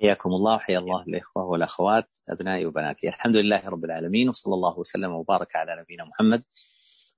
حياكم 0.00 0.30
الله 0.30 0.54
وحيا 0.54 0.78
الله 0.78 1.02
الإخوة 1.02 1.44
والأخوات 1.44 2.08
أبنائي 2.30 2.66
وبناتي. 2.66 3.08
الحمد 3.08 3.36
لله 3.36 3.68
رب 3.68 3.84
العالمين 3.84 4.28
وصلى 4.28 4.54
الله 4.54 4.78
وسلم 4.78 5.10
وبارك 5.12 5.56
على 5.56 5.80
نبينا 5.80 6.04
محمد 6.04 6.44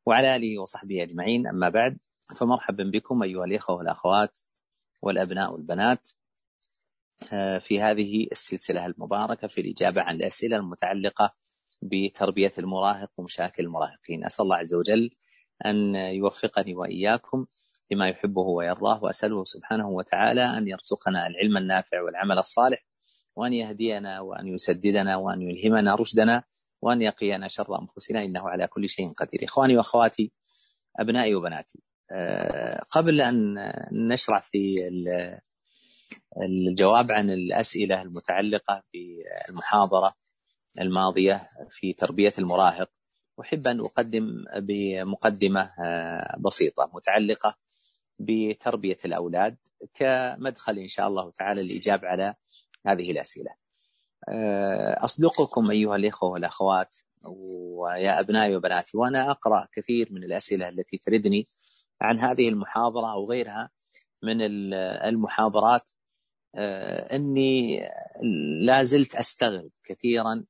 وعلى 0.06 0.36
آله 0.36 0.58
وصحبه 0.58 1.02
أجمعين. 1.02 1.46
أما 1.46 1.68
بعد 1.68 1.98
فمرحبا 2.36 2.84
بكم 2.84 3.22
أيها 3.22 3.44
الإخوة 3.44 3.76
والأخوات 3.76 4.40
والأبناء 5.02 5.52
والبنات 5.52 6.10
آه، 7.32 7.58
في 7.58 7.80
هذه 7.80 8.26
السلسلة 8.32 8.86
المباركة 8.86 9.48
في 9.48 9.60
الإجابة 9.60 10.02
عن 10.02 10.16
الأسئلة 10.16 10.56
المتعلقة 10.56 11.32
بتربية 11.82 12.52
المراهق 12.58 13.10
ومشاكل 13.16 13.62
المراهقين. 13.64 14.24
أسأل 14.24 14.44
الله 14.44 14.56
عز 14.56 14.74
وجل 14.74 15.10
أن 15.66 15.94
يوفقني 15.94 16.74
وإياكم 16.74 17.46
لما 17.90 18.08
يحبه 18.08 18.42
ويرضاه 18.42 19.04
وأسأله 19.04 19.44
سبحانه 19.44 19.88
وتعالى 19.88 20.44
أن 20.44 20.68
يرزقنا 20.68 21.26
العلم 21.26 21.56
النافع 21.56 22.02
والعمل 22.02 22.38
الصالح 22.38 22.86
وأن 23.36 23.52
يهدينا 23.52 24.20
وأن 24.20 24.46
يسددنا 24.48 25.16
وأن 25.16 25.42
يلهمنا 25.42 25.94
رشدنا 25.94 26.42
وأن 26.82 27.02
يقينا 27.02 27.48
شر 27.48 27.80
أنفسنا 27.80 28.24
إنه 28.24 28.48
على 28.48 28.66
كل 28.66 28.88
شيء 28.88 29.12
قدير. 29.12 29.44
إخواني 29.44 29.76
وأخواتي 29.76 30.32
أبنائي 30.96 31.34
وبناتي 31.34 31.82
آه، 32.12 32.82
قبل 32.90 33.20
أن 33.20 33.54
نشرع 33.92 34.40
في 34.40 34.74
الجواب 36.42 37.12
عن 37.12 37.30
الأسئلة 37.30 38.02
المتعلقة 38.02 38.82
بالمحاضرة 38.92 40.14
الماضية 40.80 41.48
في 41.70 41.92
تربية 41.92 42.32
المراهق 42.38 42.90
أحب 43.40 43.66
أن 43.66 43.80
أقدم 43.80 44.44
بمقدمة 44.56 45.60
آه، 45.60 46.36
بسيطة 46.40 46.90
متعلقة 46.94 47.56
بتربية 48.20 48.98
الأولاد 49.04 49.56
كمدخل 49.94 50.78
إن 50.78 50.88
شاء 50.88 51.08
الله 51.08 51.30
تعالى 51.30 51.60
الإجابة 51.60 52.08
على 52.08 52.34
هذه 52.86 53.10
الأسئلة. 53.10 53.54
آه، 54.28 55.04
أصدقكم 55.04 55.70
أيها 55.70 55.96
الإخوة 55.96 56.30
والأخوات 56.30 56.96
ويا 57.26 58.20
أبنائي 58.20 58.56
وبناتي 58.56 58.96
وأنا 58.96 59.30
أقرأ 59.30 59.68
كثير 59.72 60.12
من 60.12 60.24
الأسئلة 60.24 60.68
التي 60.68 61.02
تردني 61.06 61.48
عن 62.00 62.18
هذه 62.18 62.48
المحاضرة 62.48 63.12
أو 63.12 63.30
غيرها 63.30 63.70
من 64.22 64.36
المحاضرات. 64.82 65.90
آه، 66.54 67.16
أني 67.16 67.80
لا 68.62 68.82
زلت 68.82 69.14
أستغرب 69.14 69.70
كثيرا 69.84 70.44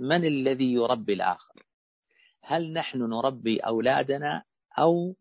من 0.00 0.24
الذي 0.24 0.72
يربي 0.72 1.12
الآخر. 1.12 1.66
هل 2.42 2.72
نحن 2.72 2.98
نربي 2.98 3.58
أولادنا 3.58 4.44
أو 4.78 5.16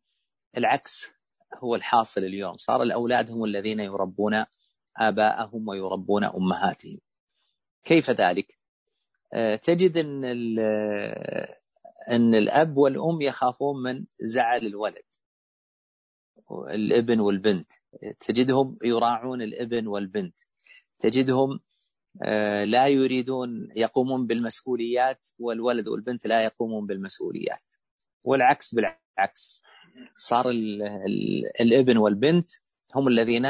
العكس؟ 0.58 1.08
هو 1.58 1.76
الحاصل 1.76 2.24
اليوم. 2.24 2.58
صار 2.58 2.84
الأولاد 2.84 3.32
هم 3.32 3.44
الذين 3.44 3.80
يربون 3.80 4.46
آباءهم 4.98 5.68
ويربون 5.68 6.24
أمهاتهم. 6.24 7.00
كيف 7.84 8.10
ذلك؟ 8.10 8.58
آه، 9.34 9.56
تجد 9.56 9.98
أن, 9.98 10.26
أن 12.12 12.36
الأب 12.36 12.78
والأم 12.78 13.22
يخافون 13.22 13.84
من 13.84 14.06
زعل 14.20 14.66
الولد 14.66 15.04
الابن 16.52 17.20
والبنت. 17.20 17.72
تجدهم 18.20 18.78
يراعون 18.84 19.42
الابن 19.42 19.88
والبنت. 19.88 20.40
تجدهم 21.00 21.60
آه، 22.24 22.64
لا 22.64 22.88
يريدون 22.88 23.70
يقومون 23.76 24.28
بالمسؤوليات 24.28 25.30
والولد 25.40 25.88
والبنت 25.88 26.28
لا 26.28 26.44
يقومون 26.44 26.86
بالمسؤوليات. 26.86 27.64
والعكس 28.26 28.76
بالعكس. 28.76 29.62
صار 30.18 30.50
الابن 31.62 31.98
والبنت 31.98 32.50
هم 32.96 33.08
الذين 33.08 33.46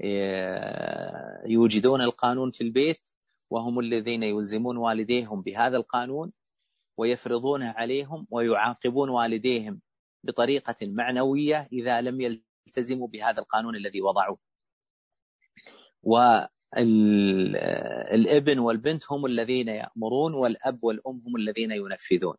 آه، 0.00 1.42
يوجدون 1.46 2.02
القانون 2.02 2.50
في 2.50 2.60
البيت 2.60 3.06
وهم 3.50 3.80
الذين 3.80 4.22
يلزمون 4.22 4.76
والديهم 4.76 5.42
بهذا 5.42 5.76
القانون 5.76 6.32
ويفرضونه 6.96 7.70
عليهم 7.70 8.26
ويعاقبون 8.30 9.08
والديهم 9.08 9.80
بطريقة 10.24 10.76
معنوية 10.82 11.68
إذا 11.72 12.00
لم 12.00 12.20
يلتزموا 12.20 13.08
بهذا 13.08 13.40
القانون 13.40 13.76
الذي 13.76 14.00
وضعوه. 14.00 14.38
والابن 16.02 16.98
والبنت 18.58 19.12
هم 19.12 19.26
الذين 19.26 19.68
يأمرون 19.68 20.34
والأب 20.34 20.84
والأم 20.84 21.22
هم 21.26 21.36
الذين 21.36 21.70
ينفذون. 21.70 22.36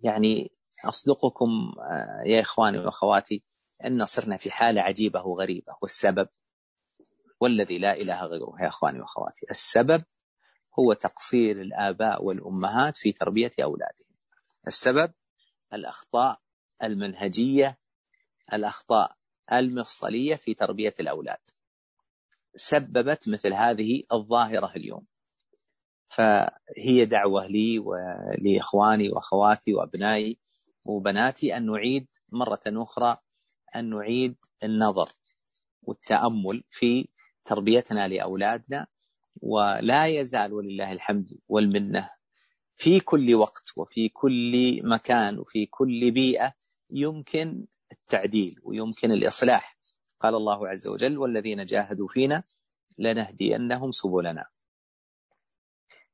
يعني 0.00 0.50
أصدقكم 0.84 1.72
آه، 1.80 2.22
يا 2.26 2.40
إخواني 2.40 2.78
وأخواتي 2.78 3.42
أن 3.86 4.06
صرنا 4.06 4.36
في 4.36 4.50
حالة 4.50 4.80
عجيبة 4.80 5.22
وغريبة 5.22 5.76
والسبب 5.82 6.28
والذي 7.40 7.78
لا 7.78 7.96
إله 7.96 8.24
غيره 8.24 8.56
يا 8.60 8.68
إخواني 8.68 9.00
وأخواتي. 9.00 9.46
السبب 9.50 10.04
هو 10.78 10.92
تقصير 10.92 11.60
الآباء 11.60 12.24
والأمهات 12.24 12.96
في 12.96 13.12
تربية 13.12 13.52
أولادهم. 13.62 14.16
السبب 14.66 15.12
الأخطاء 15.72 16.40
المنهجية 16.82 17.78
الأخطاء 18.52 19.16
المفصلية 19.52 20.36
في 20.36 20.54
تربية 20.54 20.94
الأولاد. 21.00 21.38
سببت 22.54 23.28
مثل 23.28 23.52
هذه 23.52 24.02
الظاهرة 24.12 24.72
اليوم. 24.76 25.06
فهي 26.06 27.04
دعوة 27.04 27.46
لي 27.46 27.78
ولإخواني 27.78 29.08
وأخواتي 29.08 29.74
وأبنائي 29.74 30.38
وبناتي 30.86 31.56
أن 31.56 31.66
نعيد 31.66 32.06
مرة 32.32 32.60
أخرى 32.66 33.16
أن 33.76 33.90
نعيد 33.90 34.36
النظر 34.62 35.12
والتأمل 35.82 36.64
في 36.70 37.08
تربيتنا 37.44 38.08
لأولادنا 38.08 38.86
ولا 39.42 40.06
يزال 40.06 40.52
ولله 40.52 40.92
الحمد 40.92 41.38
والمنة 41.48 42.10
في 42.76 43.00
كل 43.00 43.34
وقت 43.34 43.64
وفي 43.76 44.08
كل 44.08 44.80
مكان 44.84 45.38
وفي 45.38 45.66
كل 45.66 46.10
بيئة 46.10 46.54
يمكن 46.90 47.66
التعديل 47.92 48.60
ويمكن 48.62 49.12
الإصلاح. 49.12 49.78
قال 50.20 50.34
الله 50.34 50.68
عز 50.68 50.88
وجل 50.88 51.18
والذين 51.18 51.64
جاهدوا 51.64 52.08
فينا 52.08 52.44
لنهدينهم 52.98 53.92
سبلنا. 53.92 54.46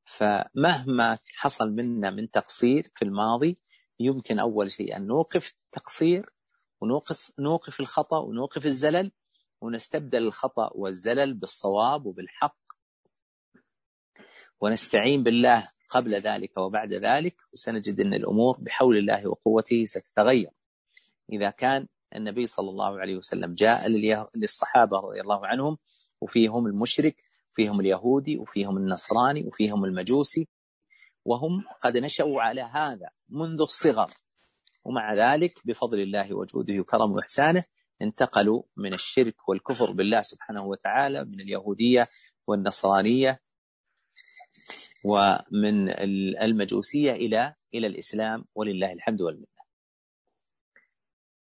فمهما 0.04 1.18
حصل 1.36 1.70
منا 1.70 2.10
من 2.10 2.30
تقصير 2.30 2.90
في 2.96 3.04
الماضي 3.04 3.58
يمكن 4.00 4.38
أول 4.38 4.70
شيء 4.70 4.96
أن 4.96 5.06
نوقف 5.06 5.52
التقصير 5.64 6.30
ونوقف 6.80 7.32
نوقف 7.38 7.80
الخطأ 7.80 8.18
ونوقف 8.18 8.66
الزلل 8.66 9.10
ونستبدل 9.60 10.22
الخطأ 10.22 10.70
والزلل 10.74 11.34
بالصواب 11.34 12.06
وبالحق. 12.06 12.56
ونستعين 14.60 15.22
بالله 15.22 15.68
قبل 15.90 16.14
ذلك 16.14 16.56
وبعد 16.58 16.94
ذلك 16.94 17.36
وسنجد 17.52 18.00
أن 18.00 18.14
الأمور 18.14 18.56
بحول 18.60 18.96
الله 18.96 19.28
وقوته 19.28 19.84
ستتغير. 19.86 20.50
إذا 21.32 21.50
كان 21.50 21.86
النبي 22.16 22.46
صلى 22.46 22.70
الله 22.70 23.00
عليه 23.00 23.16
وسلم 23.16 23.54
جاء 23.54 23.88
للصحابة 24.34 25.00
رضي 25.00 25.20
الله 25.20 25.46
عنهم 25.46 25.78
وفيهم 26.20 26.66
المشرك 26.66 27.16
وفيهم 27.52 27.80
اليهودي 27.80 28.38
وفيهم 28.38 28.76
النصراني 28.76 29.44
وفيهم 29.44 29.84
المجوسي 29.84 30.48
وهم 31.28 31.64
قد 31.80 31.96
نشأوا 31.96 32.42
على 32.42 32.62
هذا 32.62 33.10
منذ 33.28 33.60
الصغر. 33.60 34.10
ومع 34.84 35.14
ذلك 35.14 35.54
بفضل 35.64 36.00
الله 36.00 36.34
وجوده 36.34 36.80
وكرمه 36.80 37.14
وإحسانه 37.14 37.64
انتقلوا 38.02 38.62
من 38.76 38.94
الشرك 38.94 39.48
والكفر 39.48 39.92
بالله 39.92 40.22
سبحانه 40.22 40.64
وتعالى 40.64 41.24
من 41.24 41.40
اليهودية 41.40 42.08
والنصرانية 42.46 43.40
ومن 45.04 45.90
المجوسية 46.42 47.12
إلى 47.12 47.54
إلى 47.74 47.86
الإسلام 47.86 48.44
ولله 48.54 48.92
الحمد 48.92 49.20
والمنة. 49.20 49.58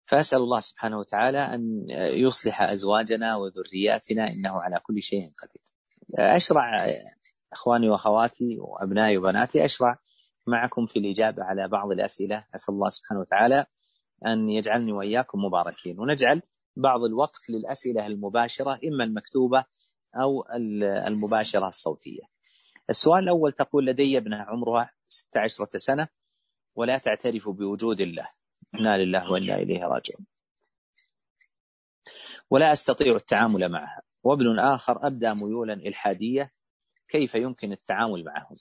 فأسأل 0.04 0.38
الله 0.38 0.60
سبحانه 0.60 0.98
وتعالى 0.98 1.38
أن 1.38 1.86
يصلح 2.26 2.62
أزواجنا 2.62 3.36
وذرياتنا 3.36 4.28
إنه 4.30 4.62
على 4.62 4.80
كل 4.82 5.03
شيء 5.03 5.30
قدير. 5.38 5.62
أشرع 6.19 6.86
أخواني 7.52 7.88
وأخواتي 7.88 8.58
وأبنائي 8.58 9.18
وبناتي 9.18 9.64
أشرع 9.64 9.98
معكم 10.47 10.86
في 10.86 10.98
الإجابة 10.98 11.44
على 11.44 11.68
بعض 11.68 11.91
الأسئلة. 11.91 12.44
أسأل 12.54 12.74
الله 12.74 12.88
سبحانه 12.88 13.20
وتعالى 13.20 13.66
أن 14.26 14.50
يجعلني 14.50 14.92
وإياكم 14.92 15.44
مباركين. 15.44 16.00
ونجعل 16.00 16.42
بعض 16.76 17.04
الوقت 17.04 17.50
للأسئلة 17.50 18.06
المباشرة 18.06 18.80
إما 18.84 19.04
المكتوبة 19.04 19.64
أو 20.16 20.44
المباشرة 21.06 21.68
الصوتية. 21.68 22.22
السؤال 22.91 23.24
الأول 23.24 23.53
تقول 23.53 23.86
لدي 23.86 24.18
ابنة 24.18 24.36
عمرها 24.36 24.91
16 25.08 25.66
سنة 25.78 26.08
ولا 26.74 26.98
تعترف 26.98 27.48
بوجود 27.48 28.00
الله. 28.00 28.28
إنا 28.74 28.98
لله 28.98 29.30
وإنا 29.32 29.54
إليه 29.54 29.80
راجعون. 29.80 30.26
ولا 32.50 32.72
أستطيع 32.72 33.16
التعامل 33.16 33.68
معها. 33.68 34.03
وابن 34.22 34.58
آخر 34.58 35.06
أبدى 35.06 35.34
ميولا 35.34 35.74
إلحادية 35.74 36.53
كيف 37.10 37.34
يمكن 37.34 37.72
التعامل 37.72 38.24
معهم. 38.24 38.57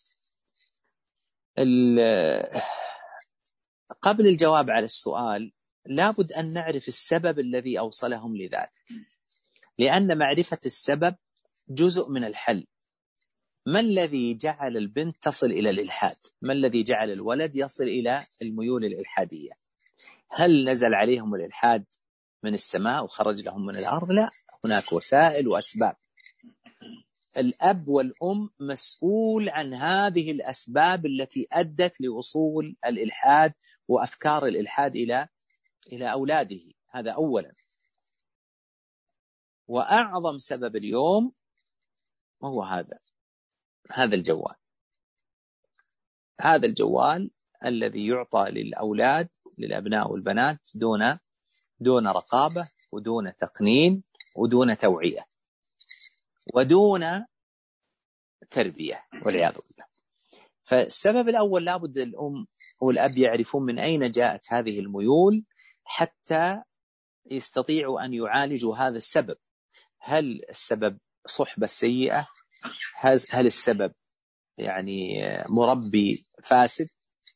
قبل 4.01 4.27
الجواب 4.27 4.69
على 4.69 4.85
السؤال 4.85 5.51
لابد 5.85 6.33
أن 6.33 6.53
نعرف 6.53 6.87
السبب 6.87 7.39
الذي 7.39 7.79
أوصلهم 7.79 8.37
لذلك. 8.37 8.71
لأن 9.77 10.17
معرفة 10.17 10.59
السبب 10.65 11.15
جزء 11.69 12.09
من 12.09 12.23
الحل. 12.23 12.67
ما 13.65 13.79
الذي 13.79 14.33
جعل 14.33 14.77
البنت 14.77 15.15
تصل 15.21 15.45
إلى 15.45 15.69
الإلحاد؟ 15.69 16.17
ما 16.41 16.53
الذي 16.53 16.83
جعل 16.83 17.11
الولد 17.11 17.55
يصل 17.55 17.83
إلى 17.83 18.25
الميول 18.41 18.85
الإلحادية؟ 18.85 19.51
هل 20.29 20.69
نزل 20.69 20.93
عليهم 20.93 21.35
الإلحاد 21.35 21.85
من 22.43 22.53
السماء 22.53 23.03
وخرج 23.03 23.41
لهم 23.41 23.65
من 23.65 23.75
الأرض؟ 23.75 24.11
لا. 24.11 24.29
هناك 24.65 24.93
وسائل 24.93 25.47
وأسباب. 25.47 25.95
الأب 27.39 27.87
والأم 27.87 28.49
مسؤول 28.59 29.49
عن 29.49 29.73
هذه 29.73 30.31
الأسباب 30.31 31.05
التي 31.05 31.47
أدت 31.51 32.01
لوصول 32.01 32.75
الإلحاد 32.85 33.53
وأفكار 33.87 34.45
الإلحاد 34.45 34.95
إلى 34.95 35.27
إلى 35.93 36.11
أولاده. 36.11 36.61
هذا 36.89 37.11
أولا. 37.11 37.53
وأعظم 39.67 40.37
سبب 40.37 40.75
اليوم 40.75 41.33
هو 42.43 42.63
هذا 42.63 42.99
هذا 43.91 44.15
الجوال. 44.15 44.55
هذا 46.41 46.65
الجوال 46.65 47.31
الذي 47.65 48.07
يعطى 48.07 48.45
للأولاد 48.49 49.29
للأبناء 49.57 50.11
والبنات 50.11 50.59
دون 50.75 51.19
دون 51.79 52.07
رقابة 52.07 52.69
ودون 52.91 53.35
تقنين 53.35 54.03
ودون 54.35 54.77
توعية. 54.77 55.25
ودون 56.53 57.25
تربية 58.51 59.05
والعياذ 59.25 59.53
بالله. 59.53 59.85
فالسبب 60.63 61.29
الأول 61.29 61.65
لابد 61.65 61.97
الأم 61.97 62.47
والأب 62.81 63.17
يعرفون 63.17 63.63
من 63.63 63.79
أين 63.79 64.11
جاءت 64.11 64.53
هذه 64.53 64.79
الميول 64.79 65.43
حتى 65.83 66.63
يستطيعوا 67.31 68.05
أن 68.05 68.13
يعالجوا 68.13 68.77
هذا 68.77 68.97
السبب. 68.97 69.37
هل 69.99 70.41
السبب 70.49 70.97
صحبة 71.25 71.67
سيئة؟ 71.67 72.27
هل 73.31 73.45
السبب 73.45 73.93
يعني 74.57 75.21
مربي 75.49 76.25
فاسد؟ 76.43 76.87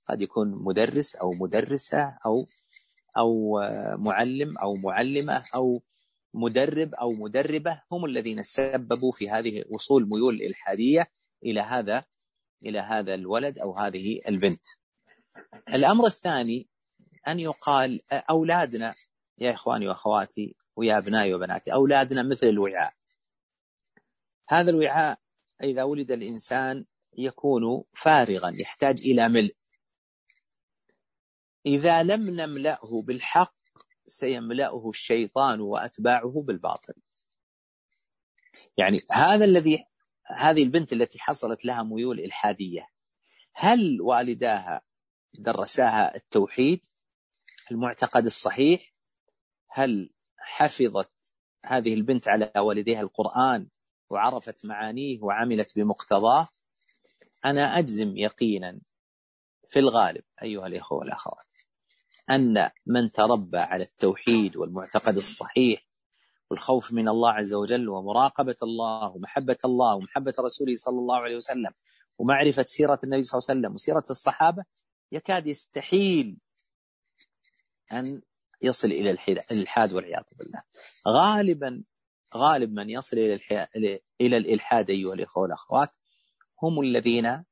قد 0.07 0.21
يكون 0.21 0.63
مدرس 0.63 1.15
أو 1.15 1.31
مدرسة 1.31 2.17
أو 2.25 2.47
أو 3.17 3.59
معلم 3.97 4.57
أو 4.57 4.75
معلمة 4.75 5.43
أو 5.55 5.81
مدرب 6.33 6.95
أو 6.95 7.11
مدربة 7.11 7.81
هم 7.91 8.05
الذين 8.05 8.43
سببوا 8.43 9.11
في 9.11 9.29
هذه 9.29 9.63
وصول 9.69 10.09
ميول 10.09 10.33
الإلحادية 10.35 11.07
إلى 11.43 11.61
هذا 11.61 12.05
إلى 12.65 12.79
هذا 12.79 13.13
الولد 13.13 13.59
أو 13.59 13.77
هذه 13.77 14.21
البنت. 14.27 14.67
الأمر 15.73 16.05
الثاني 16.05 16.67
أن 17.27 17.39
يقال 17.39 18.01
أولادنا 18.11 18.95
يا 19.37 19.51
إخواني 19.51 19.87
وأخواتي 19.87 20.55
ويا 20.75 20.97
أبنائي 20.97 21.33
وبناتي 21.33 21.73
أولادنا 21.73 22.23
مثل 22.23 22.47
الوعاء. 22.47 22.93
هذا 24.49 24.69
الوعاء 24.69 25.19
إذا 25.63 25.83
ولد 25.83 26.11
الإنسان 26.11 26.85
يكون 27.17 27.83
فارغا 27.93 28.53
يحتاج 28.55 29.01
إلى 29.05 29.29
ملء. 29.29 29.55
إذا 31.65 32.03
لم 32.03 32.29
نملأه 32.29 33.01
بالحق 33.01 33.62
سيملأه 34.07 34.89
الشيطان 34.89 35.61
وأتباعه 35.61 36.43
بالباطل. 36.47 36.93
يعني 38.77 38.99
هذا 39.11 39.45
الذي 39.45 39.85
هذه 40.25 40.63
البنت 40.63 40.93
التي 40.93 41.19
حصلت 41.19 41.65
لها 41.65 41.83
ميول 41.83 42.19
إلحادية 42.19 42.87
هل 43.53 44.01
والداها 44.01 44.81
درساها 45.33 46.15
التوحيد 46.15 46.85
المعتقد 47.71 48.25
الصحيح؟ 48.25 48.93
هل 49.69 50.09
حفظت 50.37 51.11
هذه 51.65 51.93
البنت 51.93 52.27
على 52.27 52.51
والديها 52.57 53.01
القرآن 53.01 53.67
وعرفت 54.09 54.65
معانيه 54.65 55.21
وعملت 55.21 55.75
بمقتضاه؟ 55.75 56.47
أنا 57.45 57.79
أجزم 57.79 58.17
يقينا 58.17 58.79
في 59.67 59.79
الغالب 59.79 60.23
أيها 60.43 60.67
الإخوة 60.67 60.97
والأخوات. 60.97 61.52
أن 62.29 62.69
من 62.85 63.11
تربى 63.11 63.57
على 63.57 63.83
التوحيد 63.83 64.57
والمعتقد 64.57 65.15
الصحيح 65.17 65.87
والخوف 66.49 66.91
من 66.91 67.07
الله 67.09 67.31
عز 67.31 67.53
وجل 67.53 67.89
ومراقبة 67.89 68.55
الله 68.63 69.09
ومحبة 69.09 69.57
الله 69.65 69.95
ومحبة 69.95 70.33
رسوله 70.39 70.75
صلى 70.75 70.99
الله 70.99 71.17
عليه 71.17 71.35
وسلم 71.35 71.71
ومعرفة 72.17 72.63
سيرة 72.63 72.99
النبي 73.03 73.23
صلى 73.23 73.37
الله 73.37 73.49
عليه 73.49 73.59
وسلم 73.59 73.73
وسيرة 73.73 74.03
الصحابة 74.09 74.63
يكاد 75.11 75.47
يستحيل 75.47 76.37
أن 77.91 78.21
يصل 78.61 78.87
إلى 78.87 79.17
الإلحاد 79.51 79.93
والعياذ 79.93 80.23
بالله. 80.39 80.63
غالبا 81.07 81.83
غالب 82.35 82.73
من 82.73 82.89
يصل 82.89 83.17
إلى 83.17 83.99
إلى 84.21 84.37
الإلحاد 84.37 84.89
أيها 84.89 85.13
الإخوة 85.13 85.43
والأخوات 85.43 85.89
هم 86.63 86.81
الذين 86.81 87.43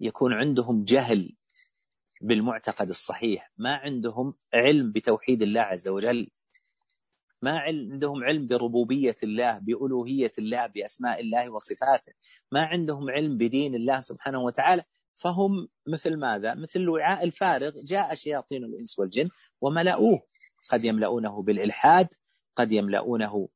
يكون 0.00 0.32
عندهم 0.32 0.84
جهل 0.84 1.35
بالمعتقد 2.26 2.88
الصحيح. 2.88 3.50
ما 3.58 3.74
عندهم 3.74 4.34
علم 4.54 4.92
بتوحيد 4.92 5.42
الله 5.42 5.60
عز 5.60 5.88
وجل. 5.88 6.30
ما 7.42 7.58
عندهم 7.58 8.24
علم 8.24 8.46
بربوبية 8.46 9.16
الله 9.22 9.58
بألوهية 9.58 10.32
الله 10.38 10.66
بأسماء 10.66 11.20
الله 11.20 11.50
وصفاته. 11.50 12.12
ما 12.52 12.60
عندهم 12.60 13.10
علم 13.10 13.36
بدين 13.36 13.74
الله 13.74 14.00
سبحانه 14.00 14.40
وتعالى. 14.40 14.82
فهم 15.16 15.68
مثل 15.86 16.16
ماذا؟ 16.16 16.54
مثل 16.54 16.80
الوعاء 16.80 17.24
الفارغ. 17.24 17.72
جاء 17.84 18.14
شياطين 18.14 18.64
الإنس 18.64 18.98
والجن 18.98 19.28
وملؤوه 19.60 20.22
قد 20.70 20.84
يملؤونه 20.84 21.42
بالإلحاد 21.42 22.08
قد 22.56 22.72
يملؤونه 22.72 23.48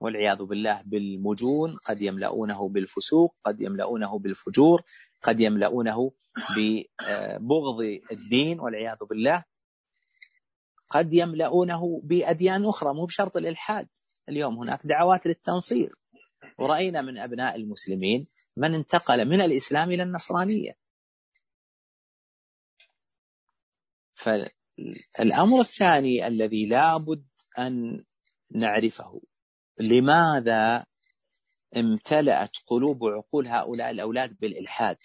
والعياذ 0.00 0.42
بالله 0.42 0.82
بالمجون 0.84 1.76
قد 1.76 2.02
يملؤونه 2.02 2.68
بالفسوق 2.68 3.34
قد 3.44 3.60
يملؤونه 3.60 4.18
بالفجور. 4.18 4.82
قد 5.26 5.40
يملؤونه 5.40 6.12
ببغض 6.56 7.80
الدين 8.12 8.60
والعياذ 8.60 8.98
بالله. 9.10 9.44
قد 10.90 11.14
يملؤونه 11.14 12.00
بأديان 12.04 12.64
أخرى 12.64 12.94
مو 12.94 13.04
بشرط 13.04 13.36
الإلحاد. 13.36 13.88
اليوم 14.28 14.58
هناك 14.58 14.80
دعوات 14.86 15.26
للتنصير. 15.26 15.94
ورأينا 16.58 17.02
من 17.02 17.18
أبناء 17.18 17.56
المسلمين 17.56 18.26
من 18.56 18.74
انتقل 18.74 19.28
من 19.28 19.40
الإسلام 19.40 19.90
إلى 19.90 20.02
النصرانية. 20.02 20.76
فالأمر 24.14 25.60
الثاني 25.60 26.26
الذي 26.26 26.66
لابد 26.66 27.26
أن 27.58 28.04
نعرفه 28.50 29.22
لماذا 29.80 30.86
امتلأت 31.76 32.56
قلوب 32.66 33.02
وعقول 33.02 33.48
هؤلاء 33.48 33.90
الأولاد 33.90 34.36
بالإلحاد؟ 34.40 34.96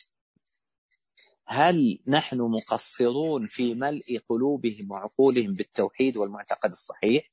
هل 1.54 2.00
نحن 2.08 2.42
مقصرون 2.42 3.48
في 3.48 3.74
ملء 3.74 4.22
قلوبهم 4.30 4.92
وعقولهم 4.92 5.54
بالتوحيد 5.54 6.18
والمعتقد 6.18 6.70
الصحيح؟ 6.70 7.32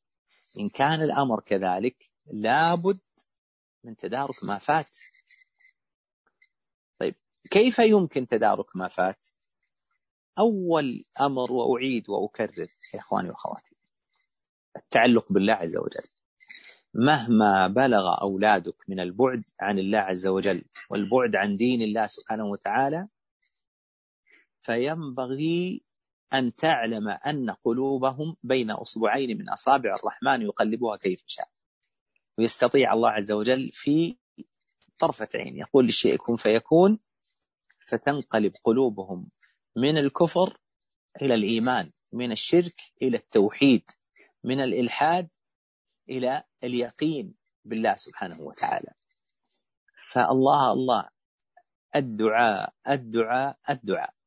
إن 0.59 0.69
كان 0.69 1.03
الأمر 1.03 1.41
كذلك 1.41 2.11
لابد 2.27 2.99
من 3.85 3.97
تدارك 3.97 4.45
ما 4.45 4.59
فات. 4.59 4.97
طيب 6.99 7.15
كيف 7.51 7.79
يمكن 7.79 8.27
تدارك 8.27 8.77
ما 8.77 8.89
فات؟ 8.89 9.27
أول 10.39 11.05
أمر 11.21 11.53
وأعيد 11.53 12.11
وأكرر 12.11 12.69
يا 12.95 12.99
إخواني 12.99 13.31
وأخواتي 13.31 13.77
التعلق 14.77 15.33
بالله 15.33 15.53
عز 15.53 15.77
وجل. 15.77 16.07
مهما 16.95 17.67
بلغ 17.69 18.21
أولادك 18.21 18.77
من 18.89 19.01
البعد 19.01 19.51
عن 19.61 19.79
الله 19.79 19.99
عز 19.99 20.27
وجل 20.27 20.65
والبعد 20.91 21.37
عن 21.37 21.57
دين 21.57 21.83
الله 21.83 22.07
سبحانه 22.07 22.47
وتعالى 22.47 23.09
فينبغي 24.61 25.83
أن 26.33 26.55
تعلم 26.55 27.09
أن 27.09 27.51
قلوبهم 27.51 28.37
بين 28.43 28.71
أصبعين 28.71 29.39
من 29.39 29.49
أصابع 29.49 29.95
الرحمن 29.95 30.43
يقلبها 30.43 30.97
كيف 30.97 31.23
شاء. 31.27 31.49
ويستطيع 32.39 32.93
الله 32.93 33.11
عز 33.11 33.33
وجل 33.33 33.71
في 33.73 34.19
طرفة 34.99 35.29
عين. 35.35 35.57
يقول 35.57 35.85
للشيء 35.85 36.17
كن 36.17 36.37
فيكون 36.37 36.99
فتنقلب 37.79 38.53
قلوبهم 38.65 39.31
من 39.77 39.99
الكفر 39.99 40.59
إلى 41.23 41.35
الإيمان 41.35 41.91
من 42.13 42.33
الشرك 42.33 42.81
إلى 43.03 43.17
التوحيد 43.17 43.91
من 44.45 44.61
الإلحاد 44.61 45.29
إلى 46.09 46.45
اليقين 46.65 47.35
بالله 47.65 47.97
سبحانه 47.97 48.41
وتعالى. 48.41 48.93
فالله 50.13 50.73
الله 50.73 51.09
الدعاء 51.97 52.75
الدعاء 52.89 53.59
الدعاء. 53.71 54.18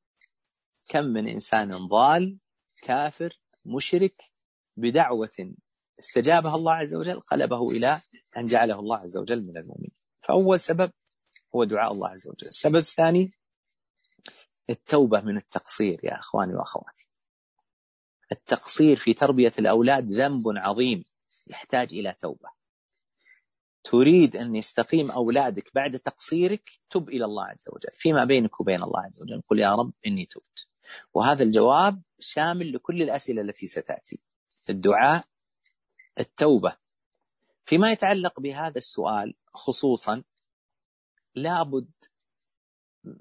كم 0.92 1.06
من 1.06 1.28
إنسان 1.28 1.88
ضال 1.88 2.38
كافر 2.84 3.40
مشرك 3.66 4.32
بدعوة 4.78 5.56
استجابها 6.00 6.56
الله 6.56 6.74
عز 6.74 6.96
وجل 6.96 7.20
قلبه 7.20 7.72
إلى 7.72 8.02
أن 8.38 8.46
جعله 8.46 8.80
الله 8.80 8.98
عز 8.98 9.18
وجل 9.18 9.42
من 9.42 9.58
المؤمنين. 9.58 9.92
فأول 10.22 10.60
سبب 10.60 10.92
هو 11.56 11.64
دعاء 11.64 11.92
الله 11.92 12.08
عز 12.08 12.28
وجل. 12.28 12.48
السبب 12.48 12.76
الثاني 12.76 13.34
التوبة 14.70 15.22
من 15.22 15.38
التقصير 15.38 16.00
يا 16.06 16.20
أخواني 16.20 16.56
وأخواتي. 16.56 17.08
التقصير 18.32 18.98
في 18.98 19.14
تربية 19.14 19.54
الأولاد 19.60 20.12
ذنب 20.12 20.44
عظيم 20.48 21.04
يحتاج 21.48 21.94
إلى 21.94 22.16
توبة. 22.20 22.50
تريد 23.84 24.36
أن 24.36 24.56
يستقيم 24.56 25.12
أولادك 25.12 25.72
بعد 25.76 26.00
تقصيرك 26.00 26.70
تب 26.90 27.10
إلى 27.10 27.26
الله 27.26 27.46
عز 27.46 27.66
وجل. 27.70 27.92
فيما 27.92 28.26
بينك 28.26 28.60
وبين 28.60 28.84
الله 28.84 29.00
عز 29.00 29.22
وجل 29.22 29.42
قل 29.50 29.60
يا 29.60 29.76
رب 29.76 29.94
إني 30.08 30.26
تبت. 30.26 30.71
وهذا 31.14 31.44
الجواب 31.44 32.02
شامل 32.20 32.74
لكل 32.74 33.02
الأسئلة 33.02 33.42
التي 33.42 33.68
ستأتي. 33.68 34.20
الدعاء 34.70 35.24
التوبة. 36.20 36.78
فيما 37.66 37.92
يتعلق 37.92 38.40
بهذا 38.40 38.78
السؤال 38.78 39.34
خصوصا 39.54 40.24
لابد 41.36 41.92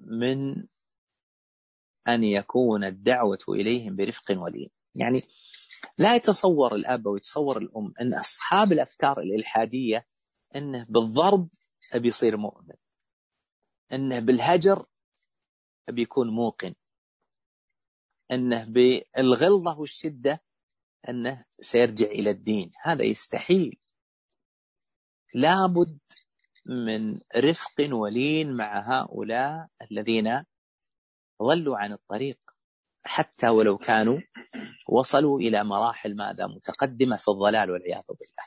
من 0.00 0.64
أن 2.08 2.24
يكون 2.24 2.84
الدعوة 2.84 3.38
إليهم 3.48 3.96
برفق 3.96 4.24
ولين. 4.30 4.70
يعني 4.94 5.22
لا 5.98 6.16
يتصور 6.16 6.74
الأب 6.74 7.08
أو 7.08 7.16
يتصور 7.16 7.58
الأم 7.58 7.92
أن 8.00 8.14
أصحاب 8.14 8.72
الأفكار 8.72 9.20
الإلحادية 9.20 10.06
أنه 10.56 10.86
بالضرب 10.88 11.48
بيصير 11.94 12.36
مؤمن 12.36 12.74
أنه 13.92 14.18
بالهجر 14.18 14.86
بيكون 15.88 16.30
موقن. 16.30 16.74
أنه 18.32 18.64
بالغلظة 18.64 19.78
والشدة 19.78 20.42
أنه 21.08 21.44
سيرجع 21.60 22.06
إلى 22.06 22.30
الدين. 22.30 22.72
هذا 22.82 23.04
يستحيل. 23.04 23.78
لابد 25.34 25.98
من 26.66 27.20
رفق 27.36 27.88
ولين 27.92 28.56
مع 28.56 29.00
هؤلاء 29.02 29.68
الذين 29.90 30.44
ضلوا 31.42 31.78
عن 31.78 31.92
الطريق 31.92 32.38
حتى 33.04 33.48
ولو 33.48 33.78
كانوا 33.78 34.20
وصلوا 34.88 35.40
إلى 35.40 35.64
مراحل 35.64 36.16
ماذا 36.16 36.46
متقدمة 36.46 37.16
في 37.16 37.28
الضلال 37.28 37.70
والعياذ 37.70 38.04
بالله. 38.08 38.44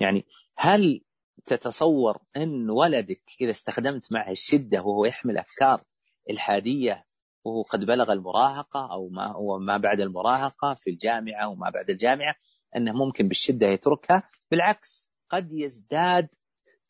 يعني 0.00 0.26
هل 0.56 1.04
تتصور 1.46 2.18
أن 2.36 2.70
ولدك 2.70 3.22
إذا 3.40 3.50
استخدمت 3.50 4.12
معه 4.12 4.30
الشدة 4.30 4.82
وهو 4.82 5.04
يحمل 5.04 5.38
أفكار 5.38 5.84
إلحادية 6.30 7.06
وهو 7.44 7.62
قد 7.62 7.84
بلغ 7.84 8.12
المراهقة 8.12 8.92
أو 8.92 9.08
ما 9.08 9.32
هو 9.32 9.58
ما 9.58 9.76
بعد 9.76 10.00
المراهقة 10.00 10.74
في 10.74 10.90
الجامعة 10.90 11.48
وما 11.48 11.70
بعد 11.70 11.90
الجامعة 11.90 12.34
أنه 12.76 12.92
ممكن 12.92 13.28
بالشدة 13.28 13.66
يتركها 13.66 14.30
بالعكس 14.50 15.12
قد 15.28 15.52
يزداد 15.52 16.28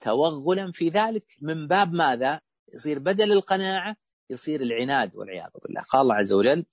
توغلا 0.01 0.73
في 0.73 0.89
ذلك 0.89 1.27
من 1.43 1.67
باب 1.67 1.93
ماذا؟ 1.93 2.41
يصير 2.75 2.99
بدل 2.99 3.33
القناعة 3.33 3.97
يصير 4.31 4.61
العناد 4.61 5.17
والعياذ 5.17 5.51
بالله. 5.65 5.83
قال 5.83 6.01
الله 6.01 6.15
عز 6.15 6.33
وجل 6.33 6.65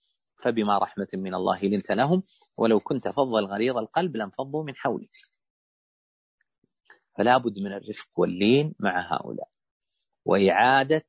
فبما 0.43 0.77
رحمة 0.77 1.07
من 1.13 1.33
الله 1.36 1.59
لنت 1.63 1.91
لهم 1.91 2.21
ولو 2.57 2.79
كنت 2.79 3.07
فظا 3.07 3.41
غليظ 3.41 3.77
القلب 3.77 4.15
لانفضوا 4.15 4.63
من 4.63 4.75
حولك. 4.75 5.17
فلا 7.17 7.38
بد 7.38 7.59
من 7.59 7.74
الرفق 7.74 8.19
واللين 8.19 8.75
مع 8.79 9.13
هؤلاء. 9.13 9.50
وإعادة 10.25 11.05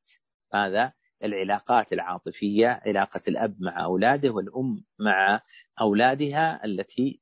ماذا؟ 0.55 0.93
العلاقات 1.25 1.93
العاطفية 1.93 2.81
علاقة 2.87 3.21
الأب 3.29 3.57
مع 3.61 3.85
أولاده 3.85 4.31
والأم 4.31 4.85
مع 4.99 5.41
أولادها 5.81 6.65
التي 6.65 7.21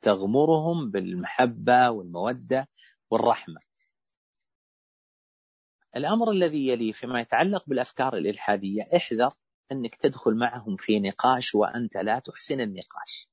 تغمرهم 0.00 0.90
بالمحبة 0.90 1.90
والمودة 1.90 2.68
والرحمة. 3.10 3.60
الأمر 5.96 6.30
الذي 6.30 6.68
يلي 6.68 6.92
فيما 6.92 7.20
يتعلق 7.20 7.64
بالأفكار 7.66 8.16
الإلحادية 8.16 8.82
احذر 8.96 9.30
أنك 9.72 9.94
تدخل 9.94 10.34
معهم 10.34 10.76
في 10.76 11.00
نقاش 11.00 11.54
وأنت 11.54 11.96
لا 11.96 12.18
تحسن 12.18 12.60
النقاش. 12.60 13.28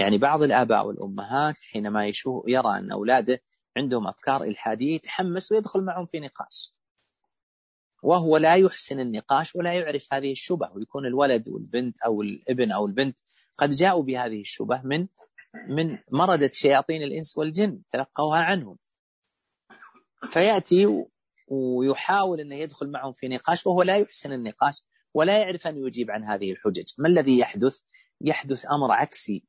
يعني 0.00 0.18
بعض 0.18 0.42
الآباء 0.42 0.86
والأمهات 0.86 1.56
حينما 1.72 2.12
يرى 2.46 2.78
أن 2.78 2.92
أولاده 2.92 3.42
عندهم 3.76 4.06
أفكار 4.06 4.42
إلحادية 4.42 4.94
يتحمس 4.94 5.52
ويدخل 5.52 5.84
معهم 5.84 6.06
في 6.06 6.20
نقاش. 6.20 6.75
وهو 8.06 8.36
لا 8.36 8.54
يحسن 8.54 9.00
النقاش 9.00 9.56
ولا 9.56 9.72
يعرف 9.72 10.14
هذه 10.14 10.32
الشبه 10.32 10.70
ويكون 10.72 11.06
الولد 11.06 11.48
والبنت 11.48 11.96
أو 12.02 12.22
الابن 12.22 12.72
أو 12.72 12.86
البنت 12.86 13.16
قد 13.58 13.70
جاءوا 13.70 14.02
بهذه 14.02 14.40
الشبه 14.40 14.82
من 14.84 15.06
من 15.68 15.98
مردة 16.12 16.50
شياطين 16.52 17.02
الإنس 17.02 17.38
والجن 17.38 17.82
تلقوها 17.90 18.38
عنهم. 18.38 18.78
فيأتي 20.30 21.04
ويحاول 21.48 22.40
أن 22.40 22.52
يدخل 22.52 22.90
معهم 22.90 23.12
في 23.12 23.28
نقاش 23.28 23.66
وهو 23.66 23.82
لا 23.82 23.96
يحسن 23.96 24.32
النقاش 24.32 24.82
ولا 25.14 25.38
يعرف 25.38 25.66
أن 25.66 25.86
يجيب 25.86 26.10
عن 26.10 26.24
هذه 26.24 26.52
الحجج. 26.52 26.92
ما 26.98 27.08
الذي 27.08 27.38
يحدث؟ 27.38 27.80
يحدث 28.20 28.66
أمر 28.66 28.92
عكسي. 28.92 29.44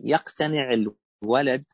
يقتنع 0.00 0.70
الولد 1.22 1.64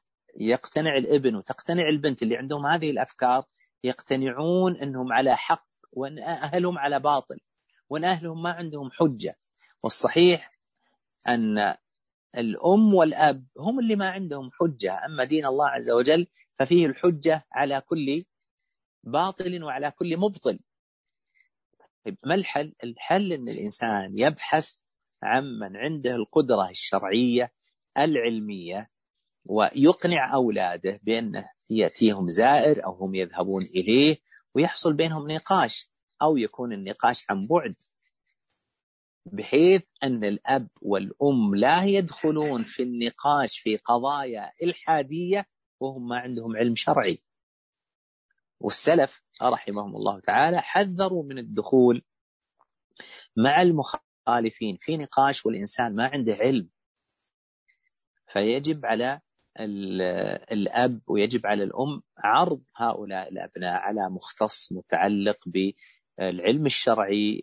يقتنع 0.40 0.96
الابن 0.96 1.34
وتقتنع 1.34 1.88
البنت 1.88 2.22
اللي 2.22 2.36
عندهم 2.36 2.66
هذه 2.66 2.90
الأفكار 2.90 3.44
يقتنعون 3.84 4.76
أنهم 4.76 5.12
على 5.12 5.36
حق 5.36 5.68
وأن 5.92 6.18
أهلهم 6.18 6.78
على 6.78 7.00
باطل 7.00 7.40
وأن 7.88 8.04
أهلهم 8.04 8.42
ما 8.42 8.50
عندهم 8.50 8.90
حجة 8.90 9.38
والصحيح 9.82 10.58
أن 11.28 11.74
الأم 12.36 12.94
والأب 12.94 13.46
هم 13.58 13.80
اللي 13.80 13.96
ما 13.96 14.10
عندهم 14.10 14.50
حجة 14.52 15.04
أما 15.06 15.24
دين 15.24 15.46
الله 15.46 15.68
عز 15.68 15.90
وجل 15.90 16.26
ففيه 16.58 16.86
الحجة 16.86 17.46
على 17.52 17.80
كل 17.80 18.24
باطل 19.04 19.64
وعلى 19.64 19.90
كل 19.90 20.16
مبطل 20.16 20.58
طيب 22.04 22.18
ما 22.24 22.34
الحل؟ 22.34 22.74
الحل 22.84 23.32
أن 23.32 23.48
الإنسان 23.48 24.18
يبحث 24.18 24.78
عمن 25.22 25.76
عنده 25.76 26.14
القدرة 26.14 26.70
الشرعية 26.70 27.52
العلمية 27.98 28.90
ويقنع 29.44 30.34
أولاده 30.34 31.00
بأنه 31.02 31.50
يأتيهم 31.70 32.28
زائر 32.28 32.84
أو 32.84 32.92
هم 32.92 33.14
يذهبون 33.14 33.62
إليه 33.62 34.16
ويحصل 34.58 34.92
بينهم 34.92 35.30
نقاش 35.30 35.90
أو 36.22 36.36
يكون 36.36 36.72
النقاش 36.72 37.24
عن 37.30 37.46
بعد 37.46 37.74
بحيث 39.26 39.82
أن 40.02 40.24
الأب 40.24 40.68
والأم 40.82 41.54
لا 41.54 41.84
يدخلون 41.84 42.64
في 42.64 42.82
النقاش 42.82 43.58
في 43.58 43.76
قضايا 43.76 44.52
إلحادية 44.62 45.46
وهم 45.80 46.08
ما 46.08 46.18
عندهم 46.18 46.56
علم 46.56 46.76
شرعي. 46.76 47.22
والسلف 48.60 49.22
رحمهم 49.42 49.96
الله 49.96 50.20
تعالى 50.20 50.60
حذروا 50.60 51.24
من 51.24 51.38
الدخول 51.38 52.02
مع 53.36 53.62
المخالفين 53.62 54.76
في 54.80 54.96
نقاش 54.96 55.46
والإنسان 55.46 55.94
ما 55.94 56.06
عنده 56.06 56.34
علم 56.34 56.68
فيجب 58.26 58.86
على 58.86 59.20
الأب 59.60 61.00
ويجب 61.06 61.46
على 61.46 61.62
الأم 61.62 62.02
عرض 62.18 62.62
هؤلاء 62.76 63.28
الأبناء 63.28 63.72
على 63.72 64.10
مختص 64.10 64.72
متعلق 64.72 65.38
بالعلم 65.46 66.66
الشرعي 66.66 67.42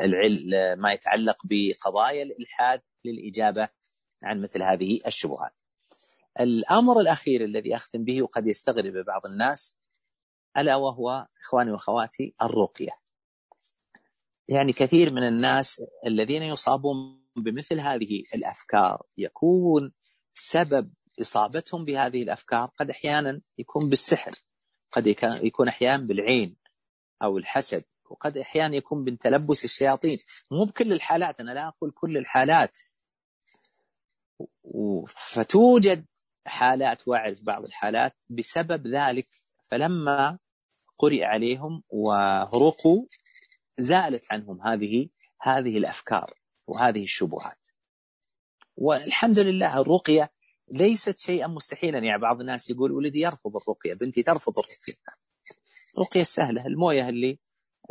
العلم 0.00 0.80
ما 0.80 0.92
يتعلق 0.92 1.36
بقضايا 1.44 2.22
الإلحاد 2.22 2.82
للإجابة 3.04 3.68
عن 4.22 4.42
مثل 4.42 4.62
هذه 4.62 5.00
الشبهات. 5.06 5.52
الأمر 6.40 7.00
الأخير 7.00 7.44
الذي 7.44 7.76
أختم 7.76 8.04
به 8.04 8.22
وقد 8.22 8.46
يستغرب 8.46 9.04
بعض 9.06 9.26
الناس 9.26 9.76
ألا 10.56 10.76
وهو 10.76 11.26
إخواني 11.44 11.70
وأخواتي 11.70 12.34
الرقية. 12.42 12.92
يعني 14.48 14.72
كثير 14.72 15.12
من 15.12 15.28
الناس 15.28 15.82
الذين 16.06 16.42
يصابون 16.42 17.28
بمثل 17.36 17.80
هذه 17.80 18.22
الأفكار 18.34 19.02
يكون 19.16 19.92
سبب 20.40 20.90
إصابتهم 21.20 21.84
بهذه 21.84 22.22
الأفكار 22.22 22.70
قد 22.76 22.90
أحيانا 22.90 23.40
يكون 23.58 23.88
بالسحر 23.88 24.34
قد 24.92 25.06
يكون 25.42 25.68
أحيانا 25.68 26.06
بالعين 26.06 26.56
أو 27.22 27.38
الحسد 27.38 27.84
وقد 28.10 28.38
أحيانا 28.38 28.76
يكون 28.76 29.04
من 29.04 29.18
تلبس 29.18 29.64
الشياطين. 29.64 30.18
مو 30.50 30.64
بكل 30.64 30.92
الحالات 30.92 31.40
أنا 31.40 31.50
لا 31.50 31.68
أقول 31.68 31.90
كل 31.90 32.16
الحالات. 32.16 32.78
فتوجد 35.08 36.06
حالات 36.46 37.08
وأعرف 37.08 37.42
بعض 37.42 37.64
الحالات 37.64 38.16
بسبب 38.30 38.86
ذلك. 38.86 39.28
فلما 39.70 40.38
قرئ 40.98 41.24
عليهم 41.24 41.82
ورقوا 41.88 43.06
زالت 43.78 44.24
عنهم 44.30 44.62
هذه 44.62 45.08
هذه 45.42 45.78
الأفكار 45.78 46.34
وهذه 46.66 47.02
الشبهات. 47.02 47.57
والحمد 48.80 49.38
لله 49.38 49.80
الرقية 49.80 50.30
ليست 50.68 51.18
شيئا 51.18 51.46
مستحيلا. 51.46 51.98
يعني 51.98 52.20
بعض 52.20 52.40
الناس 52.40 52.70
يقول 52.70 52.92
ولدي 52.92 53.20
يرفض 53.20 53.56
الرقية، 53.56 53.94
بنتي 53.94 54.22
ترفض 54.22 54.58
الرقية. 54.58 54.94
الرقية 55.94 56.22
سهلة 56.22 56.66
الموية 56.66 57.08
اللي 57.08 57.38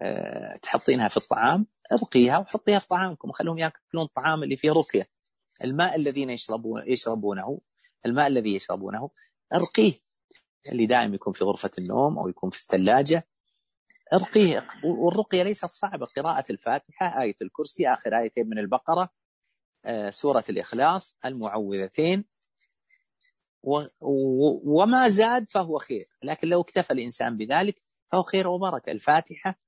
آه، 0.01 0.57
تحطينها 0.61 1.07
في 1.07 1.17
الطعام 1.17 1.67
ارقيها 1.91 2.37
وحطيها 2.37 2.79
في 2.79 2.87
طعامكم. 2.87 3.29
وخلوهم 3.29 3.57
يأكلون 3.57 4.03
الطعام 4.05 4.43
اللي 4.43 4.57
فيه 4.57 4.71
رقية. 4.71 5.07
الماء 5.63 5.95
الذين 5.95 6.29
يشربون 6.29 6.83
يشربونه 6.87 7.59
الماء 8.05 8.27
الذي 8.27 8.55
يشربونه 8.55 9.09
ارقيه. 9.53 9.93
اللي 10.71 10.85
دائم 10.85 11.13
يكون 11.13 11.33
في 11.33 11.43
غرفة 11.43 11.71
النوم 11.77 12.19
أو 12.19 12.29
يكون 12.29 12.49
في 12.49 12.61
الثلاجة 12.61 13.27
ارقيه. 14.13 14.67
والرقية 14.83 15.43
ليست 15.43 15.65
صعبة. 15.65 16.05
قراءة 16.05 16.45
الفاتحة 16.49 17.21
آية 17.21 17.35
الكرسي 17.41 17.87
آخر 17.87 18.17
آيتين 18.19 18.49
من 18.49 18.59
البقرة. 18.59 19.09
سورة 20.09 20.43
الإخلاص 20.49 21.17
المعوذتين. 21.25 22.25
وما 23.61 25.07
زاد 25.09 25.51
فهو 25.51 25.77
خير 25.77 26.07
لكن 26.23 26.47
لو 26.47 26.61
اكتفى 26.61 26.93
الإنسان 26.93 27.37
بذلك 27.37 27.81
فهو 28.11 28.21
خير 28.21 28.47
وبركة. 28.47 28.91
الفاتحة 28.91 29.59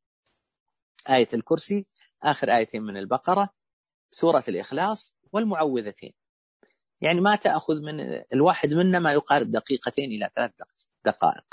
آية 1.10 1.28
الكرسي 1.34 1.86
آخر 2.24 2.56
آيتين 2.56 2.84
من 2.84 2.98
البقرة 2.98 3.50
سورة 4.12 4.44
الإخلاص 4.48 5.16
والمعوذتين. 5.34 6.14
يعني 7.02 7.22
ما 7.22 7.36
تأخذ 7.36 7.82
من 7.82 8.00
الواحد 8.34 8.74
منا 8.74 9.00
ما 9.00 9.12
يقارب 9.12 9.52
دقيقتين 9.52 10.12
إلى 10.12 10.30
ثلاث 10.36 10.52
دقائق. 11.06 11.46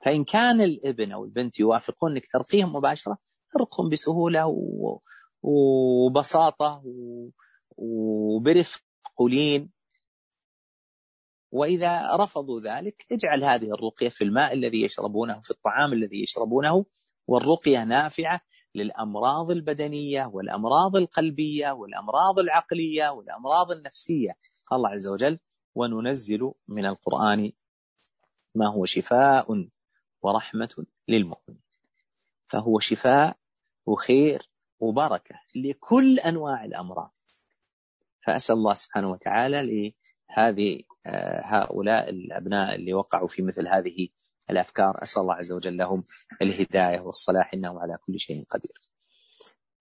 فإن 0.00 0.24
كان 0.24 0.60
الابن 0.60 1.12
أو 1.12 1.24
البنت 1.24 1.60
يوافقون 1.60 2.10
أنك 2.10 2.26
ترقيهم 2.26 2.76
مباشرة 2.76 3.18
ارقهم 3.56 3.88
بسهولة 3.88 4.56
وبساطة 5.42 6.82
وبرفق 7.78 8.82
قليل 9.16 9.68
وإذا 11.52 12.16
رفضوا 12.16 12.60
ذلك 12.60 13.06
اجعل 13.12 13.44
هذه 13.44 13.70
الرقية 13.72 14.08
في 14.08 14.24
الماء 14.24 14.52
الذي 14.52 14.82
يشربونه 14.82 15.40
في 15.40 15.50
الطعام 15.50 15.92
الذي 15.92 16.22
يشربونه 16.22 16.84
والرقية 17.26 17.84
نافعة 17.84 18.40
للأمراض 18.74 19.50
البدنية 19.50 20.26
والأمراض 20.26 20.96
القلبية 20.96 21.70
والأمراض 21.70 22.38
العقلية 22.38 23.08
والأمراض 23.08 23.70
النفسية. 23.70 24.36
قال 24.66 24.78
الله 24.78 24.88
عز 24.88 25.06
وجل 25.06 25.38
وننزل 25.74 26.52
من 26.68 26.86
القرآن 26.86 27.52
ما 28.54 28.68
هو 28.68 28.84
شفاء 28.84 29.68
ورحمة 30.22 30.86
للمؤمنين. 31.08 31.62
فهو 32.46 32.80
شفاء 32.80 33.36
وخير 33.86 34.50
وبركة 34.80 35.40
لكل 35.54 36.18
أنواع 36.18 36.64
الأمراض. 36.64 37.17
فأسأل 38.26 38.54
الله 38.54 38.74
سبحانه 38.74 39.10
وتعالى 39.10 39.92
لهذه 40.30 40.82
آه، 41.06 41.40
هؤلاء 41.44 42.10
الأبناء 42.10 42.74
اللي 42.74 42.94
وقعوا 42.94 43.28
في 43.28 43.42
مثل 43.42 43.68
هذه 43.68 44.08
الأفكار. 44.50 45.02
أسأل 45.02 45.22
الله 45.22 45.34
عز 45.34 45.52
وجل 45.52 45.76
لهم 45.76 46.04
الهداية 46.42 47.00
والصلاح 47.00 47.54
إنه 47.54 47.80
على 47.80 47.98
كل 48.06 48.20
شيء 48.20 48.44
قدير. 48.50 48.80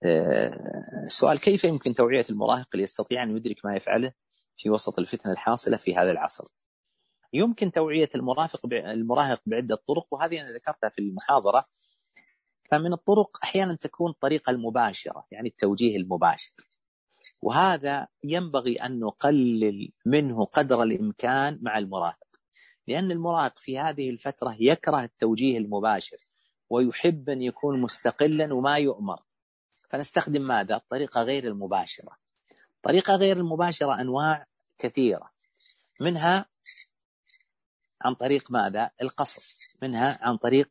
آه، 0.04 1.38
كيف 1.38 1.64
يمكن 1.64 1.94
توعية 1.94 2.26
المراهق 2.30 2.76
ليستطيع 2.76 3.24
أن 3.24 3.38
يدرك 3.38 3.66
ما 3.66 3.76
يفعله 3.76 4.14
في 4.58 4.70
وسط 4.70 5.00
الفتنة 5.00 5.32
الحاصلة 5.32 5.78
في 5.78 5.96
هذا 5.96 6.12
العصر؟ 6.12 6.44
يمكن 7.34 7.72
توعية 7.72 8.10
المرافق 8.16 8.60
المراهق 8.66 9.42
بعدة 9.46 9.76
طرق 9.76 10.08
وهذه 10.12 10.42
أنا 10.42 10.52
ذكرتها 10.52 10.90
في 10.90 11.00
المحاضرة. 11.02 11.66
فمن 12.72 12.94
الطرق 12.94 13.38
أحيانا 13.44 13.74
تكون 13.74 14.12
الطريقة 14.12 14.50
المباشرة 14.50 15.26
يعني 15.32 15.50
التوجيه 15.50 15.98
المباشر. 15.98 16.54
وهذا 17.42 18.08
ينبغي 18.24 18.76
أن 18.76 19.00
نقلل 19.00 19.92
منه 20.06 20.46
قدر 20.46 20.84
الإمكان 20.84 21.60
مع 21.62 21.78
المراهق. 21.78 22.28
لأن 22.88 23.12
المراهق 23.12 23.60
في 23.60 23.80
هذه 23.80 24.10
الفترة 24.10 24.56
يكره 24.60 25.04
التوجيه 25.04 25.58
المباشر 25.58 26.18
ويحب 26.70 27.30
أن 27.30 27.42
يكون 27.42 27.82
مستقلا 27.82 28.54
وما 28.54 28.78
يؤمر. 28.78 29.20
فنستخدم 29.90 30.42
ماذا؟ 30.42 30.76
الطريقة 30.76 31.22
غير 31.22 31.48
المباشرة. 31.48 32.18
الطريقة 32.76 33.16
غير 33.16 33.38
المباشرة 33.38 34.02
أنواع 34.02 34.46
كثيرة. 34.80 35.32
منها 36.02 36.46
عن 38.02 38.16
طريق 38.16 38.52
ماذا؟ 38.52 38.92
القصص. 39.02 39.60
منها 39.82 40.20
عن 40.22 40.38
طريق 40.38 40.70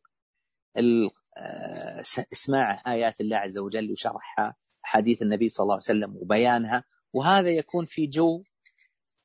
آه، 1.37 2.01
إسماع 2.33 2.83
آيات 2.87 3.21
الله 3.21 3.37
عز 3.37 3.57
وجل 3.57 3.91
وشرحها. 3.91 4.55
حديث 4.87 5.21
النبي 5.21 5.47
صلى 5.47 5.63
الله 5.63 5.73
عليه 5.73 5.83
وسلم 5.83 6.17
وبيانها 6.17 6.83
وهذا 7.13 7.49
يكون 7.49 7.85
في 7.85 8.07
جو 8.07 8.43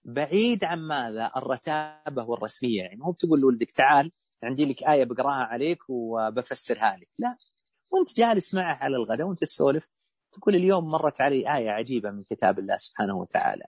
بعيد 0.05 0.65
عن 0.65 0.79
ماذا؟ 0.79 1.31
الرتابة 1.37 2.25
والرسمية. 2.25 2.83
يعني 2.83 2.97
مو 2.97 3.11
بتقول 3.13 3.41
لولدك 3.41 3.71
تعال 3.71 4.13
عندي 4.43 4.65
لك 4.65 4.83
آية 4.83 5.05
بقراها 5.05 5.45
عليك 5.45 5.79
وبفسرها 5.89 6.97
لك. 6.97 7.09
لا. 7.19 7.37
وانت 7.91 8.17
جالس 8.17 8.55
معه 8.55 8.75
على 8.75 8.97
الغداء 8.97 9.27
وانت 9.27 9.45
تسولف 9.45 9.89
تقول 10.33 10.55
اليوم 10.55 10.85
مرت 10.85 11.21
علي 11.21 11.57
آية 11.57 11.71
عجيبة 11.71 12.11
من 12.11 12.25
كتاب 12.31 12.59
الله 12.59 12.77
سبحانه 12.77 13.17
وتعالى. 13.17 13.65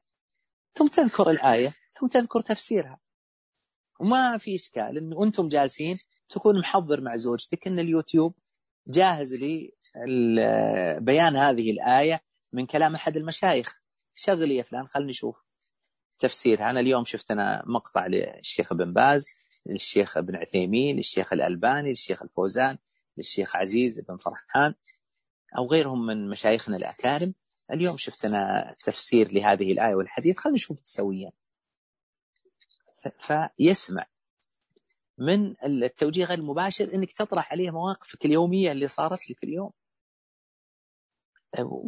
ثم 0.74 0.88
تذكر 0.88 1.30
الآية 1.30 1.74
ثم 1.92 2.06
تذكر 2.06 2.40
تفسيرها. 2.40 3.00
وما 4.00 4.38
في 4.38 4.54
إشكال 4.54 4.98
أنه 4.98 5.22
أنتم 5.22 5.48
جالسين 5.48 5.98
تكون 6.28 6.58
محضر 6.58 7.00
مع 7.00 7.16
زوجتك 7.16 7.66
أن 7.66 7.78
اليوتيوب 7.78 8.34
جاهز 8.86 9.34
لي 9.34 9.72
بيان 11.00 11.36
هذه 11.36 11.70
الآية 11.70 12.20
من 12.52 12.66
كلام 12.66 12.94
أحد 12.94 13.16
المشايخ. 13.16 13.80
شغلي 14.14 14.56
يا 14.56 14.62
فلان 14.62 14.86
خلني 14.86 15.08
نشوف 15.08 15.36
تفسير 16.18 16.64
أنا 16.70 16.80
اليوم 16.80 17.04
شفت 17.04 17.30
أنا 17.30 17.62
مقطع 17.66 18.06
للشيخ 18.06 18.72
ابن 18.72 18.92
باز 18.92 19.26
للشيخ 19.66 20.16
ابن 20.16 20.36
عثيمين 20.36 20.96
للشيخ 20.96 21.32
الألباني 21.32 21.88
للشيخ 21.88 22.22
الفوزان 22.22 22.78
للشيخ 23.16 23.56
عزيز 23.56 24.00
بن 24.00 24.16
فرحان 24.16 24.74
أو 25.58 25.66
غيرهم 25.66 26.06
من 26.06 26.28
مشايخنا 26.28 26.76
الأكارم. 26.76 27.34
اليوم 27.70 27.96
شفت 27.96 28.24
أنا 28.24 28.74
تفسير 28.84 29.32
لهذه 29.32 29.72
الآية 29.72 29.94
والحديث. 29.94 30.36
خلينا 30.36 30.54
نشوف 30.54 30.78
سويا 30.82 31.32
فيسمع. 33.20 34.06
من 35.18 35.54
التوجيه 35.64 36.24
غير 36.24 36.38
المباشر 36.38 36.94
إنك 36.94 37.12
تطرح 37.12 37.52
عليه 37.52 37.70
مواقفك 37.70 38.24
اليومية 38.24 38.72
اللي 38.72 38.88
صارت 38.88 39.30
لك 39.30 39.44
اليوم. 39.44 39.70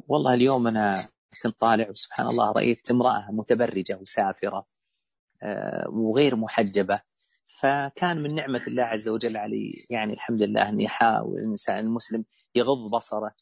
والله 0.09 0.35
اليوم 0.35 0.67
أنا 0.67 1.09
كنت 1.43 1.61
طالع 1.61 1.91
وسبحان 1.91 2.27
الله 2.27 2.53
رأيت 2.53 2.91
امرأة 2.91 3.29
متبرجة 3.31 3.99
وسافرة 4.01 4.67
آه، 5.43 5.89
وغير 5.89 6.37
محجبة. 6.37 7.01
فكان 7.61 8.23
من 8.23 8.35
نعمة 8.35 8.63
الله 8.67 8.83
عز 8.83 9.09
وجل 9.09 9.37
علي 9.37 9.87
يعني 9.91 10.13
الحمد 10.13 10.43
لله 10.43 10.69
ان 10.69 10.81
يحاول 10.81 11.39
الإنسان 11.39 11.79
المسلم 11.79 12.25
يغض 12.55 12.91
بصره. 12.91 13.35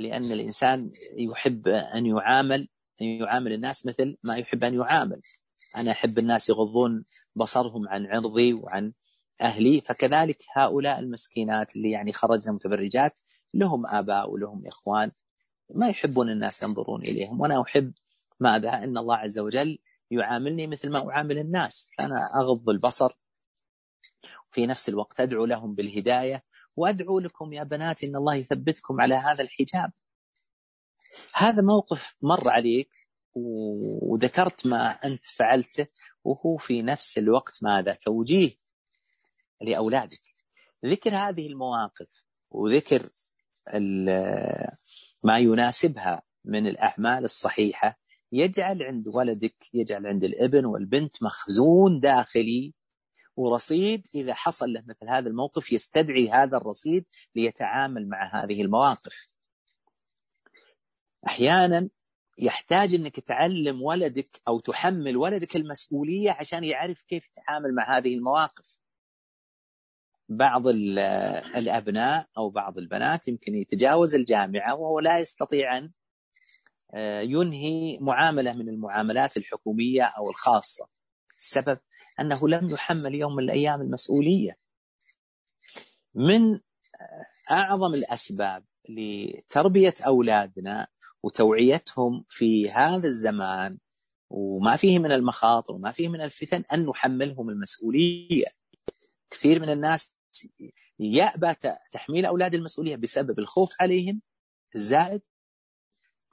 لأن 0.00 0.32
الإنسان 0.32 0.92
يحب 1.12 1.68
أن 1.68 2.06
يعامل 2.06 2.68
أن 3.02 3.06
يعامل 3.06 3.52
الناس 3.52 3.86
مثل 3.86 4.16
ما 4.22 4.36
يحب 4.36 4.64
أن 4.64 4.74
يعامل. 4.74 5.20
أنا 5.76 5.90
أحب 5.90 6.18
الناس 6.18 6.50
يغضون 6.50 7.04
بصرهم 7.36 7.88
عن 7.88 8.06
عرضي 8.06 8.52
وعن 8.52 8.92
أهلي 9.40 9.80
فكذلك 9.80 10.38
هؤلاء 10.56 10.98
المسكينات 10.98 11.76
اللي 11.76 11.90
يعني 11.90 12.12
خرجنا 12.12 12.54
متبرجات 12.54 13.20
لهم 13.54 13.86
آباء 13.86 14.30
ولهم 14.30 14.66
إخوان 14.66 15.12
ما 15.70 15.88
يحبون 15.88 16.30
الناس 16.30 16.62
ينظرون 16.62 17.02
إليهم. 17.02 17.40
وأنا 17.40 17.62
أحب 17.62 17.92
ماذا؟ 18.40 18.74
أن 18.74 18.98
الله 18.98 19.16
عز 19.16 19.38
وجل 19.38 19.78
يعاملني 20.10 20.66
مثل 20.66 20.90
ما 20.90 21.10
أعامل 21.10 21.38
الناس. 21.38 21.88
فأنا 21.98 22.40
أغض 22.40 22.70
البصر 22.70 23.18
في 24.50 24.66
نفس 24.66 24.88
الوقت 24.88 25.20
أدعو 25.20 25.44
لهم 25.44 25.74
بالهداية 25.74 26.44
وأدعو 26.76 27.18
لكم 27.18 27.52
يا 27.52 27.62
بنات 27.62 28.04
إن 28.04 28.16
الله 28.16 28.34
يثبتكم 28.34 29.00
على 29.00 29.14
هذا 29.14 29.42
الحجاب. 29.42 29.92
هذا 31.34 31.62
موقف 31.62 32.14
مر 32.22 32.50
عليك 32.50 33.05
وذكرت 33.36 34.66
ما 34.66 34.90
أنت 34.90 35.26
فعلته 35.26 35.86
وهو 36.24 36.56
في 36.56 36.82
نفس 36.82 37.18
الوقت 37.18 37.62
ماذا؟ 37.62 37.92
توجيه 37.92 38.50
لأولادك. 39.60 40.22
ذكر 40.86 41.14
هذه 41.14 41.46
المواقف 41.46 42.06
وذكر 42.50 43.08
ما 45.22 45.38
يناسبها 45.38 46.22
من 46.44 46.66
الأعمال 46.66 47.24
الصحيحة. 47.24 47.98
يجعل 48.32 48.82
عند 48.82 49.08
ولدك 49.08 49.56
يجعل 49.74 50.06
عند 50.06 50.24
الابن 50.24 50.64
والبنت 50.64 51.22
مخزون 51.22 52.00
داخلي 52.00 52.74
ورصيد. 53.36 54.06
إذا 54.14 54.34
حصل 54.34 54.72
له 54.72 54.84
مثل 54.86 55.08
هذا 55.08 55.28
الموقف 55.28 55.72
يستدعي 55.72 56.30
هذا 56.30 56.56
الرصيد 56.56 57.04
ليتعامل 57.34 58.08
مع 58.08 58.44
هذه 58.44 58.62
المواقف. 58.62 59.28
أحيانا 61.26 61.88
يحتاج 62.38 62.94
إنك 62.94 63.20
تعلم 63.20 63.82
ولدك 63.82 64.40
أو 64.48 64.60
تحمل 64.60 65.16
ولدك 65.16 65.56
المسؤولية 65.56 66.30
عشان 66.30 66.64
يعرف 66.64 67.02
كيف 67.02 67.24
يتعامل 67.38 67.74
مع 67.74 67.98
هذه 67.98 68.14
المواقف. 68.14 68.76
بعض 70.28 70.66
الأبناء 71.56 72.28
أو 72.38 72.50
بعض 72.50 72.78
البنات 72.78 73.28
يمكن 73.28 73.54
يتجاوز 73.54 74.14
الجامعة 74.14 74.74
وهو 74.74 75.00
لا 75.00 75.18
يستطيع 75.18 75.78
أن 75.78 75.90
آه، 76.94 77.20
ينهي 77.20 77.98
معاملة 78.00 78.52
من 78.52 78.68
المعاملات 78.68 79.36
الحكومية 79.36 80.02
أو 80.02 80.30
الخاصة. 80.30 80.88
السبب 81.38 81.78
أنه 82.20 82.48
لم 82.48 82.70
يحمل 82.70 83.14
يوم 83.14 83.36
من 83.36 83.44
الأيام 83.44 83.80
المسؤولية. 83.80 84.56
من 86.14 86.54
آه، 86.54 87.26
أعظم 87.50 87.94
الأسباب 87.94 88.64
لتربية 88.88 89.94
أولادنا 90.06 90.86
وتوعيتهم 91.26 92.24
في 92.28 92.70
هذا 92.70 93.08
الزمان 93.08 93.78
وما 94.30 94.76
فيه 94.76 94.98
من 94.98 95.12
المخاطر 95.12 95.74
وما 95.74 95.90
فيه 95.92 96.08
من 96.08 96.20
الفتن 96.20 96.64
أن 96.72 96.86
نحملهم 96.86 97.50
المسؤولية. 97.50 98.46
كثير 99.30 99.60
من 99.60 99.70
الناس 99.70 100.16
يأبى 100.98 101.54
تحميل 101.92 102.26
أولاد 102.26 102.54
المسؤولية 102.54 102.96
بسبب 102.96 103.38
الخوف 103.38 103.74
عليهم 103.80 104.22
الزائد 104.74 105.22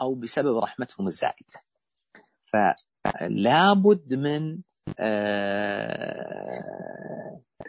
أو 0.01 0.15
بسبب 0.15 0.57
رحمتهم 0.57 1.07
الزائدة. 1.07 1.59
فلا 2.45 3.73
بد 3.73 4.13
من 4.13 4.61
آه، 4.99 6.53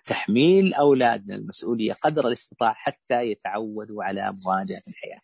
تحميل 0.04 0.74
أولادنا 0.74 1.34
المسؤولية 1.34 1.92
قدر 1.92 2.28
الاستطاعة 2.28 2.74
حتى 2.74 3.22
يتعودوا 3.22 4.04
على 4.04 4.36
مواجهة 4.44 4.82
الحياة. 4.88 5.20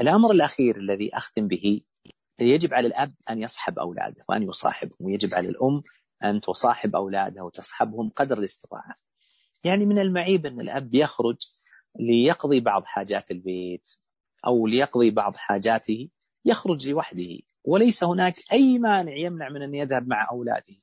الأمر 0.00 0.30
الأخير 0.30 0.76
الذي 0.76 1.16
أختم 1.16 1.48
به 1.48 1.80
يجب 2.40 2.74
على 2.74 2.86
الأب 2.86 3.14
أن 3.30 3.42
يصحب 3.42 3.78
أولاده 3.78 4.24
وأن 4.28 4.42
يصاحبهم 4.42 4.96
ويجب 5.00 5.34
على 5.34 5.48
الأم 5.48 5.82
أن 6.24 6.40
تصاحب 6.40 6.96
أولادها 6.96 7.42
وتصحبهم 7.42 8.10
قدر 8.10 8.38
الاستطاعة. 8.38 8.94
يعني 9.64 9.86
من 9.86 9.98
المعيب 9.98 10.46
أن 10.46 10.60
الأب 10.60 10.94
يخرج 10.94 11.36
ليقضي 11.98 12.60
بعض 12.60 12.84
حاجات 12.84 13.30
البيت 13.30 13.88
أو 14.46 14.66
ليقضي 14.66 15.10
بعض 15.10 15.36
حاجاته 15.36 16.08
يخرج 16.44 16.88
لوحده 16.88 17.38
وليس 17.64 18.04
هناك 18.04 18.34
أي 18.52 18.78
مانع 18.78 19.16
يمنع 19.16 19.48
من 19.48 19.62
أن 19.62 19.74
يذهب 19.74 20.08
مع 20.08 20.28
أولاده. 20.30 20.76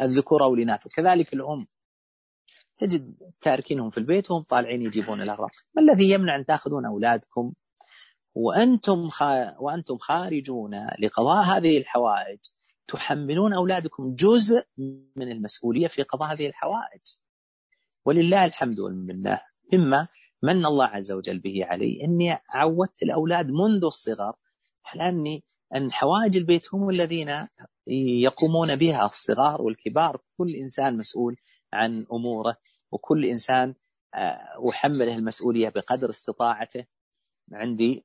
الذكور 0.00 0.44
أو 0.44 0.54
الإناث 0.54 0.86
وكذلك 0.86 1.34
الأم. 1.34 1.66
تجد 2.76 3.14
تاركينهم 3.40 3.90
في 3.90 3.98
البيت 3.98 4.30
وهم 4.30 4.42
طالعين 4.42 4.82
يجيبون 4.82 5.22
الأغراض. 5.22 5.50
ما 5.76 5.82
الذي 5.82 6.10
يمنع 6.10 6.36
أن 6.36 6.44
تأخذون 6.44 6.86
أولادكم 6.86 7.52
وأنتم 8.34 9.08
وأنتم 9.58 9.98
خارجون 9.98 10.86
لقضاء 10.98 11.44
هذه 11.44 11.78
الحوائج. 11.78 12.38
تحملون 12.88 13.54
أولادكم 13.54 14.14
جزء 14.14 14.64
من 15.16 15.32
المسؤولية 15.32 15.86
في 15.86 16.02
قضاء 16.02 16.32
هذه 16.32 16.46
الحوائج. 16.46 17.00
ولله 18.04 18.44
الحمد 18.44 18.78
والمنة. 18.78 19.40
مما 19.72 20.08
من 20.42 20.66
الله 20.66 20.86
عز 20.86 21.12
وجل 21.12 21.38
به 21.38 21.64
علي 21.64 22.04
إني 22.04 22.38
عودت 22.48 23.02
الأولاد 23.02 23.50
منذ 23.50 23.84
الصغر 23.84 24.32
على 24.86 25.08
أني 25.08 25.44
أن 25.74 25.92
حوائج 25.92 26.36
البيت 26.36 26.74
هم 26.74 26.90
الذين 26.90 27.46
يقومون 28.26 28.76
بها 28.76 29.06
الصغار 29.06 29.62
والكبار. 29.62 30.20
كل 30.38 30.54
إنسان 30.54 30.96
مسؤول 30.96 31.36
عن 31.72 32.06
أموره 32.12 32.56
وكل 32.92 33.24
إنسان 33.24 33.74
آه، 34.14 34.68
أحمله 34.70 35.16
المسؤولية 35.16 35.68
بقدر 35.68 36.10
استطاعته. 36.10 36.86
عندي 37.52 38.04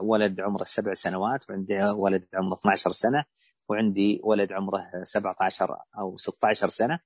ولد 0.00 0.40
عمره 0.40 0.64
سبع 0.64 0.94
سنوات 0.94 1.50
وعندي 1.50 1.82
ولد 1.82 2.26
عمره 2.34 2.58
12 2.58 2.92
سنة 2.92 3.24
وعندي 3.68 4.20
ولد 4.24 4.52
عمره 4.52 4.90
17 5.04 5.78
أو 5.98 6.16
16 6.16 6.68
سنة. 6.68 7.00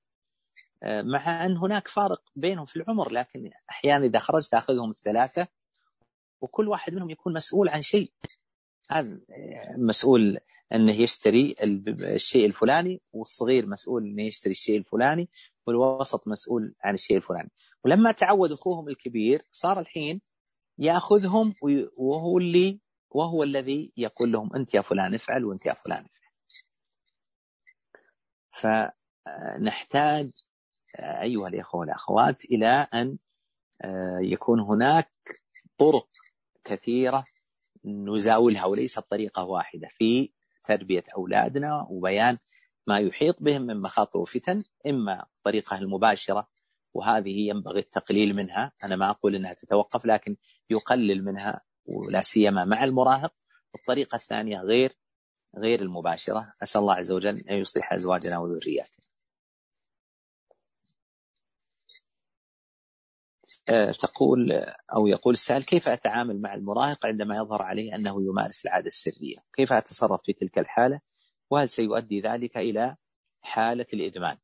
آه، 0.83 1.01
مع 1.01 1.45
أن 1.45 1.57
هناك 1.57 1.87
فارق 1.87 2.21
بينهم 2.35 2.65
في 2.65 2.75
العمر 2.75 3.11
لكن 3.11 3.51
أحيانا 3.69 4.05
إذا 4.05 4.19
خرجت 4.19 4.51
تأخذهم 4.51 4.89
الثلاثة 4.89 5.47
وكل 6.41 6.67
واحد 6.67 6.93
منهم 6.93 7.09
يكون 7.09 7.33
مسؤول 7.33 7.69
عن 7.69 7.81
شيء. 7.81 8.11
هذا 8.91 9.19
مسؤول 9.77 10.37
انه 10.73 10.91
يشتري 10.91 11.55
الشيء 12.03 12.45
الفلاني 12.45 13.01
والصغير 13.13 13.65
مسؤول 13.65 14.03
انه 14.03 14.23
يشتري 14.23 14.51
الشيء 14.51 14.77
الفلاني 14.77 15.29
والوسط 15.67 16.27
مسؤول 16.27 16.75
عن 16.83 16.93
الشيء 16.93 17.17
الفلاني. 17.17 17.51
ولما 17.83 18.11
تعود 18.11 18.51
أخوهم 18.51 18.87
الكبير 18.89 19.45
صار 19.51 19.79
الحين 19.79 20.21
ياخذهم 20.81 21.55
وهو 21.97 22.37
اللي 22.37 22.79
وهو 23.11 23.43
الذي 23.43 23.93
يقول 23.97 24.31
لهم 24.31 24.55
انت 24.55 24.73
يا 24.73 24.81
فلان 24.81 25.13
افعل 25.13 25.45
وانت 25.45 25.65
يا 25.65 25.73
فلان 25.73 26.05
افعل. 26.05 26.11
فنحتاج 28.51 30.31
أيها 30.99 31.47
الإخوة 31.47 31.79
والأخوات 31.79 32.45
إلى 32.45 32.87
أن 32.93 33.17
آه، 33.81 34.19
يكون 34.21 34.59
هناك 34.59 35.11
طرق 35.77 36.09
كثيرة 36.63 37.25
نزاولها 37.85 38.65
وليست 38.65 38.99
طريقه 38.99 39.43
واحدة 39.43 39.87
في 39.97 40.33
تربية 40.63 41.03
أولادنا 41.15 41.87
وبيان 41.89 42.37
ما 42.87 42.99
يحيط 42.99 43.35
بهم 43.39 43.61
من 43.61 43.81
مخاطر 43.81 44.19
وفتن 44.19 44.63
إما 44.87 45.25
الطريقة 45.37 45.77
المباشرة 45.77 46.47
وهذه 46.93 47.49
ينبغي 47.49 47.79
التقليل 47.79 48.35
منها. 48.35 48.71
أنا 48.83 48.95
ما 48.95 49.09
أقول 49.09 49.35
إنها 49.35 49.53
تتوقف 49.53 50.05
لكن 50.05 50.35
يقلل 50.69 51.23
منها 51.25 51.61
ولا 51.85 52.21
سيما 52.21 52.65
مع 52.65 52.83
المراهق. 52.83 53.33
والطريقة 53.73 54.15
الثانية 54.15 54.57
غير 54.57 54.97
غير 55.57 55.81
المباشرة. 55.81 56.53
أسأل 56.63 56.81
الله 56.81 56.93
عز 56.93 57.11
وجل 57.11 57.39
أن 57.39 57.57
يصلح 57.57 57.93
أزواجنا 57.93 58.37
وذرياتنا. 58.39 59.01
آه، 63.69 63.91
تقول 63.91 64.51
أو 64.95 65.07
يقول 65.07 65.33
السائل 65.33 65.63
كيف 65.63 65.87
أتعامل 65.87 66.41
مع 66.41 66.53
المراهق 66.53 67.05
عندما 67.05 67.35
يظهر 67.37 67.61
عليه 67.61 67.95
أنه 67.95 68.23
يمارس 68.23 68.65
العادة 68.65 68.87
السرية؟ 68.87 69.35
كيف 69.53 69.73
أتصرف 69.73 70.21
في 70.25 70.33
تلك 70.33 70.59
الحالة؟ 70.59 71.01
وهل 71.49 71.69
سيؤدي 71.69 72.21
ذلك 72.21 72.57
إلى 72.57 72.95
حالة 73.41 73.85
الإدمان؟ 73.93 74.37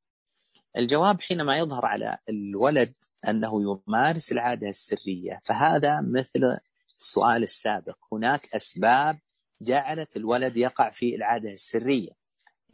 الجواب 0.78 1.22
حينما 1.22 1.58
يظهر 1.58 1.86
على 1.86 2.18
الولد 2.30 2.94
أنه 3.28 3.62
يمارس 3.62 4.32
العادة 4.32 4.70
السرية 4.70 5.42
فهذا 5.46 6.02
مثل 6.02 6.60
السؤال 7.00 7.44
السابق. 7.44 7.98
هناك 8.12 8.56
أسباب 8.56 9.20
جعلت 9.62 10.18
الولد 10.18 10.58
يقع 10.58 10.90
في 10.90 11.16
العادة 11.16 11.52
السرية. 11.52 12.12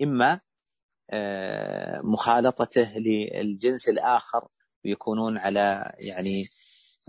إما 0.02 0.40
آه، 1.10 2.02
مخالطته 2.04 2.94
للجنس 2.98 3.90
الآخر 3.90 4.48
ويكونون 4.86 5.38
على 5.38 5.94
يعني 6.00 6.46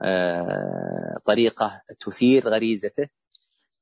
آه، 0.02 1.20
طريقة 1.24 1.80
تثير 2.00 2.48
غريزته 2.48 3.08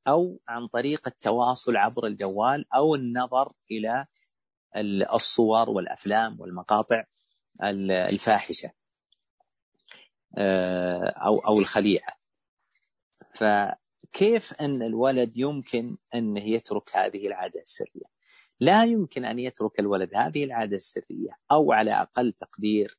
أو 0.08 0.40
عن 0.48 0.66
طريق 0.66 1.08
التواصل 1.08 1.76
عبر 1.76 2.06
الجوال 2.06 2.66
أو 2.74 2.94
النظر 2.94 3.52
إلى 3.70 4.06
الصور 5.14 5.70
والأفلام 5.70 6.40
والمقاطع 6.40 7.04
الفاحشة 7.90 8.70
آه، 10.38 11.12
أو 11.16 11.38
أو 11.38 11.58
الخليعة 11.58 12.16
فكيف 13.35 14.52
أن 14.52 14.82
الولد 14.82 15.37
يمكن 15.37 15.96
أنه 16.14 16.44
يترك 16.44 16.96
هذه 16.96 17.26
العادة 17.26 17.61
السرية 17.61 18.12
لا 18.61 18.85
يمكن 18.85 19.24
أن 19.24 19.38
يترك 19.38 19.80
الولد 19.80 20.11
هذه 20.14 20.44
العادة 20.44 20.76
السرية 20.76 21.30
أو 21.52 21.72
على 21.72 21.92
أقل 21.92 22.32
تقدير 22.32 22.98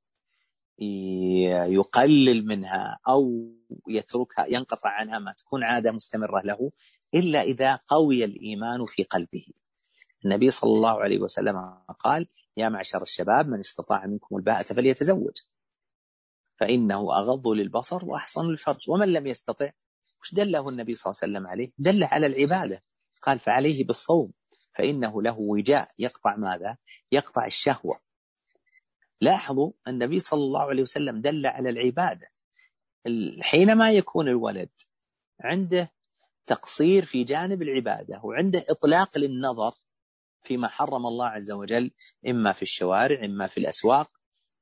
يقلل 1.68 2.46
منها 2.46 3.00
أو 3.08 3.54
يتركها 3.88 4.46
ينقطع 4.46 4.90
عنها 4.90 5.20
ما 5.20 5.34
تكون 5.34 5.64
عادة 5.64 5.92
مستمرة 5.92 6.42
له 6.42 6.72
إلا 7.14 7.42
إذا 7.42 7.80
قوي 7.88 8.26
الإيمان 8.26 8.86
في 8.86 9.04
قلبه. 9.04 9.46
النبي 10.26 10.50
صلى 10.50 10.74
الله 10.74 11.04
عليه 11.04 11.20
وسلم 11.20 11.78
قال: 12.00 12.28
يا 12.58 12.70
معشر 12.70 13.02
الشباب 13.02 13.48
من 13.48 13.60
استطاع 13.60 14.06
منكم 14.06 14.38
الباءة 14.38 14.64
فليتزوج. 14.64 15.38
فإنه 16.60 17.18
أغض 17.18 17.48
للبصر 17.48 18.06
وأحصن 18.06 18.50
للفرج، 18.50 18.90
ومن 18.90 19.14
لم 19.14 19.28
يستطع 19.28 19.72
وش 20.22 20.34
دله 20.36 20.70
النبي 20.70 20.94
صلى 20.94 21.12
الله 21.12 21.22
عليه 21.24 21.32
وسلم 21.34 21.48
عليه؟ 21.48 21.72
دل 21.78 22.04
على 22.04 22.28
العبادة. 22.28 22.84
قال 23.22 23.40
فعليه 23.40 23.86
بالصوم 23.86 24.32
فإنه 24.76 25.22
له 25.22 25.40
وجاء 25.40 25.92
يقطع 26.00 26.36
ماذا؟ 26.36 26.78
يقطع 27.12 27.46
الشهوة 27.46 28.00
لاحظوا 29.22 29.72
النبي 29.88 30.20
صلى 30.20 30.44
الله 30.44 30.62
عليه 30.62 30.82
وسلم 30.82 31.22
دل 31.22 31.46
على 31.46 31.70
العبادة 31.70 32.28
حينما 33.42 33.92
يكون 33.92 34.28
الولد 34.28 34.70
عنده 35.42 35.92
تقصير 36.46 37.06
في 37.06 37.24
جانب 37.24 37.62
العبادة 37.62 38.22
وعنده 38.24 38.66
إطلاق 38.70 39.18
للنظر 39.18 39.74
فيما 40.44 40.68
حرم 40.68 41.06
الله 41.06 41.28
عز 41.28 41.52
وجل 41.52 41.92
إما 42.28 42.52
في 42.52 42.62
الشوارع 42.62 43.26
إما 43.26 43.48
في 43.48 43.58
الأسواق 43.58 44.12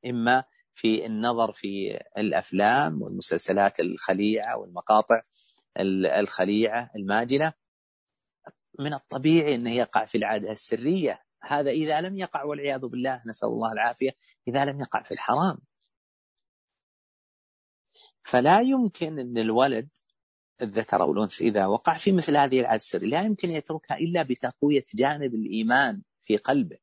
إما 0.06 0.44
في 0.74 1.06
النظر 1.06 1.52
في 1.52 2.00
الأفلام 2.18 3.02
والمسلسلات 3.02 3.80
الخليعة 3.80 4.58
والمقاطع 4.58 5.22
الخليعة 6.20 6.92
الماجنة. 6.96 7.54
من 8.80 8.94
الطبيعي 8.94 9.56
انه 9.56 9.72
يقع 9.72 10.06
في 10.06 10.18
العادة 10.18 10.52
السرية. 10.52 11.24
هذا 11.44 11.72
إذا 11.72 12.02
لم 12.02 12.18
يقع 12.18 12.44
والعياذ 12.44 12.88
بالله 12.88 13.22
نسأل 13.26 13.50
الله 13.50 13.72
العافية 13.72 14.12
إذا 14.48 14.66
لم 14.66 14.82
يقع 14.82 15.04
في 15.04 15.12
الحرام. 15.12 15.58
فلا 18.24 18.62
يمكن 18.62 19.20
أن 19.20 19.38
الولد 19.38 19.90
الذكر 20.62 21.02
أو 21.02 21.12
الأنثى 21.12 21.48
إذا 21.48 21.66
وقع 21.66 21.94
في 21.94 22.12
مثل 22.12 22.38
هذه 22.38 22.60
العادة 22.60 22.76
السرية 22.76 23.08
لا 23.08 23.22
يمكن 23.22 23.50
يتركها 23.50 23.98
إلا 23.98 24.24
بتقوية 24.24 24.86
جانب 24.96 25.36
الإيمان 25.36 26.02
في 26.24 26.38
قلبه 26.38 26.78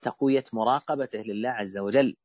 تقوية 0.00 0.44
مراقبته 0.52 1.18
لله 1.18 1.48
عز 1.48 1.78
وجل 1.78 2.16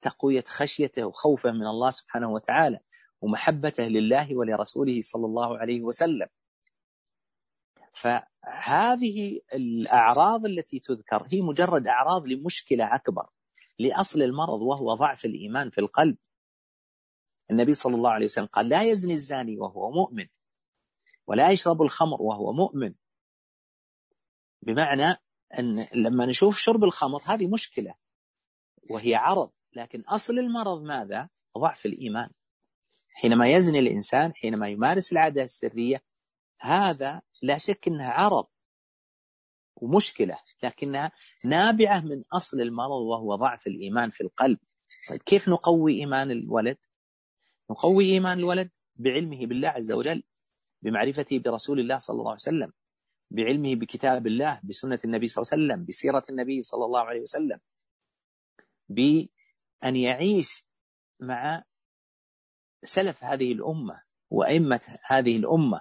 تقوية 0.00 0.44
خشيته 0.46 1.06
وخوفه 1.06 1.50
من 1.50 1.66
الله 1.66 1.90
سبحانه 1.90 2.30
وتعالى 2.30 2.78
ومحبته 3.20 3.84
لله 3.84 4.36
ولرسوله 4.36 5.00
صلى 5.00 5.26
الله 5.26 5.58
عليه 5.58 5.82
وسلم. 5.82 6.28
فهذه 7.92 9.40
الأعراض 9.54 10.46
التي 10.46 10.78
تذكر 10.80 11.26
هي 11.32 11.40
مجرد 11.40 11.86
أعراض 11.86 12.26
لمشكلة 12.26 12.94
أكبر 12.94 13.26
لأصل 13.78 14.22
المرض 14.22 14.62
وهو 14.62 14.94
ضعف 14.94 15.24
الإيمان 15.24 15.70
في 15.70 15.78
القلب. 15.78 16.16
النبي 17.50 17.74
صلى 17.74 17.94
الله 17.94 18.10
عليه 18.10 18.26
وسلم 18.26 18.46
قال 18.46 18.68
لا 18.68 18.82
يزني 18.82 19.12
الزاني 19.12 19.58
وهو 19.58 19.90
مؤمن 19.90 20.26
ولا 21.26 21.50
يشرب 21.50 21.82
الخمر 21.82 22.22
وهو 22.22 22.52
مؤمن 22.52 22.94
بمعنى 24.62 25.16
أن 25.58 25.86
لما 25.94 26.26
نشوف 26.26 26.58
شرب 26.58 26.84
الخمر 26.84 27.22
هذه 27.24 27.46
مشكلة 27.46 27.94
وهي 28.90 29.14
عرض 29.14 29.50
لكن 29.72 30.00
أصل 30.00 30.38
المرض 30.38 30.82
ماذا؟ 30.82 31.28
ضعف 31.58 31.86
الإيمان 31.86 32.30
حينما 33.08 33.48
يزني 33.48 33.78
الإنسان 33.78 34.34
حينما 34.34 34.68
يمارس 34.68 35.12
العادة 35.12 35.42
السرية 35.42 36.02
هذا 36.60 37.22
لا 37.42 37.58
شك 37.58 37.88
أنها 37.88 38.10
عرض 38.10 38.46
ومشكلة 39.76 40.38
لكنها 40.62 41.12
نابعة 41.44 42.00
من 42.00 42.22
أصل 42.32 42.60
المرض 42.60 43.02
وهو 43.02 43.34
ضعف 43.36 43.66
الإيمان 43.66 44.10
في 44.10 44.20
القلب 44.20 44.58
طيب 45.10 45.22
كيف 45.22 45.48
نقوي 45.48 46.00
إيمان 46.00 46.30
الولد؟ 46.30 46.78
نقوي 47.70 48.04
إيمان 48.04 48.38
الولد 48.38 48.70
بعلمه 48.96 49.46
بالله 49.46 49.68
عز 49.68 49.92
وجل 49.92 50.22
بمعرفته 50.82 51.38
برسول 51.38 51.80
الله 51.80 51.98
صلى 51.98 52.14
الله 52.14 52.30
عليه 52.30 52.34
وسلم 52.34 52.72
بعلمه 53.30 53.74
بكتاب 53.74 54.26
الله 54.26 54.60
بسنة 54.64 54.98
النبي 55.04 55.28
صلى 55.28 55.42
الله 55.42 55.52
عليه 55.52 55.64
وسلم 55.64 55.84
بسيرة 55.84 56.24
النبي 56.30 56.62
صلى 56.62 56.84
الله 56.84 57.00
عليه 57.00 57.20
وسلم 57.20 57.60
بأن 58.88 59.96
يعيش 59.96 60.64
مع 61.20 61.64
سلف 62.84 63.24
هذه 63.24 63.52
الأمة 63.52 64.02
وأئمة 64.30 64.98
هذه 65.04 65.36
الأمة 65.36 65.80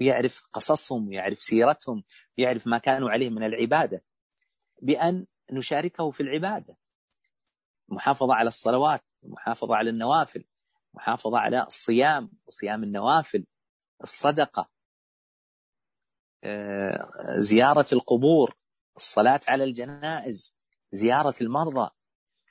ويعرف 0.00 0.42
قصصهم 0.52 1.08
ويعرف 1.08 1.42
سيرتهم 1.42 2.04
ويعرف 2.38 2.66
ما 2.66 2.78
كانوا 2.78 3.10
عليه 3.10 3.30
من 3.30 3.44
العبادة 3.44 4.04
بأن 4.82 5.26
نشاركه 5.52 6.10
في 6.10 6.22
العبادة. 6.22 6.76
محافظة 7.88 8.34
على 8.34 8.48
الصلوات 8.48 9.04
المحافظة 9.24 9.76
على 9.76 9.90
النوافل 9.90 10.44
محافظة 10.94 11.38
على 11.38 11.62
الصيام 11.62 12.30
وصيام 12.46 12.82
النوافل 12.82 13.46
الصدقة 14.02 14.70
آه، 16.44 17.10
زيارة 17.38 17.86
القبور 17.92 18.56
الصلاة 18.96 19.40
على 19.48 19.64
الجنائز 19.64 20.56
زيارة 20.92 21.34
المرضى 21.40 21.90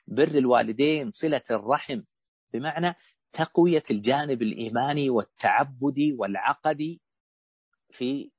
بر 0.06 0.38
الوالدين 0.38 1.10
صلة 1.10 1.42
الرحم 1.50 2.02
بمعنى 2.52 2.94
تقوية 3.32 3.82
الجانب 3.90 4.42
الإيماني 4.42 5.10
والتعبدي 5.10 6.12
والعقدي 6.12 7.00
في 7.90 8.30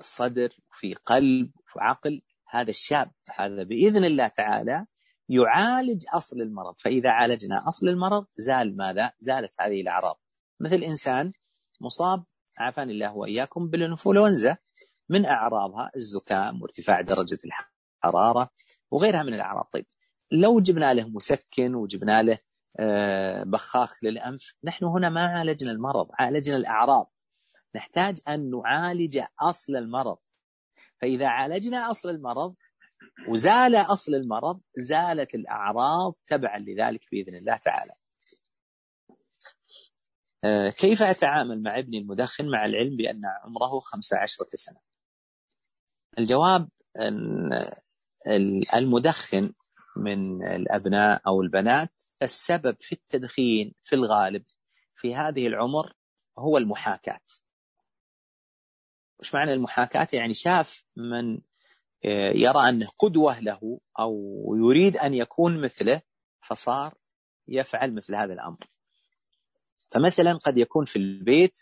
الصدر 0.00 0.56
في 0.72 0.94
قلب 0.94 1.50
في 1.66 1.80
عقل 1.80 2.22
هذا 2.48 2.70
الشاب. 2.70 3.10
هذا 3.36 3.62
بإذن 3.62 4.04
الله 4.04 4.28
تعالى 4.28 4.86
يعالج 5.32 6.04
أصل 6.14 6.40
المرض. 6.40 6.74
فإذا 6.78 7.10
عالجنا 7.10 7.68
أصل 7.68 7.88
المرض 7.88 8.26
زال 8.36 8.76
ماذا؟ 8.76 9.12
زالت 9.18 9.54
هذه 9.60 9.80
الأعراض. 9.80 10.20
مثل 10.60 10.76
إنسان 10.82 11.32
مصاب 11.80 12.24
عافاني 12.58 12.92
الله 12.92 13.16
وإياكم 13.16 13.68
بالإنفلونزا 13.68 14.56
من 15.08 15.26
أعراضها؟ 15.26 15.90
الزكام 15.96 16.62
وارتفاع 16.62 17.00
درجة 17.00 17.38
الحرارة 18.04 18.50
وغيرها 18.90 19.22
من 19.22 19.34
الأعراض. 19.34 19.68
طيب 19.72 19.86
لو 20.30 20.60
جبنا 20.60 20.94
له 20.94 21.08
مسكن 21.08 21.74
وجبنا 21.74 22.22
له 22.22 22.38
آه، 22.80 23.42
بخاخ 23.42 24.04
للأنف 24.04 24.54
نحن 24.64 24.84
هنا 24.84 25.08
ما 25.08 25.26
عالجنا 25.26 25.70
المرض 25.70 26.08
عالجنا 26.18 26.56
الأعراض. 26.56 27.12
نحتاج 27.74 28.18
أن 28.28 28.50
نعالج 28.50 29.20
أصل 29.40 29.76
المرض. 29.76 30.18
فإذا 31.00 31.28
عالجنا 31.28 31.90
أصل 31.90 32.08
المرض 32.08 32.54
وزال 33.28 33.76
أصل 33.76 34.14
المرض 34.14 34.60
زالت 34.76 35.34
الأعراض 35.34 36.14
تبعا 36.26 36.58
لذلك 36.58 37.00
بإذن 37.12 37.36
الله 37.36 37.56
تعالى. 37.56 37.92
آه، 40.44 40.70
كيف 40.70 41.02
أتعامل 41.02 41.62
مع 41.62 41.78
ابني 41.78 41.98
المدخن 41.98 42.50
مع 42.50 42.64
العلم 42.64 42.96
بأن 42.96 43.22
عمره 43.44 43.80
15 43.80 44.46
سنة؟ 44.54 44.80
الجواب 46.18 46.68
أن 47.00 47.50
المدخن 48.74 49.52
من 49.96 50.46
الأبناء 50.46 51.22
أو 51.26 51.42
البنات 51.42 51.92
السبب 52.22 52.76
في 52.80 52.92
التدخين 52.92 53.74
في 53.84 53.94
الغالب 53.94 54.44
في 54.96 55.14
هذه 55.14 55.46
العمر 55.46 55.92
هو 56.38 56.58
المحاكاة. 56.58 57.20
وش 59.20 59.34
معنى 59.34 59.52
المحاكاة؟ 59.52 60.08
يعني 60.12 60.34
شاف 60.34 60.84
من 60.96 61.40
يرى 62.34 62.68
أنه 62.68 62.88
قدوة 62.98 63.40
له 63.40 63.80
أو 63.98 64.14
يريد 64.58 64.96
أن 64.96 65.14
يكون 65.14 65.60
مثله 65.60 66.02
فصار 66.40 66.94
يفعل 67.48 67.94
مثل 67.94 68.14
هذا 68.14 68.32
الأمر. 68.32 68.68
فمثلا 69.90 70.32
قد 70.32 70.58
يكون 70.58 70.84
في 70.84 70.96
البيت 70.96 71.58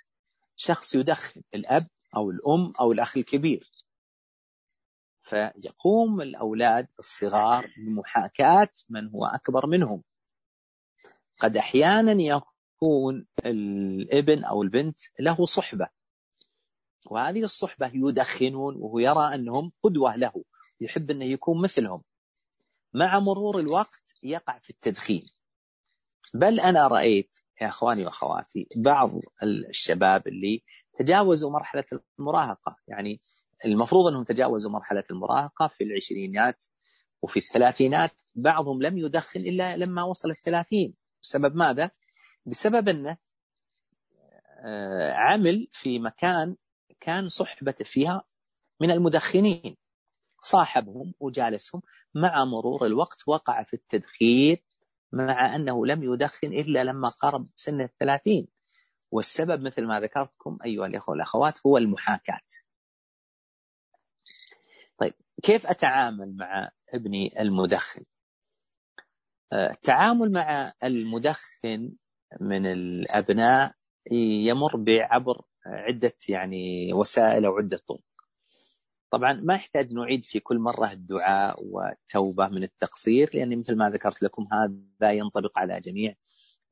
شخص 0.57 0.95
يدخن 0.95 1.43
الأب 1.55 1.89
أو 2.17 2.31
الأم 2.31 2.73
أو 2.81 2.93
الأخ 2.93 3.17
الكبير. 3.17 3.71
فيقوم 5.23 6.21
الأولاد 6.21 6.89
الصغار 6.99 7.71
بمحاكاة 7.77 8.69
من 8.89 9.09
هو 9.09 9.27
أكبر 9.27 9.67
منهم. 9.67 10.03
قد 11.39 11.57
أحيانا 11.57 12.23
يكون 12.23 13.27
الابن 13.47 14.45
أو 14.45 14.63
البنت 14.63 14.97
له 15.21 15.45
صحبة. 15.47 15.89
وهذه 17.07 17.45
الصحبة 17.45 17.91
يدخنون 17.95 18.77
وهو 18.77 18.99
يرى 18.99 19.35
أنهم 19.35 19.73
قدوة 19.83 20.17
له 20.17 20.45
يحب 20.81 21.11
أنه 21.11 21.25
يكون 21.25 21.63
مثلهم. 21.63 22.03
مع 22.95 23.19
مرور 23.19 23.59
الوقت 23.59 24.15
يقع 24.23 24.59
في 24.59 24.71
التدخين. 24.71 25.27
بل 26.35 26.61
أنا 26.61 26.87
رأيت 26.87 27.37
يا 27.61 27.69
أخواني 27.69 28.05
وأخواتي 28.05 28.69
بعض 28.77 29.13
الشباب 29.43 30.29
اللي 30.29 30.63
تجاوزوا 30.99 31.51
مرحلة 31.51 31.85
المراهقة. 32.19 32.77
يعني 32.89 33.21
المفروض 33.65 34.07
أنهم 34.07 34.25
تجاوزوا 34.25 34.71
مرحلة 34.71 35.05
المراهقة 35.11 35.69
في 35.69 35.85
العشرينات 35.85 36.65
وفي 37.23 37.37
الثلاثينات. 37.37 38.13
بعضهم 38.35 38.83
لم 38.83 38.99
يدخن 38.99 39.41
إلا 39.41 39.77
لما 39.77 40.03
وصل 40.03 40.31
الثلاثين. 40.31 40.95
بسبب 41.23 41.57
ماذا؟ 41.57 41.91
بسبب 42.47 42.89
أنه 42.89 43.17
آه، 44.65 45.13
عمل 45.13 45.69
في 45.73 45.99
مكان 45.99 46.57
كان 47.01 47.29
صحبته 47.29 47.85
فيها 47.85 48.23
من 48.81 48.91
المدخنين. 48.91 49.77
صاحبهم 50.43 51.15
وجالسهم 51.21 51.83
مع 52.15 52.45
مرور 52.45 52.87
الوقت 52.87 53.19
وقع 53.27 53.63
في 53.63 53.75
التدخين 53.75 54.57
مع 55.13 55.55
أنه 55.57 55.87
لم 55.87 56.03
يدخن 56.03 56.53
إلا 56.53 56.85
لما 56.85 57.09
قرب 57.09 57.49
سن 57.55 57.81
الثلاثين. 57.81 58.49
والسبب 59.11 59.61
مثل 59.61 59.87
ما 59.87 60.01
ذكرتكم 60.01 60.59
أيها 60.65 60.87
الأخوة 60.87 61.13
والأخوات 61.13 61.67
هو 61.67 61.79
المحاكاة. 61.79 62.41
طيب 64.99 65.15
كيف 65.43 65.67
أتعامل 65.67 66.37
مع 66.37 66.71
ابني 66.95 67.41
المدخن؟ 67.43 68.05
التعامل 69.53 70.33
مع 70.33 70.73
المدخن 70.85 71.93
من 72.41 72.67
الأبناء 72.67 73.75
يمر 74.47 74.77
بعبر 74.77 75.43
عدة 75.67 76.17
يعني 76.29 76.93
وسائل 76.93 77.45
أو 77.45 77.57
عدة 77.57 77.77
طرق. 77.89 78.01
طبعا 79.11 79.33
ما 79.33 79.55
يحتاج 79.55 79.93
نعيد 79.93 80.25
في 80.25 80.41
كل 80.41 80.59
مرة 80.59 80.93
الدعاء 80.93 81.65
والتوبة 81.65 82.49
من 82.49 82.63
التقصير 82.63 83.31
لأن 83.35 83.59
مثل 83.59 83.77
ما 83.77 83.91
ذكرت 83.91 84.23
لكم 84.23 84.49
هذا 84.53 85.13
ينطبق 85.13 85.59
على 85.59 85.81
جميع 85.81 86.15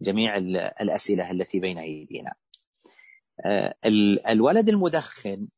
جميع 0.01 0.37
الأسئلة 0.81 1.31
التي 1.31 1.61
بين 1.61 1.79
أيدينا. 1.79 2.35
آه، 3.45 3.75
الولد 4.29 4.69
المدخن 4.69 5.49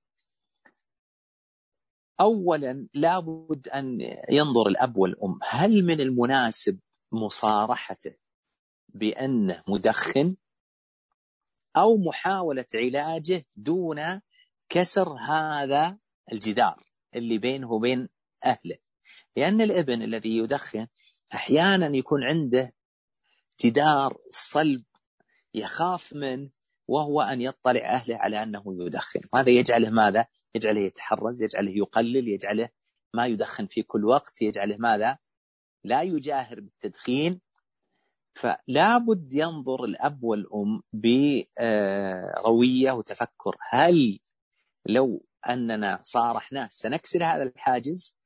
أولا 2.20 2.88
لابد 2.94 3.68
أن 3.68 3.98
ينظر 4.30 4.68
الأب 4.68 4.96
والأم. 4.96 5.38
هل 5.42 5.84
من 5.84 6.00
المناسب 6.00 6.78
مصارحته 7.12 8.14
بأنه 8.88 9.62
مدخن؟ 9.68 10.36
أو 11.76 11.96
محاولة 11.96 12.66
علاجه 12.74 13.46
دون 13.56 14.20
كسر 14.68 15.12
هذا 15.12 15.98
الجدار 16.32 16.84
اللي 17.14 17.38
بينه 17.38 17.72
وبين 17.72 18.08
أهله 18.44 18.76
لأن 19.36 19.60
الابن 19.60 20.02
الذي 20.02 20.36
يدخن 20.36 20.86
أحيانا 21.34 21.96
يكون 21.96 22.24
عنده 22.24 22.74
جدار 23.64 24.18
صلب 24.30 24.84
يخاف 25.54 26.12
منه 26.12 26.50
وهو 26.88 27.20
أن 27.20 27.40
يطلع 27.40 27.80
أهله 27.80 28.16
على 28.16 28.42
أنه 28.42 28.64
يدخن 28.66 29.20
وهذا 29.32 29.50
يجعله 29.50 29.90
ماذا؟ 29.90 30.26
يجعله 30.54 30.80
يتحرز 30.80 31.42
يجعله 31.42 31.70
يقلل 31.70 32.28
يجعله 32.28 32.68
ما 33.14 33.26
يدخن 33.26 33.66
في 33.66 33.82
كل 33.82 34.04
وقت 34.04 34.42
يجعله 34.42 34.76
ماذا؟ 34.76 35.18
لا 35.84 36.02
يجاهر 36.02 36.60
بالتدخين 36.60 37.40
فلا 38.34 38.98
بد 38.98 39.34
ينظر 39.34 39.84
الأب 39.84 40.24
والأم 40.24 40.82
بروية 40.92 42.92
وتفكر. 42.92 43.56
هل 43.70 44.18
لو 44.86 45.26
أننا 45.48 46.00
صارحناه 46.02 46.68
سنكسر 46.70 47.24
هذا 47.24 47.42
الحاجز؟ 47.42 48.16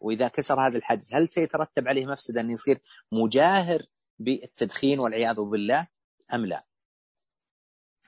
وإذا 0.00 0.28
كسر 0.28 0.66
هذا 0.66 0.78
الحاجز 0.78 1.14
هل 1.14 1.28
سيترتب 1.28 1.88
عليه 1.88 2.06
مفسدة 2.06 2.40
أن 2.40 2.50
يصير 2.50 2.80
مجاهر 3.12 3.82
بالتدخين 4.18 4.98
والعياذ 4.98 5.40
بالله 5.40 5.86
أم 6.34 6.46
لا؟ 6.46 6.64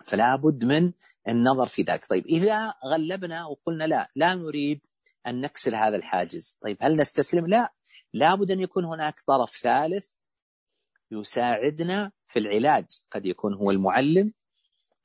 فلا 0.07 0.37
بد 0.37 0.65
من 0.65 0.93
النظر 1.29 1.67
في 1.67 1.83
ذلك 1.83 2.07
طيب 2.07 2.27
إذا 2.27 2.75
غلبنا 2.87 3.47
وقلنا 3.47 3.85
لا 3.85 4.11
لا 4.17 4.35
نريد 4.35 4.87
أن 5.27 5.41
نكسر 5.41 5.77
هذا 5.77 5.97
الحاجز. 5.97 6.59
طيب 6.63 6.77
هل 6.81 6.97
نستسلم؟ 6.97 7.47
لا. 7.47 7.73
لابد 8.13 8.51
أن 8.51 8.61
يكون 8.61 8.85
هناك 8.85 9.21
طرف 9.27 9.57
ثالث 9.57 10.09
يساعدنا 11.11 12.13
في 12.29 12.39
العلاج. 12.39 12.87
قد 13.11 13.27
يكون 13.27 13.55
هو 13.55 13.71
المعلم 13.71 14.33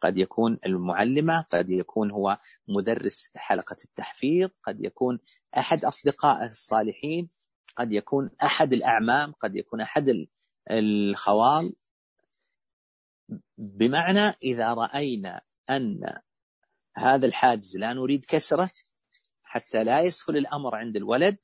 قد 0.01 0.17
يكون 0.17 0.59
المعلمة 0.65 1.41
قد 1.41 1.69
يكون 1.69 2.11
هو 2.11 2.39
مدرس 2.67 3.29
حلقة 3.35 3.77
التحفيظ 3.85 4.49
قد 4.63 4.85
يكون 4.85 5.19
أحد 5.57 5.85
أصدقائه 5.85 6.49
الصالحين 6.49 7.29
قد 7.75 7.91
يكون 7.91 8.29
أحد 8.43 8.73
الأعمام 8.73 9.31
قد 9.31 9.55
يكون 9.55 9.81
أحد 9.81 10.27
الخوال. 10.71 11.73
بمعنى 13.57 14.33
إذا 14.43 14.73
رأينا 14.73 15.41
أن 15.69 16.19
هذا 16.97 17.25
الحاجز 17.25 17.77
لا 17.77 17.93
نريد 17.93 18.25
كسره 18.25 18.69
حتى 19.43 19.83
لا 19.83 20.01
يسهل 20.01 20.37
الأمر 20.37 20.75
عند 20.75 20.95
الولد 20.95 21.37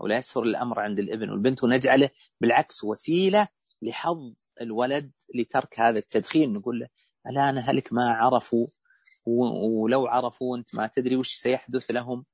أو 0.00 0.06
لا 0.06 0.16
يسهل 0.18 0.48
الأمر 0.48 0.80
عند 0.80 0.98
الابن 0.98 1.30
والبنت 1.30 1.64
ونجعله 1.64 2.10
بالعكس 2.40 2.84
وسيلة 2.84 3.48
لحظ 3.82 4.34
الولد 4.60 5.12
لترك 5.34 5.80
هذا 5.80 5.98
التدخين 5.98 6.52
نقول 6.52 6.80
له 6.80 6.88
الآن 7.26 7.58
هلك 7.58 7.92
ما 7.92 8.12
عرفوا 8.12 8.66
ولو 9.26 10.06
عرفوا 10.06 10.56
أنت 10.56 10.74
ما 10.74 10.86
تدري 10.86 11.16
وش 11.16 11.34
سيحدث 11.34 11.90
لهم. 11.90 12.24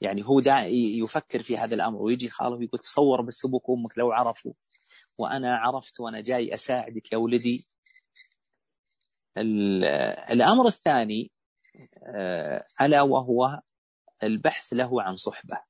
يعني 0.00 0.26
هو 0.26 0.40
دا 0.40 0.58
يفكر 0.68 1.42
في 1.42 1.58
هذا 1.58 1.74
الأمر 1.74 2.02
ويجي 2.02 2.28
خاله 2.28 2.56
ويقول 2.56 2.80
تصور 2.80 3.22
بس 3.22 3.44
أبوك 3.44 3.68
وأمك 3.68 3.98
لو 3.98 4.12
عرفوا. 4.12 4.52
وأنا 5.18 5.56
عرفت 5.56 6.00
وأنا 6.00 6.20
جاي 6.20 6.54
أساعدك 6.54 7.12
يا 7.12 7.18
ولدي. 7.18 7.66
الأمر 10.32 10.66
الثاني 10.66 11.30
آه، 12.16 12.66
ألا 12.80 13.02
وهو 13.02 13.60
البحث 14.22 14.72
له 14.72 15.02
عن 15.02 15.16
صحبة. 15.16 15.60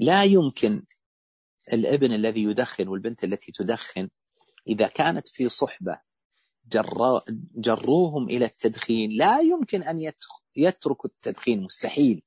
لا 0.00 0.24
يمكن 0.24 0.82
الابن 1.72 2.12
الذي 2.12 2.42
يدخن 2.42 2.88
والبنت 2.88 3.24
التي 3.24 3.52
تدخن 3.52 4.08
إذا 4.68 4.88
كانت 4.88 5.28
في 5.28 5.48
صحبة 5.48 6.00
جروهم 7.54 8.30
إلى 8.30 8.44
التدخين 8.44 9.10
لا 9.10 9.38
يمكن 9.38 9.82
أن 9.82 10.12
يتركوا 10.56 11.10
التدخين 11.10 11.62
مستحيل 11.62 12.22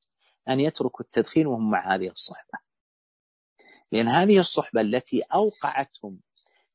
أن 0.49 0.59
يتركوا 0.59 1.05
التدخين 1.05 1.47
وهم 1.47 1.71
مع 1.71 1.95
هذه 1.95 2.07
الصحبة. 2.07 2.59
لأن 3.91 4.07
هذه 4.07 4.39
الصحبة 4.39 4.81
التي 4.81 5.21
أوقعتهم 5.21 6.19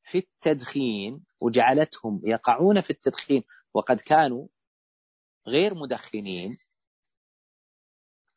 في 0.03 0.17
التدخين 0.17 1.23
وجعلتهم 1.39 2.21
يقعون 2.23 2.81
في 2.81 2.89
التدخين 2.89 3.43
وقد 3.73 4.01
كانوا 4.01 4.47
غير 5.47 5.75
مدخنين 5.75 6.57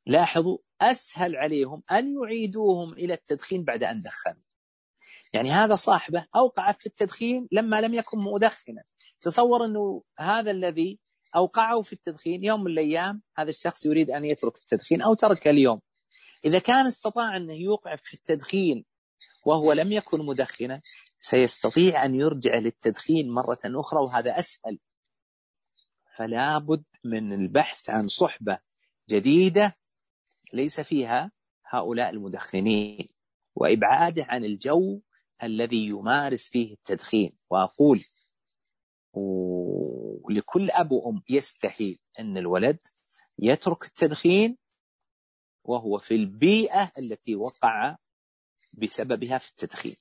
لاحظوا 0.07 0.59
أسهل 0.81 1.37
عليهم 1.37 1.83
أن 1.93 2.15
يعيدوهم 2.15 2.93
إلى 2.93 3.15
التدخين 3.15 3.65
بعد 3.65 3.85
أن 3.85 4.03
دخنوا. 4.03 4.43
يعني 5.33 5.51
هذا 5.51 5.75
صاحبه 5.75 6.27
أوقع 6.37 6.73
في 6.73 6.87
التدخين 6.87 7.49
لما 7.53 7.81
لم 7.81 7.95
يكن 7.95 8.19
مدخنا. 8.19 8.83
تصور 9.21 9.65
أنه 9.65 10.03
هذا 10.19 10.51
الذي 10.51 10.99
أوقعه 11.37 11.83
في 11.83 11.93
التدخين 11.93 12.45
يوم 12.45 12.65
من 12.65 12.71
الأيام 12.71 13.23
هذا 13.37 13.49
الشخص 13.49 13.87
يريد 13.87 14.11
أن 14.11 14.25
يترك 14.25 14.57
التدخين 14.57 15.03
أو 15.03 15.15
ترك 15.15 15.49
اليوم. 15.49 15.81
إذا 16.45 16.59
كان 16.59 16.87
استطاع 16.87 17.37
أنه 17.37 17.55
يوقع 17.55 17.97
في 17.97 18.15
التدخين 18.15 18.85
وهو 19.47 19.73
لم 19.73 19.93
يكن 19.93 20.27
مدخنا 20.27 20.81
سيستطيع 21.19 22.05
أن 22.05 22.15
يرجع 22.15 22.55
للتدخين 22.55 23.31
مرة 23.31 23.61
أخرى 23.65 24.01
وهذا 24.01 24.39
أسهل. 24.39 24.79
فلا 26.17 26.59
بد 26.59 26.85
من 27.05 27.33
البحث 27.33 27.91
عن 27.91 28.09
صحبة 28.09 28.59
جديدة 29.11 29.80
ليس 30.53 30.81
فيها 30.81 31.33
هؤلاء 31.67 32.11
المدخنين. 32.11 33.09
وإبعاده 33.55 34.25
عن 34.29 34.45
الجو 34.45 35.01
الذي 35.43 35.87
يمارس 35.87 36.49
فيه 36.49 36.73
التدخين. 36.75 37.33
وأقول 37.51 38.01
ولكل 40.23 40.71
أب 40.71 40.93
وأم 40.93 41.23
يستحيل 41.29 41.99
أن 42.19 42.37
الولد 42.37 42.79
يترك 43.39 43.85
التدخين 43.85 44.57
وهو 45.65 45.99
في 45.99 46.15
البيئة 46.15 46.93
التي 46.99 47.37
وقع 47.37 47.97
بسببها 48.73 49.39
في 49.39 49.51
التدخين. 49.51 49.97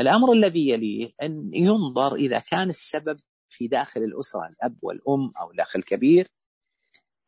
الأمر 0.00 0.32
الذي 0.32 0.68
يليه 0.68 1.12
أن 1.22 1.50
ينظر 1.54 2.14
إذا 2.14 2.38
كان 2.38 2.68
السبب 2.68 3.16
في 3.48 3.68
داخل 3.68 4.00
الأسرة 4.00 4.48
الأب 4.48 4.78
والأم 4.82 5.32
أو 5.40 5.50
الأخ 5.50 5.76
الكبير 5.76 6.28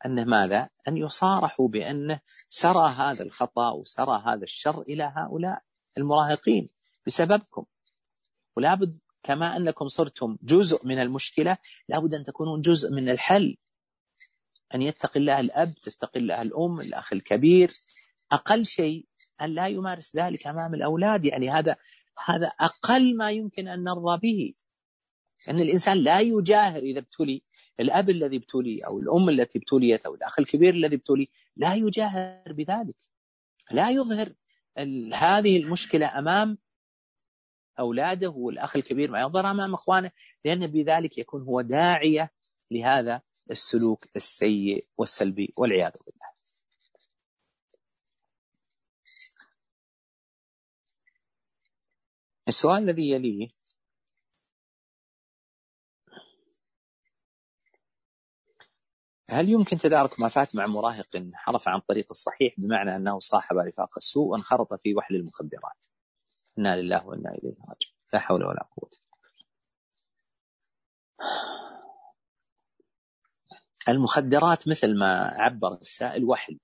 أنه 0.06 0.24
ماذا؟ 0.24 0.68
أن 0.88 0.96
يصارحوا 0.96 1.68
بأنه 1.68 2.20
سرى 2.48 2.94
هذا 2.94 3.22
الخطأ 3.22 3.70
وسرى 3.70 4.22
هذا 4.26 4.42
الشر 4.42 4.82
إلى 4.82 5.12
هؤلاء 5.16 5.62
المراهقين 5.98 6.68
بسببكم. 7.06 7.64
ولا 8.56 8.74
بد 8.74 8.96
كما 9.22 9.56
أنكم 9.56 9.88
صرتم 9.88 10.38
جزء 10.42 10.86
من 10.86 10.98
المشكلة 10.98 11.58
لابد 11.88 12.14
أن 12.14 12.24
تكونون 12.24 12.60
جزء 12.60 12.92
من 12.92 13.08
الحل. 13.08 13.56
أن 14.74 14.82
يتقي 14.82 15.20
الله 15.20 15.40
الأب 15.40 15.74
تتقي 15.74 16.20
الله 16.20 16.42
الأم 16.42 16.80
الأخ 16.80 17.12
الكبير. 17.12 17.72
أقل 18.32 18.66
شيء 18.66 19.06
أن 19.42 19.54
لا 19.54 19.66
يمارس 19.66 20.16
ذلك 20.16 20.46
أمام 20.46 20.74
الأولاد. 20.74 21.24
يعني 21.24 21.50
هذا 21.50 21.76
هذا 22.26 22.46
أقل 22.46 23.16
ما 23.16 23.30
يمكن 23.30 23.68
أن 23.68 23.84
نرضى 23.84 24.18
به. 24.22 24.54
أن 25.48 25.60
الإنسان 25.60 25.98
لا 25.98 26.20
يجاهر 26.20 26.78
إذا 26.78 26.98
ابتلي 26.98 27.42
الأب 27.80 28.10
الذي 28.10 28.37
ابتلي 28.37 28.87
أو 28.87 28.98
الأم 28.98 29.28
التي 29.28 29.58
ابتليت 29.58 30.06
أو 30.06 30.14
الأخ 30.14 30.38
الكبير 30.38 30.74
الذي 30.74 30.96
ابتلي 30.96 31.28
لا 31.56 31.74
يجاهر 31.74 32.52
بذلك. 32.52 32.94
لا 33.70 33.90
يظهر 33.90 34.34
هذه 35.14 35.56
المشكلة 35.56 36.18
أمام 36.18 36.58
أولاده 37.78 38.30
والأخ 38.30 38.76
الكبير 38.76 39.10
ما 39.10 39.20
يظهر 39.20 39.50
أمام 39.50 39.74
إخوانه 39.74 40.10
لأن 40.44 40.66
بذلك 40.66 41.18
يكون 41.18 41.42
هو 41.42 41.60
داعية 41.60 42.30
لهذا 42.70 43.22
السلوك 43.50 44.06
السيء 44.16 44.87
والسلبي 44.96 45.52
والعياذ 45.56 45.92
بالله. 46.06 46.34
السؤال 52.48 52.82
الذي 52.82 53.10
يليه 53.10 53.48
هل 59.34 59.48
يمكن 59.48 59.76
تدارك 59.76 60.20
ما 60.20 60.28
فات 60.28 60.56
مع 60.56 60.66
مراهق 60.66 61.16
انحرف 61.16 61.68
عن 61.68 61.80
طريق 61.80 62.06
الصحيح 62.10 62.54
بمعنى 62.58 62.96
أنه 62.96 63.18
صاحب 63.18 63.56
رفاق 63.56 63.90
السوء 63.96 64.26
وانخرط 64.26 64.74
في 64.74 64.94
وحل 64.94 65.14
المخدرات؟ 65.16 65.86
إنا 66.58 66.76
لله 66.80 67.06
وإنا 67.06 67.30
إليه 67.30 67.54
راجعون 67.58 67.94
لا 68.12 68.18
حول 68.18 68.44
ولا 68.44 68.68
قوة 68.76 68.90
المخدرات 73.88 74.68
مثل 74.68 74.98
ما 74.98 75.34
عبر 75.38 75.72
السائل 75.72 76.24
وحل 76.24 76.58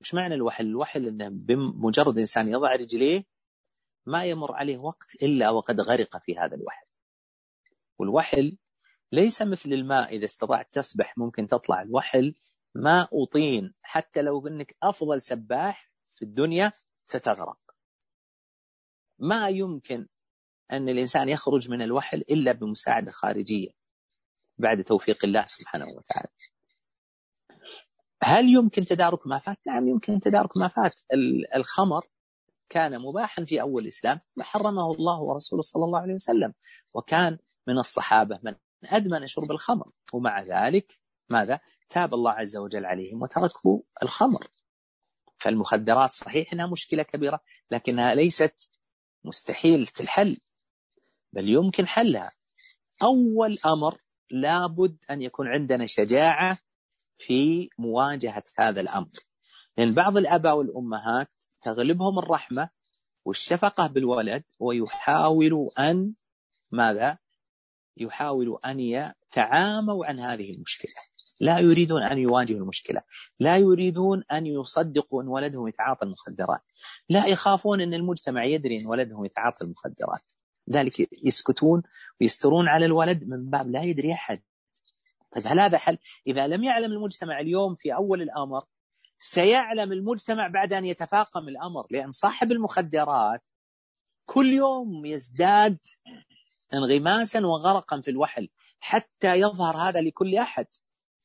إيش 0.00 0.14
معنى 0.14 0.34
الوحل؟ 0.34 0.66
الوحل 0.66 1.06
إنه 1.06 1.28
بمجرد 1.28 2.18
إنسان 2.18 2.48
يضع 2.48 2.74
رجليه 2.74 3.24
ما 4.06 4.24
يمر 4.24 4.54
عليه 4.54 4.78
وقت 4.78 5.14
إلا 5.22 5.50
وقد 5.50 5.80
غرق 5.80 6.16
في 6.16 6.38
هذا 6.38 6.54
الوحل. 6.56 6.86
والوحل 7.98 8.56
ليس 9.12 9.42
مثل 9.42 9.72
الماء 9.72 10.16
إذا 10.16 10.24
استطعت 10.24 10.68
تسبح 10.72 11.18
ممكن 11.18 11.46
تطلع 11.46 11.82
الوحل. 11.82 12.34
ماء 12.74 13.24
طين 13.24 13.74
حتى 13.82 14.22
لو 14.22 14.46
أنك 14.46 14.76
أفضل 14.82 15.22
سباح 15.22 15.90
في 16.12 16.24
الدنيا 16.24 16.72
ستغرق. 17.04 17.58
ما 19.18 19.48
يمكن 19.48 20.06
أن 20.72 20.88
الإنسان 20.88 21.28
يخرج 21.28 21.70
من 21.70 21.82
الوحل 21.82 22.18
إلا 22.18 22.52
بمساعدة 22.52 23.10
خارجية 23.10 23.70
بعد 24.58 24.84
توفيق 24.84 25.24
الله 25.24 25.44
سبحانه 25.44 25.86
وتعالى. 25.88 26.28
هل 28.22 28.48
يمكن 28.48 28.84
تدارك 28.84 29.26
ما 29.26 29.38
فات؟ 29.38 29.58
نعم 29.66 29.88
يمكن 29.88 30.20
تدارك 30.20 30.56
ما 30.56 30.68
فات. 30.68 31.00
الخمر 31.56 32.06
كان 32.68 32.98
مباحا 32.98 33.44
في 33.44 33.60
أول 33.60 33.82
الإسلام 33.82 34.20
حرمه 34.40 34.92
الله 34.92 35.20
ورسوله 35.20 35.62
صلى 35.62 35.84
الله 35.84 36.00
عليه 36.00 36.14
وسلم 36.14 36.54
وكان 36.94 37.38
من 37.66 37.78
الصحابة 37.78 38.38
من 38.42 38.54
أدمن 38.86 39.26
شرب 39.26 39.50
الخمر. 39.50 39.90
ومع 40.12 40.42
ذلك 40.42 41.00
ماذا؟ 41.28 41.60
تاب 41.88 42.14
الله 42.14 42.32
عز 42.32 42.56
وجل 42.56 42.84
عليهم 42.84 43.22
وتركوا 43.22 43.80
الخمر. 44.02 44.48
فالمخدرات 45.38 46.12
صحيح 46.12 46.52
إنها 46.52 46.66
مشكلة 46.66 47.02
كبيرة 47.02 47.40
لكنها 47.70 48.14
ليست 48.14 48.70
مستحيل 49.24 49.88
الحل 50.00 50.38
بل 51.32 51.48
يمكن 51.48 51.86
حلها. 51.86 52.32
أول 53.02 53.58
أمر 53.66 53.98
لابد 54.30 54.96
أن 55.10 55.22
يكون 55.22 55.48
عندنا 55.48 55.86
شجاعة 55.86 56.58
في 57.18 57.68
مواجهة 57.78 58.44
هذا 58.58 58.80
الأمر. 58.80 59.10
لأن 59.78 59.94
بعض 59.94 60.16
الأباء 60.16 60.56
والأمهات 60.56 61.30
تغلبهم 61.62 62.18
الرحمة 62.18 62.70
والشفقة 63.24 63.86
بالولد 63.86 64.44
ويحاولوا 64.60 65.90
أن 65.90 66.14
ماذا؟ 66.70 67.18
يحاولوا 67.96 68.70
أن 68.70 68.80
يتعاموا 68.80 70.06
عن 70.06 70.20
هذه 70.20 70.54
المشكلة. 70.54 70.92
لا 71.40 71.58
يريدون 71.58 72.02
أن 72.02 72.18
يواجهوا 72.18 72.60
المشكلة. 72.60 73.02
لا 73.40 73.56
يريدون 73.56 74.24
أن 74.32 74.46
يصدقوا 74.46 75.22
أن 75.22 75.28
ولدهم 75.28 75.68
يتعاطى 75.68 76.06
المخدرات. 76.06 76.60
لا 77.08 77.26
يخافون 77.26 77.80
أن 77.80 77.94
المجتمع 77.94 78.44
يدري 78.44 78.80
أن 78.80 78.86
ولدهم 78.86 79.24
يتعاطى 79.24 79.64
المخدرات. 79.64 80.20
ذلك 80.70 81.08
يسكتون 81.24 81.82
ويسترون 82.20 82.68
على 82.68 82.86
الولد 82.86 83.24
من 83.28 83.50
باب 83.50 83.70
لا 83.70 83.82
يدري 83.82 84.12
أحد. 84.12 84.42
طيب 85.34 85.46
هل 85.46 85.60
هذا 85.60 85.78
حل؟ 85.78 85.98
إذا 86.26 86.46
لم 86.46 86.64
يعلم 86.64 86.92
المجتمع 86.92 87.40
اليوم 87.40 87.74
في 87.74 87.94
أول 87.94 88.22
الأمر 88.22 88.64
سيعلم 89.18 89.92
المجتمع 89.92 90.48
بعد 90.48 90.72
أن 90.72 90.84
يتفاقم 90.84 91.48
الأمر 91.48 91.86
لأن 91.90 92.10
صاحب 92.10 92.52
المخدرات 92.52 93.42
كل 94.26 94.52
يوم 94.52 95.06
يزداد 95.06 95.78
انغماسا 96.74 97.46
وغرقا 97.46 98.00
في 98.00 98.10
الوحل 98.10 98.48
حتى 98.80 99.34
يظهر 99.34 99.76
هذا 99.76 100.00
لكل 100.00 100.36
أحد. 100.36 100.66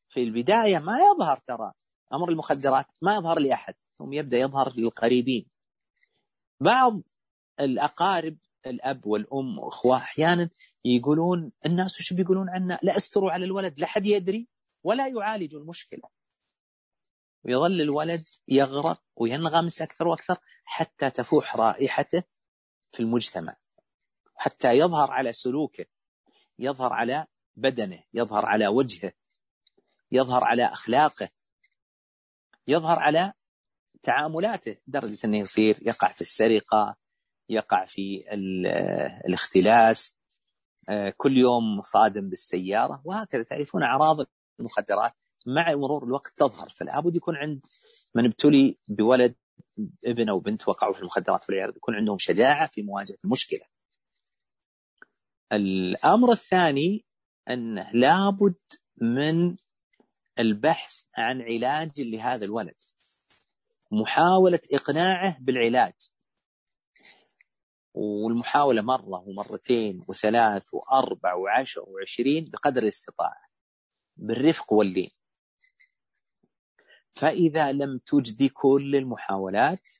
في 0.10 0.24
البداية 0.24 0.80
ما 0.80 1.00
يظهر 1.00 1.38
ترى 1.47 1.72
أمر 2.14 2.30
المخدرات 2.30 2.86
ما 3.02 3.16
يظهر 3.16 3.39
لأحد 3.39 3.76
ثم 4.00 4.14
يبدأ 4.14 4.38
يظهر 4.38 4.74
للقريبين. 4.78 5.45
بعض 6.60 7.02
الأقارب 7.60 8.38
الأب 8.66 9.06
والأم 9.06 9.60
وأخوة 9.60 9.97
أحيانا 9.97 10.50
يقولون 10.86 11.52
الناس 11.66 12.00
وش 12.00 12.14
بيقولون 12.14 12.50
عنا 12.50 12.80
لا 12.84 12.97
استروا 12.97 13.32
على 13.32 13.45
الولد 13.45 13.80
لا 13.80 13.86
حد 13.88 14.06
يدري 14.06 14.47
ولا 14.84 15.08
يعالجوا 15.08 15.60
المشكلة. 15.60 16.10
ويظل 17.45 17.82
الولد 17.82 18.30
يغرق 18.47 19.02
وينغمس 19.16 19.82
أكثر 19.82 20.08
وأكثر 20.08 20.38
حتى 20.66 21.10
تفوح 21.10 21.56
رائحته 21.56 22.24
في 22.91 23.00
المجتمع. 23.00 23.56
حتى 24.39 24.77
يظهر 24.77 25.11
على 25.11 25.33
سلوكه 25.33 25.85
يظهر 26.59 26.93
على 26.93 27.25
بدنه 27.55 28.03
يظهر 28.13 28.45
على 28.45 28.67
وجهه 28.67 29.13
يظهر 30.11 30.43
على 30.43 30.65
أخلاقه 30.65 31.29
يظهر 32.67 32.99
على 32.99 33.33
تعاملاته 34.03 34.77
درجة 34.87 35.17
أنه 35.25 35.37
يصير 35.37 35.79
يقع 35.81 36.11
في 36.11 36.21
السرقة 36.21 36.95
يقع 37.49 37.85
في 37.85 38.23
الاختلاس 39.25 40.17
آه، 40.89 41.13
كل 41.17 41.37
يوم 41.37 41.81
صادم 41.81 42.29
بالسيارة 42.29 43.01
وهكذا 43.05 43.43
تعرفون 43.43 43.83
أعراض 43.83 44.17
المخدرات 44.59 45.13
مع 45.47 45.75
مرور 45.75 46.03
الوقت 46.03 46.33
تظهر 46.37 46.69
فلا 46.77 46.99
بد 46.99 47.15
يكون 47.15 47.35
عند 47.35 47.65
من 48.15 48.25
ابتلي 48.25 48.77
بولد 48.87 49.35
ابن 50.05 50.29
أو 50.29 50.39
بنت 50.39 50.67
وقعوا 50.67 50.93
في 50.93 50.99
المخدرات 50.99 51.49
والعياذ 51.49 51.75
يكون 51.75 51.95
عندهم 51.95 52.17
شجاعة 52.17 52.67
في 52.67 52.81
مواجهة 52.81 53.17
المشكلة. 53.25 53.78
الأمر 55.54 56.32
الثاني 56.32 57.06
أنه 57.50 57.91
لابد 57.93 58.62
من 59.02 59.58
البحث 60.39 61.04
عن 61.18 61.41
علاج 61.41 62.02
لهذا 62.02 62.45
الولد. 62.45 62.76
محاولة 63.91 64.60
إقناعه 64.74 65.38
بالعلاج. 65.39 65.93
والمحاولة 67.93 68.82
مرة 68.82 69.24
ومرتين 69.28 70.04
وثلاث 70.08 70.68
وأربع 70.74 71.34
وعشر 71.34 71.82
وعشرين 71.88 72.45
بقدر 72.45 72.84
الاستطاعة. 72.84 73.50
بالرفق 74.18 74.74
واللين. 74.74 75.12
فإذا 77.16 77.72
لم 77.72 78.00
تجدي 78.06 78.50
كل 78.50 78.95
المحاولات 78.95 79.91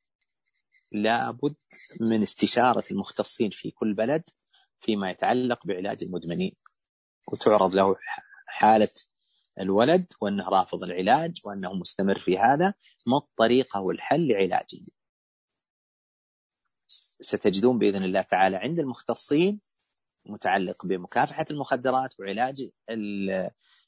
لابد 0.92 1.56
من 2.02 2.22
استشارة 2.22 2.84
المختصين 2.92 3.50
في 3.50 3.72
كل 3.72 3.94
بلد 3.94 4.24
فيما 4.82 5.12
يتعلق 5.12 5.66
بعلاج 5.66 6.04
المدمنين 6.04 6.56
وتعرض 7.28 7.76
له 7.76 7.96
حالة 8.48 8.90
الولد 9.60 10.14
وأنه 10.22 10.50
رافض 10.50 10.84
العلاج 10.84 11.42
وأنه 11.46 11.74
مستمر 11.74 12.20
في 12.20 12.38
هذا 12.38 12.74
ما 13.08 13.18
الطريقة 13.18 13.82
والحل 13.82 14.28
لعلاجه 14.28 14.80
ستجدون 17.22 17.80
بإذن 17.80 18.04
الله 18.04 18.22
تعالى 18.22 18.58
عند 18.58 18.80
المختصين 18.80 19.62
متعلق 20.26 20.86
بمكافحة 20.86 21.46
المخدرات 21.52 22.20
وعلاج 22.20 22.70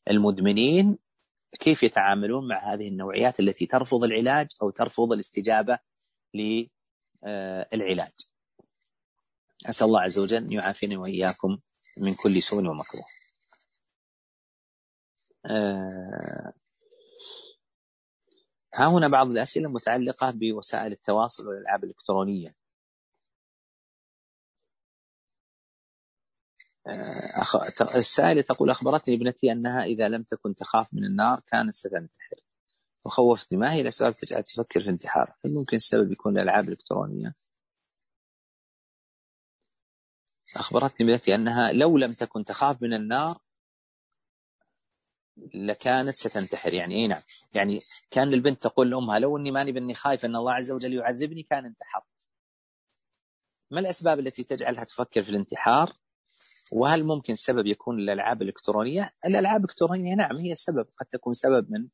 المدمنين 0.09 0.97
كيف 1.59 1.83
يتعاملون 1.83 2.47
مع 2.47 2.73
هذه 2.73 2.87
النوعيات 2.87 3.39
التي 3.39 3.65
ترفض 3.65 4.03
العلاج 4.03 4.47
أو 4.61 4.69
ترفض 4.69 5.11
الاستجابة 5.11 5.79
للعلاج. 7.23 8.30
أسأل 9.69 9.87
الله 9.87 10.01
عز 10.01 10.19
وجل 10.19 10.37
أن 10.37 10.51
يعافيني 10.51 10.97
وإياكم 10.97 11.57
من 11.97 12.13
كل 12.15 12.41
سوء 12.41 12.59
ومكروه. 12.67 13.05
آه، 15.45 16.53
ها 18.75 18.87
هنا 18.87 19.07
بعض 19.07 19.27
الأسئلة 19.27 19.67
المتعلقه 19.67 20.31
بوسائل 20.31 20.91
التواصل 20.91 21.47
والألعاب 21.47 21.83
الإلكترونية. 21.83 22.55
السائلة 27.95 28.41
تقول 28.41 28.69
أخبرتني 28.69 29.15
ابنتي 29.15 29.51
أنها 29.51 29.83
إذا 29.83 30.07
لم 30.09 30.23
تكن 30.23 30.55
تخاف 30.55 30.93
من 30.93 31.05
النار 31.05 31.41
كانت 31.47 31.75
ستنتحر 31.75 32.35
وخوفتني 33.05 33.57
ما 33.57 33.73
هي 33.73 33.81
الأسباب 33.81 34.13
تجعل 34.15 34.43
تفكر 34.43 34.79
في 34.79 34.85
الانتحار 34.85 35.33
هل 35.45 35.53
ممكن 35.53 35.77
السبب 35.77 36.11
يكون 36.11 36.37
الألعاب 36.37 36.65
الإلكترونية 36.65 37.35
أخبرتني 40.57 41.07
ابنتي 41.07 41.35
أنها 41.35 41.71
لو 41.71 41.97
لم 41.97 42.13
تكن 42.13 42.45
تخاف 42.45 42.81
من 42.81 42.93
النار 42.93 43.37
لكانت 45.53 46.15
ستنتحر 46.15 46.73
يعني 46.73 46.95
اي 46.95 47.07
نعم 47.07 47.21
يعني 47.53 47.79
كان 48.11 48.33
البنت 48.33 48.63
تقول 48.63 48.91
لأمها 48.91 49.19
لو 49.19 49.37
إني 49.37 49.51
ماني 49.51 49.71
باني 49.71 49.95
خايفه 49.95 50.25
إن 50.25 50.35
الله 50.35 50.53
عز 50.53 50.71
وجل 50.71 50.93
يعذبني 50.93 51.43
كان 51.43 51.65
انتحرت 51.65 52.03
ما 53.71 53.79
الأسباب 53.79 54.19
التي 54.19 54.43
تجعلها 54.43 54.83
تفكر 54.83 55.23
في 55.23 55.29
الانتحار 55.29 55.93
وهل 56.71 57.03
ممكن 57.03 57.33
السبب 57.33 57.67
يكون 57.67 57.99
الألعاب 57.99 58.41
الإلكترونية؟ 58.41 59.11
الألعاب 59.25 59.57
الإلكترونية 59.57 60.15
نعم 60.15 60.37
هي 60.37 60.51
السبب 60.51 60.87
قد 60.99 61.05
تكون 61.11 61.33
سبب 61.33 61.71
من 61.71 61.87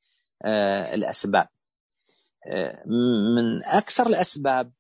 آه، 0.46 0.94
الأسباب. 0.94 1.48
آه، 2.48 2.84
من 3.36 3.64
أكثر 3.64 4.08
الأسباب 4.08 4.72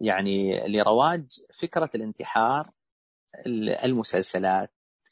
يعني 0.00 0.68
لرواج 0.68 1.26
فكرة 1.58 1.90
الانتحار 1.94 2.70
المسلسلات 3.84 4.70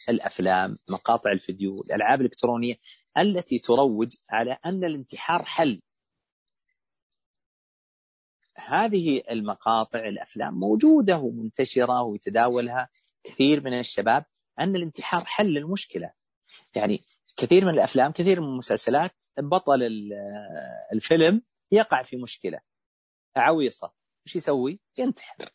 الأفلام 0.09 0.77
مقاطع 0.89 1.33
الفيديو 1.33 1.81
الألعاب 1.81 2.21
الإلكترونية 2.21 2.75
التي 3.19 3.59
تروج 3.59 4.09
على 4.31 4.59
أن 4.67 4.85
الانتحار 4.85 5.45
حل. 5.45 5.83
هذه 8.57 9.23
المقاطع 9.31 9.99
الأفلام 9.99 10.55
موجودة 10.55 11.19
ومنتشرة 11.19 12.03
ويتداولها 12.03 12.89
كثير 13.25 13.65
من 13.65 13.79
الشباب 13.79 14.25
أن 14.61 14.77
الانتحار 14.77 15.25
حل 15.25 15.57
المشكلة. 15.57 16.13
يعني 16.75 17.05
كثير 17.37 17.65
من 17.65 17.75
الأفلام 17.75 18.13
كثير 18.13 18.41
من 18.41 18.47
المسلسلات 18.47 19.25
بطل 19.39 19.83
الفيلم 20.93 21.43
يقع 21.71 22.03
في 22.03 22.17
مشكلة 22.17 22.61
عويصة. 23.37 23.93
إيش 24.27 24.37
يسوي؟ 24.37 24.81
ينتحر. 24.99 25.51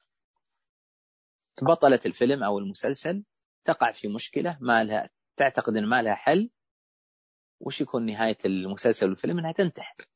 بطلة 1.61 1.99
الفيلم 2.05 2.43
أو 2.43 2.59
المسلسل 2.59 3.23
تقع 3.65 3.91
في 3.91 4.07
مشكلة 4.07 4.57
ما 4.61 4.83
لها 4.83 5.09
تعتقد 5.37 5.77
إن 5.77 5.85
ما 5.85 6.01
لها 6.01 6.15
حل. 6.15 6.49
وش 7.59 7.81
يكون 7.81 8.05
نهاية 8.05 8.37
المسلسل 8.45 9.09
والفيلم؟ 9.09 9.39
إنها 9.39 9.51
تنتحر. 9.51 10.07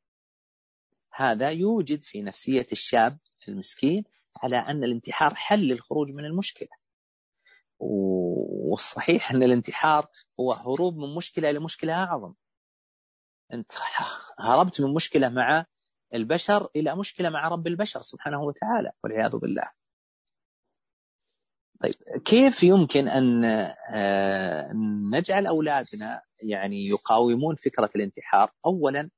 هذا 1.13 1.49
يوجد 1.49 2.03
في 2.03 2.21
نفسية 2.21 2.67
الشاب 2.71 3.17
المسكين 3.47 4.03
على 4.37 4.57
أن 4.57 4.83
الانتحار 4.83 5.35
حل 5.35 5.59
للخروج 5.59 6.11
من 6.11 6.25
المشكلة. 6.25 6.69
والصحيح 7.79 9.31
أن 9.31 9.43
الانتحار 9.43 10.07
هو 10.39 10.53
هروب 10.53 10.97
من 10.97 11.15
مشكلة 11.15 11.49
إلى 11.49 11.59
مشكلة 11.59 11.93
أعظم. 11.93 12.33
أنت 13.53 13.71
هربت 14.39 14.81
من 14.81 14.93
مشكلة 14.93 15.29
مع 15.29 15.65
البشر 16.15 16.69
إلى 16.75 16.95
مشكلة 16.95 17.29
مع 17.29 17.47
رب 17.47 17.67
البشر 17.67 18.01
سبحانه 18.01 18.41
وتعالى 18.43 18.91
والعياذ 19.03 19.35
بالله. 19.37 19.71
طيب 21.83 21.93
كيف 22.25 22.63
يمكن 22.63 23.07
أن 23.07 23.45
آه، 23.93 24.71
نجعل 25.11 25.47
أولادنا 25.47 26.21
يعني 26.43 26.87
يقاومون 26.87 27.55
فكرة 27.55 27.89
الانتحار؟ 27.95 28.51
أولا 28.65 29.09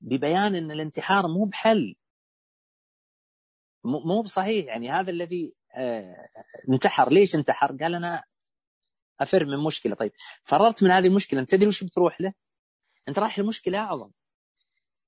ببيان 0.00 0.54
أن 0.54 0.70
الانتحار 0.70 1.28
مو 1.28 1.44
بحل. 1.44 1.94
مو 3.84 4.22
بصحيح. 4.22 4.66
يعني 4.66 4.90
هذا 4.90 5.10
الذي 5.10 5.54
آه، 5.74 6.28
انتحر. 6.68 7.12
ليش 7.12 7.34
انتحر؟ 7.34 7.76
قال 7.76 7.94
أنا 7.94 8.24
أفر 9.20 9.44
من 9.46 9.58
مشكلة. 9.64 9.94
طيب 9.94 10.12
فررت 10.44 10.82
من 10.82 10.90
هذه 10.90 11.06
المشكلة. 11.06 11.40
أنت 11.40 11.50
تدري 11.50 11.68
وش 11.68 11.84
بتروح 11.84 12.20
له؟ 12.20 12.32
أنت 13.08 13.18
رايح 13.18 13.38
المشكلة 13.38 13.78
أعظم. 13.78 14.10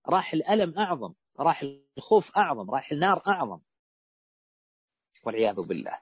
راح 0.09 0.32
الألم 0.32 0.78
أعظم 0.78 1.14
راح 1.40 1.62
الخوف 1.98 2.36
أعظم 2.36 2.70
راح 2.70 2.92
النار 2.92 3.22
أعظم. 3.28 3.61
والعياذ 5.24 5.62
بالله. 5.62 5.98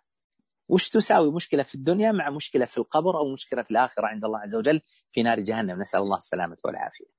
وش 0.68 0.88
تساوي 0.88 1.32
مشكلة 1.32 1.62
في 1.62 1.74
الدنيا 1.74 2.12
مع 2.12 2.30
مشكلة 2.30 2.64
في 2.64 2.78
القبر 2.78 3.18
أو 3.18 3.32
مشكلة 3.32 3.62
في 3.62 3.70
الآخرة 3.70 4.06
عند 4.06 4.24
الله 4.24 4.38
عز 4.38 4.54
وجل 4.56 4.80
في 5.12 5.22
نار 5.22 5.40
جهنم؟ 5.40 5.80
نسأل 5.80 6.00
الله 6.00 6.16
السلامة 6.16 6.56
والعافية. 6.64 7.18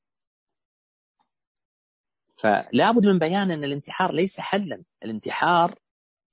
فلا 2.38 2.92
بد 2.92 3.06
من 3.06 3.20
بيان 3.20 3.52
أن 3.52 3.64
الانتحار 3.64 4.14
ليس 4.14 4.40
حلا. 4.40 4.84
الانتحار 5.04 5.80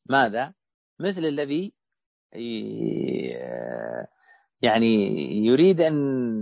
ماذا؟ 0.07 0.55
مثل 1.01 1.25
الذي 1.25 1.73
يعني 4.63 4.95
يريد 5.47 5.81
أن 5.81 6.41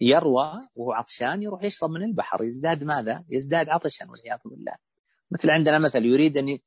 يروى 0.00 0.60
وهو 0.74 0.92
عطشان 0.92 1.42
يروح 1.42 1.64
يشرب 1.64 1.90
من 1.90 2.02
البحر 2.02 2.44
يزداد 2.44 2.84
ماذا؟ 2.84 3.24
يزداد 3.30 3.68
عطشا 3.68 4.10
والعياذ 4.10 4.38
بالله. 4.44 4.76
مثل 5.30 5.50
عندنا 5.50 5.78
مثل 5.78 6.04
يريد 6.04 6.38
أن 6.38 6.58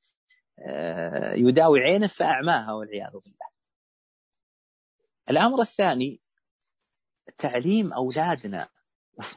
آه، 0.60 1.34
يداوي 1.34 1.80
عينه 1.80 2.08
فأعماها 2.08 2.74
والعياذ 2.74 3.12
بالله. 3.12 3.50
الأمر 5.30 5.62
الثاني 5.62 6.22
تعليم 7.38 7.94
أولادنا 7.94 8.70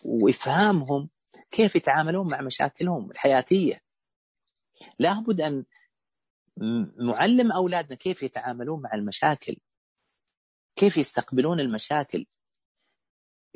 وإفهامهم 0.04 1.10
كيف 1.50 1.76
يتعاملون 1.76 2.30
مع 2.30 2.40
مشاكلهم 2.40 3.10
الحياتية. 3.10 3.82
لابد 4.98 5.40
أن 5.40 5.64
نعلم 7.06 7.52
أولادنا 7.52 7.96
كيف 7.96 8.22
يتعاملون 8.22 8.82
مع 8.82 8.94
المشاكل 8.94 9.56
كيف 10.76 10.96
يستقبلون 10.96 11.60
المشاكل. 11.60 12.26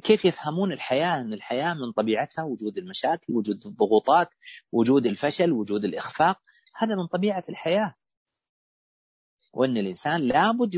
كيف 0.04 0.24
يفهمون 0.24 0.72
الحياة؟ 0.72 1.20
أن 1.20 1.32
الحياة 1.32 1.74
من 1.74 1.92
طبيعتها 1.92 2.42
وجود 2.44 2.78
المشاكل 2.78 3.32
وجود 3.32 3.66
الضغوطات 3.66 4.30
وجود 4.72 5.06
الفشل 5.06 5.52
وجود 5.52 5.84
الإخفاق. 5.84 6.40
هذا 6.74 6.94
من 6.94 7.06
طبيعة 7.06 7.44
الحياة. 7.48 7.94
وأن 9.52 9.76
الإنسان 9.76 10.20
لابد 10.20 10.74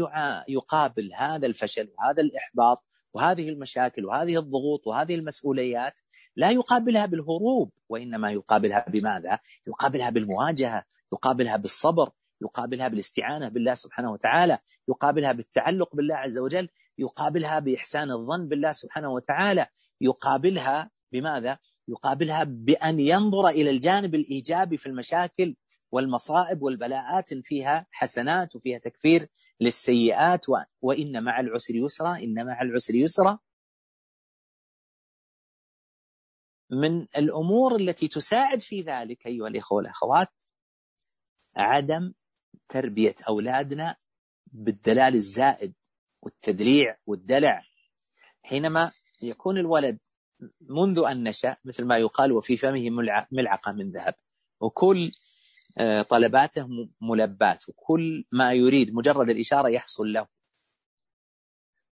يقابل 0.48 1.14
هذا 1.14 1.46
الفشل 1.46 1.88
وهذا 1.98 2.22
الإحباط 2.22 2.84
وهذه 3.14 3.48
المشاكل 3.48 4.04
وهذه 4.04 4.38
الضغوط 4.38 4.86
وهذه 4.86 5.14
المسؤوليات. 5.14 5.94
لا 6.36 6.50
يقابلها 6.50 7.06
بالهروب 7.06 7.72
وإنما 7.88 8.32
يقابلها 8.32 8.84
بماذا؟ 8.88 9.38
يقابلها 9.66 10.10
بالمواجهة 10.10 10.84
يقابلها 11.12 11.56
بالصبر 11.56 12.10
يقابلها 12.42 12.88
بالاستعانة 12.88 13.48
بالله 13.48 13.74
سبحانه 13.74 14.12
وتعالى 14.12 14.58
يقابلها 14.88 15.32
بالتعلق 15.32 15.96
بالله 15.96 16.16
عز 16.16 16.38
وجل. 16.38 16.68
يقابلها 16.98 17.58
بإحسان 17.58 18.10
الظن 18.10 18.48
بالله 18.48 18.72
سبحانه 18.72 19.10
وتعالى. 19.10 19.66
يقابلها 20.00 20.90
بماذا؟ 21.12 21.58
يقابلها 21.88 22.44
بأن 22.44 23.00
ينظر 23.00 23.48
إلى 23.48 23.70
الجانب 23.70 24.14
الإيجابي 24.14 24.76
في 24.76 24.86
المشاكل 24.86 25.56
والمصائب 25.90 26.62
والبلاءات 26.62 27.34
فيها 27.34 27.86
حسنات 27.90 28.56
وفيها 28.56 28.78
تكفير 28.78 29.28
للسيئات 29.60 30.46
وإن 30.80 31.24
مع 31.24 31.40
العسر 31.40 31.74
يسرا 31.74 32.16
إن 32.16 32.46
مع 32.46 32.62
العسر 32.62 32.94
يسرا. 32.94 33.38
من 36.70 37.02
الأمور 37.02 37.76
التي 37.76 38.08
تساعد 38.08 38.60
في 38.62 38.80
ذلك 38.80 39.26
أيها 39.26 39.48
الإخوة 39.48 39.76
والأخوات 39.76 40.28
عدم 41.56 42.12
تربية 42.68 43.14
أولادنا 43.28 43.96
بالدلال 44.46 45.14
الزائد. 45.14 45.74
والتدليع 46.22 46.96
والدلع. 47.06 47.62
حينما 48.42 48.92
يكون 49.22 49.58
الولد 49.58 49.98
منذ 50.60 51.04
أن 51.10 51.28
نشأ 51.28 51.56
مثل 51.64 51.84
ما 51.84 51.96
يقال 51.96 52.32
وفي 52.32 52.56
فمه 52.56 52.90
ملعقة 53.32 53.72
من 53.72 53.90
ذهب. 53.90 54.14
وكل 54.60 55.12
آه، 55.78 56.02
طلباته 56.02 56.68
ملبات 57.00 57.68
وكل 57.68 58.24
ما 58.32 58.52
يريد 58.52 58.94
مجرد 58.94 59.30
الإشارة 59.30 59.68
يحصل 59.68 60.12
له. 60.12 60.26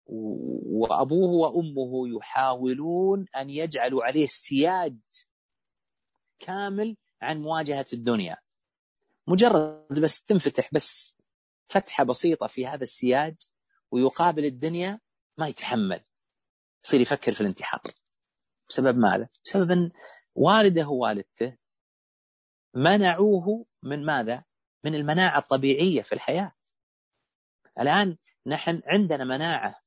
وأبوه 0.06 1.30
وأمه 1.32 2.18
يحاولون 2.18 3.26
أن 3.36 3.50
يجعلوا 3.50 4.04
عليه 4.04 4.28
سياج 4.28 4.98
كامل 6.40 6.98
عن 7.22 7.42
مواجهة 7.42 7.86
الدنيا. 7.94 8.38
مجرد 9.28 10.00
بس 10.02 10.24
تنفتح 10.24 10.70
بس 10.74 11.16
فتحة 11.70 12.04
بسيطة 12.04 12.48
في 12.48 12.68
هذا 12.68 12.84
السياج 12.84 13.36
ويقابل 13.94 14.46
الدنيا 14.46 15.00
ما 15.38 15.48
يتحمل 15.48 16.04
يصير 16.86 17.02
يفكر 17.02 17.32
في 17.32 17.42
الانتحار 17.42 17.82
بسبب 18.70 18.98
ماذا؟ 18.98 19.30
بسبب 19.46 19.72
أن 19.72 19.92
والده 20.36 20.88
ووالدته 20.88 21.58
منعوه 22.76 23.66
من 23.84 24.06
ماذا؟ 24.06 24.44
من 24.84 24.96
المناعة 24.96 25.38
الطبيعية 25.38 26.02
في 26.02 26.14
الحياة 26.16 26.52
الآن 27.80 28.18
نحن 28.46 28.82
عندنا 28.86 29.24
مناعة 29.24 29.82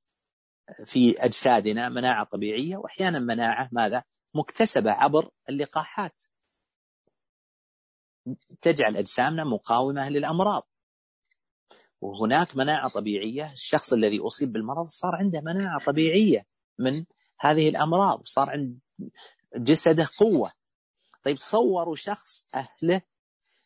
في 0.85 1.15
أجسادنا 1.19 1.89
مناعة 1.89 2.25
طبيعية 2.25 2.77
وأحيانا 2.77 3.19
مناعة 3.19 3.69
ماذا؟ 3.73 4.05
مكتسبة 4.35 4.91
عبر 4.91 5.31
اللقاحات 5.49 6.23
تجعل 8.61 8.97
أجسامنا 8.97 9.45
مقاومة 9.45 10.09
للأمراض 10.09 10.69
وهناك 12.07 12.57
مناعة 12.57 12.89
طبيعية. 12.89 13.53
الشخص 13.53 13.93
الذي 13.93 14.21
أصيب 14.21 14.53
بالمرض 14.53 14.87
صار 14.87 15.15
عنده 15.15 15.41
مناعة 15.41 15.85
طبيعية 15.87 16.47
من 16.79 17.05
هذه 17.41 17.69
الأمراض 17.69 18.23
صار 18.25 18.51
عند 18.51 18.79
جسده 19.57 20.09
قوة. 20.19 20.53
طيب 21.25 21.37
صوروا 21.37 21.97
شخص 21.97 22.47
أهله 22.55 23.03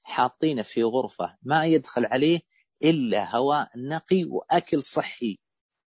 حاطينه 0.03 0.63
في 0.63 0.83
غرفة 0.83 1.37
ما 1.43 1.67
يدخل 1.67 2.07
عليه 2.07 2.41
إلا 2.85 3.37
هواء 3.37 3.71
نقي 3.77 4.25
وأكل 4.25 4.85
صحي. 4.85 5.39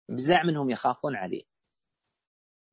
بزعم 0.08 0.46
منهم 0.46 0.70
يخافون 0.70 1.16
عليه. 1.16 1.42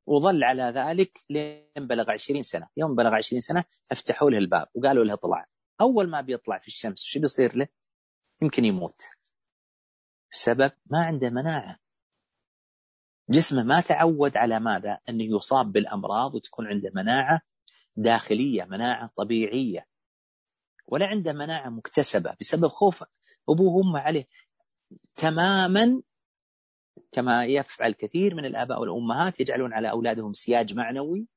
وظل 0.05 0.43
على 0.43 0.63
ذلك 0.63 1.19
لين 1.29 1.87
بلغ 1.87 2.11
20 2.11 2.41
سنة. 2.41 2.67
يوم 2.77 2.95
بلغ 2.95 3.15
20 3.15 3.41
سنة 3.41 3.63
افتحوا 3.91 4.29
له 4.29 4.37
الباب 4.37 4.67
وقالوا 4.75 5.03
له 5.03 5.13
اطلع. 5.13 5.45
أول 5.81 6.09
ما 6.09 6.21
بيطلع 6.21 6.59
في 6.59 6.67
الشمس 6.67 7.03
شو 7.03 7.19
بيصير 7.19 7.55
له؟ 7.55 7.67
يمكن 8.41 8.65
يموت. 8.65 9.01
السبب 10.37 10.71
ما 10.85 11.05
عنده 11.05 11.29
مناعة. 11.29 11.79
جسمه 13.29 13.63
ما 13.63 13.81
تعود 13.81 14.37
على 14.37 14.59
ماذا؟ 14.59 14.99
أنه 15.09 15.23
يصاب 15.23 15.71
بالأمراض 15.71 16.35
وتكون 16.35 16.67
عنده 16.67 16.91
مناعة 16.95 17.41
داخلية 17.95 18.63
مناعة 18.63 19.09
طبيعية. 19.15 19.87
ولا 20.87 21.05
عنده 21.05 21.33
مناعة 21.33 21.69
مكتسبة 21.69 22.35
بسبب 22.39 22.67
خوفه 22.67 23.07
أبوه 23.49 23.73
وأمه 23.73 23.99
عليه. 23.99 24.27
تماما 25.15 26.01
كما 27.11 27.45
يفعل 27.45 27.91
كثير 27.91 28.35
من 28.35 28.45
الآباء 28.45 28.79
والأمهات 28.79 29.39
يجعلون 29.39 29.73
على 29.73 29.89
أولادهم 29.89 30.33
سياج 30.33 30.75
معنوي. 30.75 31.27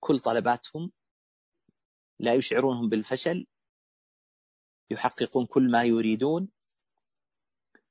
كل 0.00 0.18
طلباتهم 0.18 0.92
لا 2.18 2.34
يشعرونهم 2.34 2.88
بالفشل. 2.88 3.46
يحققون 4.90 5.46
كل 5.46 5.70
ما 5.70 5.82
يريدون. 5.84 6.48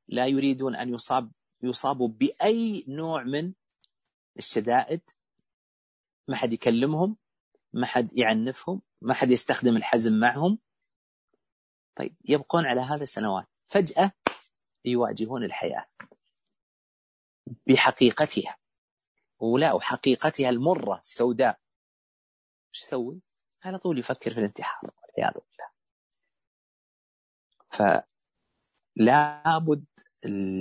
لا 0.10 0.28
يريدون 0.28 0.76
أن 0.76 0.94
يصاب 0.94 1.32
يصابوا 1.64 2.08
بأي 2.08 2.86
نوع 2.88 3.24
من 3.24 3.54
الشدائد. 4.38 5.02
ما 6.28 6.36
حد 6.36 6.54
يكلمهم 6.54 7.18
ما 7.74 7.86
حد 7.86 8.18
يعنفهم 8.18 8.82
ما 9.02 9.14
حد 9.14 9.32
يستخدم 9.32 9.78
الحزم 9.78 10.20
معهم. 10.20 10.60
طيب 11.96 12.16
يبقون 12.26 12.66
على 12.66 12.82
هذا 12.82 13.04
السنوات. 13.04 13.48
فجأة 13.68 14.12
يواجهون 14.86 15.44
الحياة 15.44 15.86
بحقيقتها. 17.68 18.58
ولا 19.40 19.74
وحقيقتها 19.74 20.50
المرة 20.50 21.00
السوداء. 21.00 21.60
إيش 22.76 22.82
يسوي؟ 22.82 23.22
على 23.66 23.78
طول 23.78 24.00
يفكر 24.00 24.34
في 24.34 24.40
الانتحار 24.40 24.92
والعياذ 25.18 25.34
بالله. 25.34 25.70
فلا 29.00 29.58
بد 29.58 29.86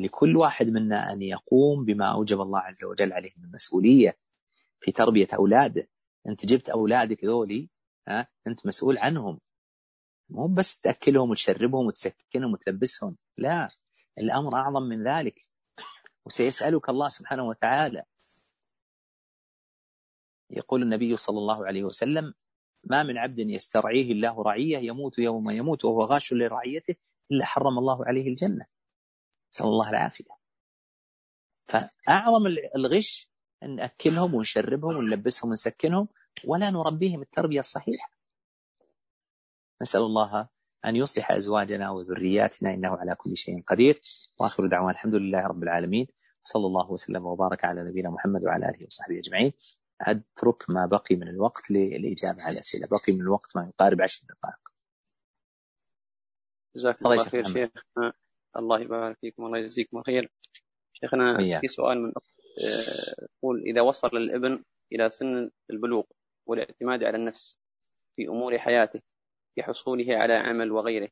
لكل 0.05 0.37
واحد 0.37 0.67
منا 0.67 1.13
أن 1.13 1.23
يقوم 1.23 1.85
بما 1.85 2.13
أوجب 2.13 2.41
الله 2.41 2.59
عز 2.59 2.85
وجل 2.85 3.13
عليه 3.13 3.33
من 3.37 3.51
مسؤولية 3.53 4.19
في 4.81 4.93
تربية 4.93 5.29
أولاده. 5.35 5.89
أنت 6.29 6.47
جبت 6.47 6.69
أولادك 6.69 7.25
ذولي 7.25 7.69
ها 8.09 8.29
أنت 8.47 8.67
مسؤول 8.67 8.99
عنهم. 8.99 9.41
مو 10.31 10.47
بس 10.47 10.79
تأكلهم 10.81 11.31
وتشربهم 11.31 11.87
وتسكنهم 11.87 12.53
وتلبسهم 12.53 13.17
لا. 13.37 13.71
الأمر 14.19 14.57
أعظم 14.57 14.83
من 14.83 15.09
ذلك. 15.09 15.41
وسيسألك 16.27 16.89
الله 16.89 17.09
سبحانه 17.09 17.45
وتعالى. 17.45 18.03
يقول 20.51 20.83
النبي 20.83 21.17
صلى 21.17 21.39
الله 21.39 21.67
عليه 21.67 21.85
وسلم 21.85 22.35
ما 22.85 23.03
من 23.03 23.19
عبد 23.19 23.39
يسترعيه 23.39 24.13
الله 24.13 24.43
رعية 24.43 24.79
يموت 24.79 25.19
يوم 25.19 25.51
يموت 25.51 25.85
وهو 25.85 26.03
غاش 26.03 26.33
لرعيته 26.33 26.95
إلا 27.31 27.45
حرم 27.45 27.79
الله 27.79 28.07
عليه 28.07 28.29
الجنة. 28.29 28.67
نسأل 29.53 29.67
الله 29.67 29.91
العافية. 29.91 30.39
فأعظم 31.69 32.47
الغش 32.77 33.31
نأكلهم 33.63 34.35
ونشربهم 34.35 34.97
ونلبسهم 34.97 35.51
ونسكنهم 35.51 36.09
ولا 36.45 36.71
نربيهم 36.71 37.23
التربية 37.23 37.61
الصحيحة. 37.61 38.11
نسأل 39.83 40.01
الله 40.01 40.49
أن 40.85 40.97
يصلح 40.97 41.31
أزواجنا 41.33 41.91
وذرياتنا 41.91 42.75
إنه 42.75 42.97
على 42.97 43.15
كل 43.15 43.37
شيء 43.37 43.63
قدير. 43.63 44.01
وآخر 44.41 44.67
دعوانا 44.67 44.91
الحمد 44.91 45.15
لله 45.15 45.47
رب 45.47 45.63
العالمين. 45.63 46.07
صلى 46.43 46.67
الله 46.67 46.91
وسلم 46.93 47.27
وبارك 47.27 47.65
على 47.65 47.85
نبينا 47.85 48.11
محمد 48.11 48.45
وعلى 48.45 48.69
آله 48.69 48.87
وصحبه 48.87 49.19
أجمعين. 49.19 49.53
أترك 50.01 50.71
ما 50.71 50.87
بقي 50.87 51.17
من 51.17 51.29
الوقت 51.29 51.71
للإجابة 51.71 52.43
على 52.43 52.53
الأسئلة. 52.53 52.87
بقي 52.87 53.13
من 53.13 53.21
الوقت 53.21 53.57
ما 53.57 53.69
يقارب 53.69 54.03
عشر 54.03 54.27
دقائق. 54.29 54.68
جزاك 56.77 57.03
الله 57.03 57.25
خير 57.25 57.45
شيخ 57.45 57.71
الله 58.57 58.81
يبارك 58.81 59.19
فيكم 59.21 59.45
الله 59.47 59.59
يجزيكم 59.59 60.03
خير 60.03 60.33
شيخنا 60.93 61.61
في 61.61 61.69
سؤال 61.69 62.03
من 62.03 62.13
يقول 63.39 63.63
إذا 63.67 63.81
وصل 63.81 64.17
الابن 64.17 64.65
إلى 64.93 65.11
سن 65.11 65.51
البلوغ 65.71 66.05
والاعتماد 66.47 67.05
على 67.05 67.17
النفس 67.17 67.61
في 68.17 68.29
أمور 68.29 68.59
حياته 68.59 69.01
كحصوله 69.57 70.17
على 70.17 70.35
عمل 70.35 70.73
وغيره 70.73 71.09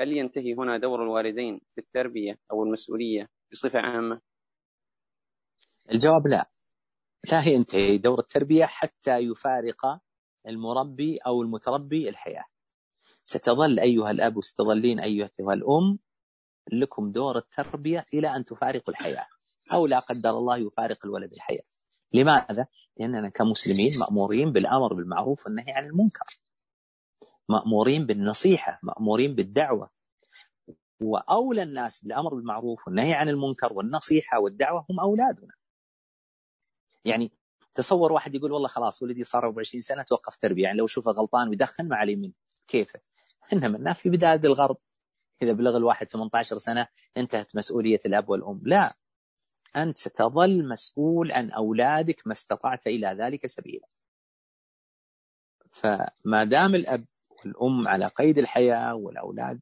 هل 0.00 0.12
ينتهي 0.12 0.54
هنا 0.54 0.78
دور 0.78 1.02
الوالدين 1.02 1.60
في 1.74 1.80
التربية 1.80 2.38
أو 2.52 2.62
المسؤولية 2.64 3.28
بصفة 3.52 3.80
عامة؟ 3.80 4.20
الجواب 5.92 6.26
لا. 6.26 6.50
لا 7.32 7.48
ينتهي 7.48 7.98
دور 7.98 8.18
التربية 8.18 8.64
حتى 8.64 9.18
يفارق 9.18 10.00
المربي 10.48 11.18
أو 11.18 11.42
المتربي 11.42 12.08
الحياة. 12.08 12.44
ستظل 13.28 13.78
أيها 13.80 14.10
الأب 14.10 14.36
وستظلين 14.36 15.00
أيتها 15.00 15.54
الأم 15.54 15.98
لكم 16.72 17.12
دور 17.12 17.38
التربية 17.38 18.04
إلى 18.14 18.36
أن 18.36 18.44
تفارقوا 18.44 18.94
الحياة 18.94 19.26
أو 19.72 19.86
لا 19.86 19.98
قدر 19.98 20.30
الله 20.30 20.56
يفارق 20.56 20.98
الولد 21.04 21.32
الحياة. 21.32 21.62
لماذا؟ 22.12 22.66
لأننا 22.96 23.28
كمسلمين 23.28 23.98
مأمورين 23.98 24.52
بالأمر 24.52 24.94
بالمعروف 24.94 25.46
والنهي 25.46 25.72
عن 25.72 25.86
المنكر. 25.86 26.40
مأمورين 27.48 28.06
بالنصيحة 28.06 28.80
مأمورين 28.82 29.34
بالدعوة. 29.34 29.90
وأولى 31.00 31.62
الناس 31.62 32.04
بالأمر 32.04 32.34
بالمعروف 32.34 32.86
والنهي 32.86 33.14
عن 33.14 33.28
المنكر 33.28 33.72
والنصيحة 33.72 34.40
والدعوة 34.40 34.86
هم 34.90 35.00
أولادنا. 35.00 35.54
يعني 37.04 37.32
تصور 37.74 38.12
واحد 38.12 38.34
يقول 38.34 38.52
والله 38.52 38.68
خلاص 38.68 39.02
ولدي 39.02 39.24
صار 39.24 39.44
24 39.44 39.80
سنة 39.80 40.02
توقف 40.02 40.36
تربية 40.36 40.62
يعني 40.62 40.78
لو 40.78 40.86
شوفه 40.86 41.10
غلطان 41.10 41.48
ويدخن 41.48 41.88
ما 41.88 41.96
عليه 41.96 42.16
منه 42.16 42.32
كيفه؟ 42.68 43.00
إنما 43.52 43.76
الناس 43.76 43.98
في 43.98 44.10
بداية 44.10 44.40
الغرب 44.44 44.76
إذا 45.42 45.52
بلغ 45.52 45.76
الواحد 45.76 46.06
18 46.06 46.58
سنة 46.58 46.88
انتهت 47.16 47.56
مسؤولية 47.56 48.00
الأب 48.06 48.28
والأم. 48.28 48.60
لا 48.64 48.96
أنت 49.76 49.98
ستظل 49.98 50.68
مسؤول 50.68 51.32
عن 51.32 51.50
أولادك 51.50 52.26
ما 52.26 52.32
استطعت 52.32 52.86
إلى 52.86 53.16
ذلك 53.18 53.46
سبيلا. 53.46 53.86
فما 55.70 56.44
دام 56.44 56.74
الأب 56.74 57.04
والأم 57.30 57.88
على 57.88 58.06
قيد 58.06 58.38
الحياة 58.38 58.94
والأولاد 58.94 59.60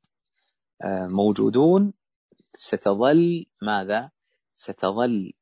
آه، 0.83 1.07
موجودون 1.07 1.93
ستظل 2.57 3.47
ماذا؟ 3.63 4.11
ستظل 4.55 5.33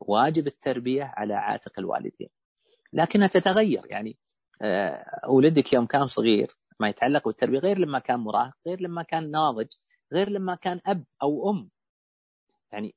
واجب 0.00 0.46
التربية 0.46 1.04
على 1.16 1.34
عاتق 1.34 1.78
الوالدين. 1.78 2.28
لكنها 2.92 3.26
تتغير. 3.26 3.86
يعني 3.86 4.16
آه، 4.62 5.20
ولدك 5.28 5.72
يوم 5.72 5.86
كان 5.86 6.06
صغير 6.06 6.48
ما 6.80 6.88
يتعلق 6.88 7.24
بالتربية 7.26 7.58
غير 7.58 7.78
لما 7.78 7.98
كان 7.98 8.20
مراهق 8.20 8.54
غير 8.66 8.80
لما 8.80 9.02
كان 9.02 9.30
ناضج 9.30 9.68
غير 10.12 10.30
لما 10.30 10.54
كان 10.54 10.80
أب 10.86 11.04
أو 11.22 11.50
أم. 11.50 11.70
يعني 12.72 12.94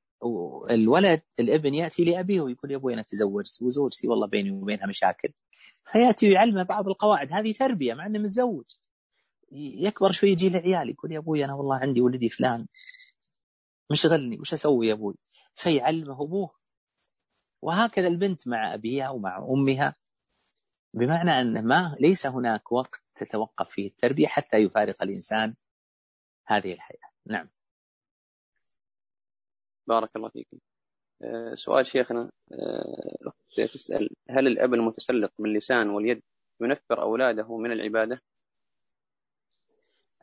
الولد 0.71 1.21
الابن 1.39 1.73
يأتي 1.73 2.03
لأبيه 2.03 2.41
ويقول 2.41 2.71
يا 2.71 2.77
أبوي 2.77 2.93
أنا 2.93 3.01
تزوجت 3.01 3.61
وزوجتي 3.61 4.07
والله 4.07 4.27
بيني 4.27 4.51
وبينها 4.51 4.87
مشاكل. 4.87 5.33
فيأتي 5.91 6.29
ويعلمه 6.29 6.63
بعض 6.63 6.87
القواعد 6.87 7.31
هذه 7.33 7.53
تربية 7.53 7.93
مع 7.93 8.05
إنه 8.05 8.19
متزوج. 8.19 8.65
يكبر 9.51 10.11
شوي 10.11 10.29
يجي 10.29 10.49
لعيال 10.49 10.89
يقول 10.89 11.11
يا 11.11 11.19
أبوي 11.19 11.45
أنا 11.45 11.53
والله 11.53 11.75
عندي 11.75 12.01
ولدي 12.01 12.29
فلان. 12.29 12.67
مشغلني 13.91 14.39
وش 14.39 14.53
أسوي 14.53 14.87
يا 14.87 14.93
أبوي؟ 14.93 15.15
فيعلمه 15.55 16.23
أبوه. 16.23 16.51
وهكذا 17.61 18.07
البنت 18.07 18.47
مع 18.47 18.73
أبيها 18.73 19.09
ومع 19.09 19.37
أمها. 19.37 19.95
بمعنى 20.93 21.31
ان 21.31 21.67
ما 21.67 21.95
ليس 21.99 22.25
هناك 22.25 22.71
وقت 22.71 23.03
تتوقف 23.15 23.69
فيه 23.69 23.87
التربية 23.87 24.27
حتى 24.27 24.57
يفارق 24.57 25.03
الإنسان 25.03 25.55
هذه 26.45 26.73
الحياة. 26.73 27.09
نعم. 27.25 27.49
بارك 29.87 30.15
الله 30.15 30.29
فيكم. 30.29 30.57
آه، 31.21 31.55
سؤال 31.55 31.85
شيخنا 31.85 32.31
آه، 32.51 33.33
تسأل 33.55 34.09
هل 34.29 34.47
الأب 34.47 34.73
المتسلق 34.73 35.31
باللسان 35.39 35.89
واليد 35.89 36.23
ينفر 36.61 37.01
أولاده 37.01 37.57
من 37.57 37.71
العبادة؟ 37.71 38.21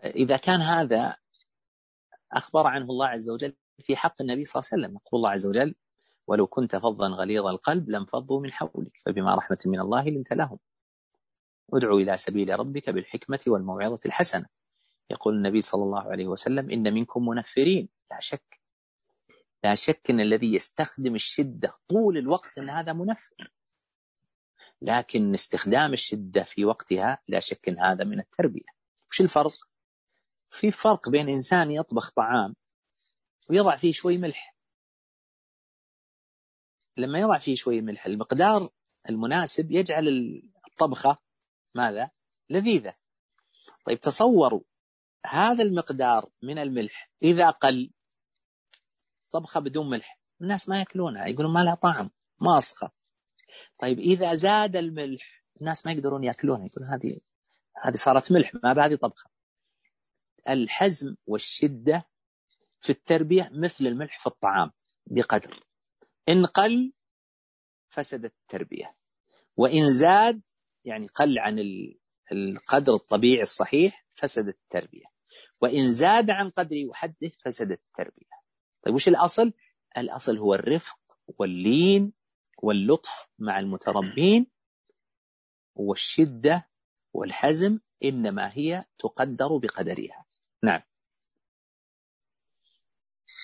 إذا 0.04 0.36
كان 0.36 0.60
هذا 0.60 1.16
أخبر 2.32 2.66
عنه 2.66 2.84
الله 2.84 3.06
عز 3.06 3.30
وجل 3.30 3.56
في 3.82 3.96
حق 3.96 4.22
النبي 4.22 4.44
صلى 4.44 4.60
الله 4.60 4.70
عليه 4.72 4.82
وسلم. 4.82 4.96
يقول 4.96 5.18
الله 5.18 5.30
عز 5.30 5.46
وجل 5.46 5.74
ولو 6.30 6.46
كنت 6.46 6.76
فظا 6.76 7.08
غليظ 7.08 7.46
القلب 7.46 7.90
لانفضوا 7.90 8.40
من 8.40 8.52
حولك 8.52 8.92
فبما 9.06 9.34
رحمة 9.34 9.58
من 9.66 9.80
الله 9.80 10.08
لنت 10.08 10.32
لهم. 10.32 10.58
ادعو 11.72 11.98
إلى 11.98 12.16
سبيل 12.16 12.58
ربك 12.58 12.90
بالحكمة 12.90 13.40
والموعظة 13.46 13.98
الحسنة. 14.06 14.46
يقول 15.10 15.34
النبي 15.34 15.60
صلى 15.60 15.82
الله 15.82 16.10
عليه 16.10 16.26
وسلم 16.26 16.70
إن 16.70 16.94
منكم 16.94 17.28
منفرين. 17.28 17.88
لا 18.10 18.20
شك. 18.20 18.60
لا 19.64 19.74
شك 19.74 20.10
أن 20.10 20.20
الذي 20.20 20.54
يستخدم 20.54 21.14
الشدة 21.14 21.74
طول 21.88 22.18
الوقت 22.18 22.58
أن 22.58 22.70
هذا 22.70 22.92
منفر. 22.92 23.52
لكن 24.82 25.34
استخدام 25.34 25.92
الشدة 25.92 26.42
في 26.42 26.64
وقتها 26.64 27.18
لا 27.28 27.40
شك 27.40 27.68
أن 27.68 27.78
هذا 27.78 28.04
من 28.04 28.20
التربية. 28.20 28.70
وش 29.10 29.20
الفرق؟ 29.20 29.54
في 30.50 30.72
فرق 30.72 31.08
بين 31.08 31.28
إنسان 31.28 31.70
يطبخ 31.70 32.10
طعام 32.10 32.54
ويضع 33.50 33.76
فيه 33.76 33.92
شوي 33.92 34.18
ملح. 34.18 34.49
لما 36.96 37.18
يضع 37.18 37.38
فيه 37.38 37.54
شوي 37.54 37.80
ملح 37.80 38.06
المقدار 38.06 38.70
المناسب 39.08 39.70
يجعل 39.70 40.08
الطبخة 40.68 41.18
ماذا؟ 41.74 42.10
لذيذة. 42.50 42.94
طيب 43.86 44.00
تصوروا 44.00 44.60
هذا 45.26 45.62
المقدار 45.62 46.30
من 46.42 46.58
الملح 46.58 47.10
إذا 47.22 47.50
قل 47.50 47.90
طبخة 49.32 49.60
بدون 49.60 49.90
ملح. 49.90 50.20
الناس 50.40 50.68
ما 50.68 50.78
يأكلونها 50.78 51.26
يقولون 51.26 51.52
ما 51.52 51.64
لها 51.64 51.74
طعم 51.74 52.10
ماسخة. 52.40 52.92
طيب 53.78 53.98
إذا 53.98 54.34
زاد 54.34 54.76
الملح 54.76 55.44
الناس 55.60 55.86
ما 55.86 55.92
يقدرون 55.92 56.24
يأكلونها 56.24 56.66
يقولون 56.66 56.90
هذه 56.90 57.20
هذه 57.84 57.94
صارت 57.94 58.32
ملح 58.32 58.54
ما 58.54 58.72
بهذه 58.72 58.94
طبخة. 58.94 59.30
الحزم 60.48 61.16
والشدة 61.26 62.08
في 62.80 62.90
التربيه 62.90 63.50
مثل 63.52 63.86
الملح 63.86 64.20
في 64.20 64.26
الطعام 64.26 64.70
بقدر. 65.06 65.64
إن 66.32 66.46
قل 66.46 66.92
فسدت 67.88 68.32
التربية. 68.42 68.96
وإن 69.56 69.90
زاد 69.90 70.42
يعني 70.84 71.06
قل 71.06 71.38
عن 71.38 71.58
القدر 72.32 72.94
الطبيعي 72.94 73.42
الصحيح 73.42 74.06
فسدت 74.14 74.58
التربية. 74.62 75.04
وإن 75.60 75.90
زاد 75.92 76.30
عن 76.30 76.50
قدر 76.50 76.86
وحده 76.86 77.30
فسدت 77.44 77.80
التربية. 77.88 78.40
طيب 78.82 78.94
وش 78.94 79.08
الأصل؟ 79.08 79.52
الأصل 79.98 80.38
هو 80.38 80.54
الرفق 80.54 80.98
واللين 81.38 82.12
واللطف 82.62 83.28
مع 83.38 83.58
المتربين 83.58 84.46
والشدة 85.74 86.68
والحزم 87.12 87.78
إنما 88.04 88.50
هي 88.54 88.84
تقدر 88.98 89.56
بقدرها. 89.56 90.24
نعم. 90.62 90.82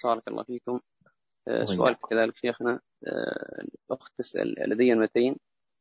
بارك 0.04 0.28
الله 0.28 0.44
فيكم. 0.44 0.80
سؤال 1.64 1.96
كذلك 2.10 2.36
شيخنا. 2.36 2.80
آه، 3.06 3.64
الأخت 3.90 4.12
تسأل 4.18 4.54
لدي 4.58 4.92
ابنتين 4.92 5.36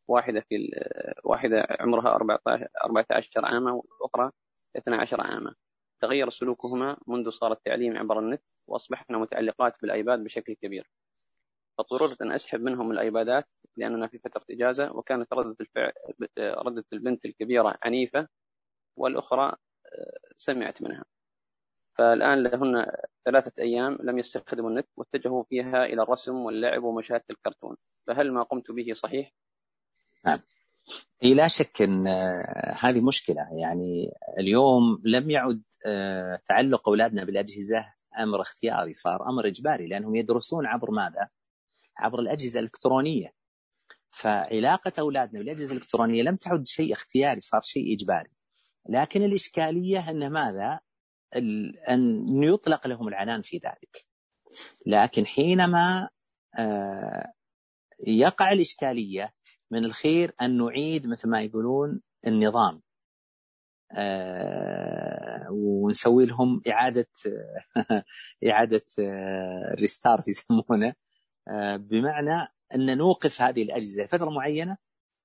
واحدة 0.07 0.41
في 0.49 0.82
واحدة 1.24 1.68
عمرها 1.80 2.16
14 2.16 2.68
14 2.86 3.45
عاما 3.45 3.72
والأخرى 3.72 4.32
12 4.78 5.22
عاما. 5.22 5.55
تغير 6.01 6.30
سلوكهما 6.30 6.97
منذ 7.07 7.30
صار 7.30 7.51
التعليم 7.51 7.97
عبر 7.97 8.20
النت 8.20 8.43
وأصبحنا 8.68 9.18
متعلقات 9.18 9.82
بالأيباد 9.82 10.24
بشكل 10.24 10.53
كبير. 10.53 10.89
فاضطررت 11.78 12.22
أن 12.22 12.32
أسحب 12.32 12.61
منهم 12.61 12.91
الأيبادات 12.91 13.49
لأننا 13.78 14.07
في 14.07 14.20
فترة 14.20 14.45
إجازة 14.51 14.91
وكانت 14.91 15.34
ردة 15.34 15.55
الفعل 15.61 15.91
ردة 16.39 16.86
البنت 16.93 17.26
الكبيرة 17.26 17.78
عنيفة 17.84 18.28
والأخرى 18.97 19.55
آه، 19.86 20.20
سمعت 20.38 20.82
منها. 20.82 21.05
فالآن 21.98 22.43
لهن 22.43 22.86
ثلاثة 23.26 23.52
أيام 23.60 23.98
لم 24.04 24.18
يستخدموا 24.18 24.70
النت 24.70 24.88
واتجهوا 24.98 25.43
فيها 25.43 25.86
إلى 25.86 26.04
الرسم 26.04 26.36
واللعب 26.36 26.84
ومشاهدة 26.84 27.26
الكرتون 27.30 27.76
فهل 28.08 28.32
ما 28.32 28.43
قمت 28.43 28.72
به 28.72 28.93
صحيح؟ 28.93 29.34
نعم 30.26 30.39
لا 31.22 31.48
شك 31.48 31.82
أن 31.82 32.08
آه، 32.08 32.76
هذه 32.82 33.06
مشكلة 33.06 33.48
يعني 33.62 34.12
اليوم 34.39 35.02
لم 35.06 35.32
يعد 35.32 35.64
آه، 35.86 36.39
تعلق 36.48 36.89
أولادنا 36.89 37.24
بالأجهزة 37.24 37.86
أمر 38.20 38.41
اختياري 38.41 38.93
صار 38.93 39.30
أمر 39.30 39.48
إجباري 39.48 39.88
لأنهم 39.88 40.16
يدرسون 40.16 40.66
عبر 40.66 40.91
ماذا؟ 40.91 41.30
عبر 41.98 42.20
الأجهزة 42.20 42.60
الإلكترونية. 42.60 43.34
فعلاقة 44.12 44.91
أولادنا 45.00 45.39
بالأجهزة 45.39 45.72
الإلكترونية 45.72 46.24
لم 46.24 46.36
تعد 46.36 46.68
شيء 46.68 46.93
اختياري 46.93 47.39
صار 47.39 47.62
شيء 47.62 47.93
إجباري. 47.96 48.30
لكن 48.89 49.24
الإشكالية 49.24 50.10
أن 50.10 50.32
ماذا 50.32 50.80
أن 51.90 52.44
يطلق 52.44 52.88
لهم 52.88 53.08
العنان 53.08 53.42
في 53.42 53.58
ذلك. 53.58 54.06
لكن 54.86 55.26
حينما 55.26 56.10
آه، 56.60 57.34
يقع 58.08 58.52
الإشكالية 58.52 59.34
من 59.72 59.86
الخير 59.86 60.32
أن 60.42 60.58
نعيد 60.58 61.08
مثل 61.08 61.30
ما 61.30 61.42
يقولون 61.42 62.02
النظام. 62.28 62.82
آه، 63.92 65.48
ونسوي 65.52 66.26
لهم 66.26 66.62
إعادة 66.68 67.08
إعادة 68.50 68.86
ريستارت 69.80 70.28
يسمونه. 70.28 70.94
بمعنى 71.78 72.48
أن 72.76 72.98
نوقف 72.98 73.42
هذه 73.42 73.64
الأجهزة 73.64 74.06
فترة 74.06 74.30
معينة 74.30 74.78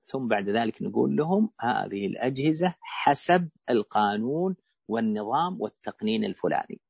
ثم 0.05 0.29
بعد 0.29 0.49
ذلك 0.49 0.83
نقول 0.83 1.17
لهم 1.17 1.51
هذه 1.61 2.07
الأجهزة 2.07 2.75
حسب 2.81 3.49
القانون 3.71 4.57
والنظام 4.91 5.61
والتقنين 5.61 6.25
الفلاني. 6.25 6.81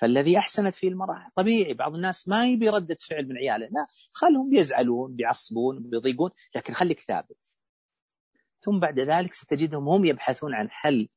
فالذي 0.00 0.38
أحسنت 0.38 0.74
فيه 0.74 0.88
المرأة 0.88 1.26
طبيعي 1.36 1.74
بعض 1.74 1.94
الناس 1.94 2.28
ما 2.28 2.46
يبي 2.46 2.68
ردة 2.68 2.96
فعل 3.08 3.28
من 3.28 3.36
عياله. 3.36 3.66
لا 3.66 3.86
خلهم 4.12 4.50
بيزعلون 4.50 5.16
بيعصبون 5.16 5.82
بيضيقون 5.82 6.30
لكن 6.54 6.72
خليك 6.72 7.00
ثابت. 7.00 7.52
ثم 8.60 8.80
بعد 8.80 9.00
ذلك 9.00 9.34
ستجدهم 9.34 9.88
هم 9.88 10.04
يبحثون 10.04 10.54
عن 10.54 10.70
حل. 10.70 11.08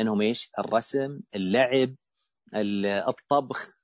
إنهم 0.00 0.20
إيش؟ 0.20 0.50
الرسم، 0.58 1.20
اللعب، 1.34 1.94
الطبخ، 3.08 3.78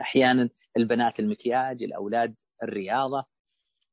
أحيانا 0.00 0.48
البنات 0.76 1.20
المكياج، 1.20 1.82
الأولاد 1.82 2.34
الرياضة. 2.62 3.24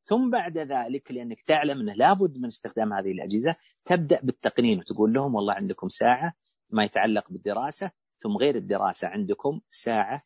ثم 0.06 0.30
بعد 0.30 0.58
ذلك 0.58 1.12
لأنك 1.12 1.42
تعلم 1.42 1.80
أنه 1.80 1.94
لابد 1.94 2.38
من 2.38 2.46
استخدام 2.46 2.94
هذه 2.94 3.12
الأجهزة 3.12 3.56
تبدأ 3.86 4.20
بالتقنين 4.24 4.80
وتقول 4.80 5.14
لهم 5.14 5.36
والله 5.36 5.54
عندكم 5.54 5.90
ساعة 5.90 6.34
ما 6.70 6.84
يتعلق 6.84 7.32
بالدراسة 7.32 7.92
ثم 8.24 8.38
غير 8.38 8.56
الدراسة 8.56 9.08
عندكم 9.08 9.62
ساعة 9.70 10.22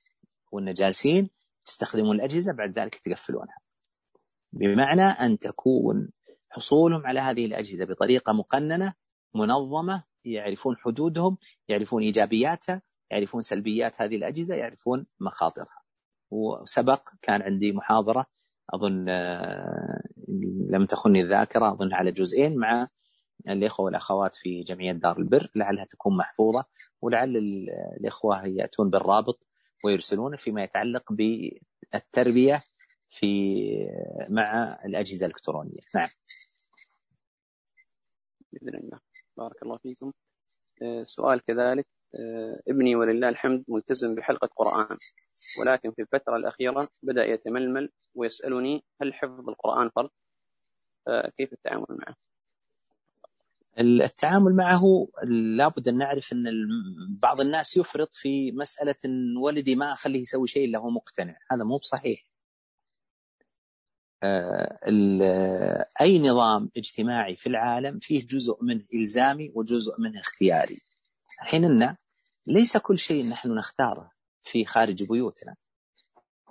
وإن 0.51 0.73
جالسين 0.73 1.29
تستخدمون 1.65 2.15
الأجهزة 2.15 2.53
بعد 2.53 2.79
ذلك 2.79 2.95
تقفلونها. 3.05 3.57
بمعنى 4.53 5.03
أن 5.03 5.39
تكون 5.39 6.09
حصولهم 6.49 7.07
على 7.07 7.19
هذه 7.19 7.45
الأجهزة 7.45 7.85
بطريقة 7.85 8.33
مقننة 8.33 8.93
منظمة 9.35 10.03
يعرفون 10.25 10.77
حدودهم، 10.77 11.37
يعرفون 11.67 12.03
إيجابياتها، 12.03 12.81
يعرفون 13.11 13.41
سلبيات 13.41 14.01
هذه 14.01 14.15
الأجهزة، 14.15 14.55
يعرفون 14.55 15.05
مخاطرها. 15.19 15.81
وسبق 16.31 17.09
كان 17.21 17.41
عندي 17.41 17.71
محاضرة 17.71 18.25
أظن 18.69 19.09
آه، 19.09 20.01
لم 20.69 20.85
تخني 20.85 21.21
الذاكرة 21.21 21.71
أظن 21.71 21.93
على 21.93 22.11
جزئين 22.11 22.57
مع 22.57 22.87
الإخوة 23.49 23.85
والأخوات 23.85 24.35
في 24.35 24.61
جمعية 24.61 24.91
دار 24.91 25.17
البر 25.17 25.51
لعلها 25.55 25.85
تكون 25.85 26.17
محفوظة 26.17 26.65
ولعل 27.01 27.37
الإخوة 27.99 28.45
يأتون 28.45 28.89
بالرابط 28.89 29.47
ويرسلونه 29.83 30.37
فيما 30.37 30.63
يتعلق 30.63 31.13
بالتربية 31.13 32.61
في 33.09 33.27
مع 34.29 34.79
الأجهزة 34.85 35.25
الإلكترونية. 35.25 35.79
نعم. 35.95 36.09
بإذن 38.51 38.75
الله. 38.75 38.99
بارك 39.37 39.63
الله 39.63 39.77
فيكم. 39.77 40.11
آه، 40.81 41.03
سؤال 41.03 41.41
كذلك. 41.45 41.87
ابني 42.67 42.95
ولله 42.95 43.29
الحمد 43.29 43.63
ملتزم 43.67 44.15
بحلقة 44.15 44.49
قرآن 44.55 44.97
ولكن 45.61 45.91
في 45.91 46.01
الفترة 46.01 46.35
الأخيرة 46.35 46.87
بدأ 47.03 47.25
يتململ 47.25 47.89
ويسألني 48.15 48.83
هل 49.01 49.13
حفظ 49.13 49.49
القرآن 49.49 49.89
فرض؟ 49.89 50.09
كيف 51.37 51.53
التعامل 51.53 51.85
معه؟ 51.89 52.15
التعامل 53.79 54.55
معه 54.55 55.07
لابد 55.57 55.87
أن 55.87 55.97
نعرف 55.97 56.33
أن 56.33 56.45
بعض 57.09 57.41
الناس 57.41 57.77
يفرط 57.77 58.15
في 58.15 58.51
مسألة 58.51 58.95
أن 59.05 59.37
ولدي 59.37 59.75
ما 59.75 59.93
أخليه 59.93 60.21
يسوي 60.21 60.47
شيء 60.47 60.65
إلا 60.65 60.79
هو 60.79 60.89
مقتنع، 60.89 61.37
هذا 61.51 61.63
مو 61.63 61.77
بصحيح. 61.77 62.25
آه، 64.23 64.79
أي 66.01 66.19
نظام 66.19 66.69
اجتماعي 66.77 67.35
في 67.35 67.47
العالم 67.47 67.99
فيه 67.99 68.27
جزء 68.27 68.63
منه 68.63 68.85
إلزامي 68.93 69.51
وجزء 69.55 69.91
منه 69.99 70.19
اختياري. 70.19 70.77
أن 71.53 71.95
ليس 72.47 72.77
كل 72.77 72.99
شيء 72.99 73.29
نحن 73.29 73.55
نختاره 73.55 74.11
في 74.43 74.65
خارج 74.65 75.03
بيوتنا. 75.03 75.55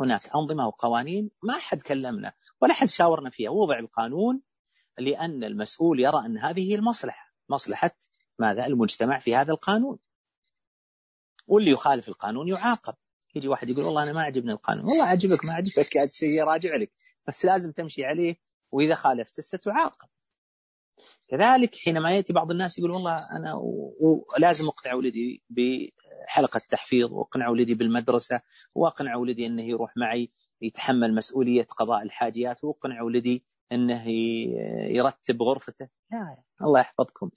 هناك 0.01 0.31
أنظمة 0.37 0.67
وقوانين 0.67 1.31
ما 1.43 1.53
حد 1.53 1.83
كلمنا 1.83 2.33
ولا 2.61 2.75
حد 2.75 2.87
شاورنا 2.87 3.31
فيها، 3.31 3.51
وضع 3.51 3.79
القانون 3.79 4.43
لأن 4.99 5.45
المسؤول 5.45 6.01
يرى 6.01 6.27
أن 6.27 6.39
هذه 6.39 6.71
هي 6.71 6.75
المصلحة 6.75 7.33
مصلحة 7.49 7.91
ماذا؟ 8.39 8.67
المجتمع 8.67 9.19
في 9.19 9.37
هذا 9.37 9.53
القانون. 9.53 9.99
واللي 11.47 11.71
يخالف 11.71 12.09
القانون 12.09 12.49
يعاقب. 12.49 12.95
يجي 13.35 13.49
واحد 13.49 13.69
يقول 13.69 13.85
والله 13.85 14.03
أنا 14.03 14.13
ما 14.13 14.23
عجبني 14.23 14.53
القانون. 14.53 14.85
والله 14.85 15.05
عجبك 15.05 15.45
ما 15.45 15.55
عجبك 15.55 15.97
هذا 15.97 16.05
الشيء 16.05 16.45
راجع 16.45 16.77
لك. 16.77 16.93
بس 17.29 17.45
لازم 17.45 17.73
تمشي 17.73 18.05
عليه 18.05 18.37
وإذا 18.73 18.95
خالفت 18.95 19.41
ستعاقب 19.41 20.09
كذلك 21.29 21.77
حينما 21.77 22.11
يأتي 22.11 22.33
بعض 22.33 22.51
الناس 22.51 22.79
يقول 22.79 22.91
والله 22.91 23.31
أنا 23.31 23.55
ولازم 24.01 24.67
أقنع 24.67 24.95
ولدي 24.95 25.43
بحلقة 25.51 26.61
تحفيظ 26.71 27.13
وأقنع 27.13 27.49
ولدي 27.49 27.75
بالمدرسة 27.75 28.41
وأقنع 28.75 29.17
ولدي 29.17 29.47
أنه 29.47 29.63
يروح 29.63 29.97
معي 29.97 30.31
يتحمل 30.63 31.15
مسؤولية 31.15 31.65
قضاء 31.65 32.03
الحاجيات 32.03 32.65
وأقنع 32.65 33.03
ولدي 33.03 33.45
أنه 33.73 34.09
يرتب 34.91 35.43
غرفته. 35.43 35.89
لا 36.13 36.37
الله 36.63 36.81
يحفظكم. 36.81 37.31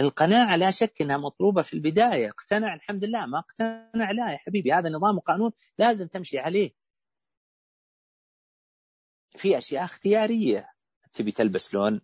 القناعة 0.00 0.56
لا 0.56 0.70
شك 0.70 1.02
أنها 1.02 1.16
مطلوبة 1.16 1.62
في 1.62 1.74
البداية. 1.74 2.28
اقتنع 2.28 2.74
الحمد 2.74 3.04
لله 3.04 3.26
ما 3.26 3.38
اقتنع 3.38 4.10
لا 4.10 4.32
يا 4.32 4.36
حبيبي 4.36 4.72
هذا 4.72 4.88
نظام 4.88 5.16
وقانون 5.16 5.52
لازم 5.78 6.06
تمشي 6.06 6.38
عليه. 6.38 6.74
في 9.30 9.58
أشياء 9.58 9.84
اختيارية. 9.84 10.70
تبي 11.12 11.32
تلبس 11.32 11.74
لون 11.74 12.00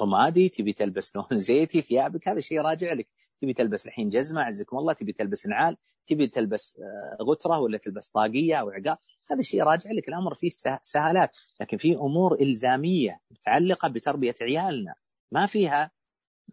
رمادي 0.00 0.48
تبي 0.48 0.72
تلبس 0.72 1.16
لون 1.16 1.26
زيتي 1.46 1.82
ثيابك 1.82 2.28
هذا 2.28 2.40
شيء 2.40 2.60
راجع 2.60 2.92
لك. 2.92 3.08
تبي 3.40 3.52
تلبس 3.52 3.86
الحين 3.86 4.08
جزمة 4.08 4.42
عزكم 4.42 4.78
الله 4.78 4.92
تبي 4.92 5.12
تلبس 5.12 5.46
نعال 5.46 5.76
تبي 6.06 6.26
تلبس 6.26 6.78
آه، 6.78 7.22
غترة 7.22 7.58
ولا 7.58 7.78
تلبس 7.78 8.08
طاقية 8.08 8.54
أو 8.54 8.70
عقال 8.70 8.96
هذا 9.30 9.40
الشيء 9.40 9.62
راجع 9.62 9.90
لك. 9.90 10.08
الأمر 10.08 10.34
فيه 10.34 10.48
سهالات 10.82 11.30
لكن 11.60 11.76
في 11.76 11.94
أمور 11.96 12.40
إلزامية 12.40 13.20
متعلقة 13.30 13.88
بتربية 13.88 14.34
عيالنا. 14.40 14.94
ما 15.32 15.46
فيها 15.46 15.90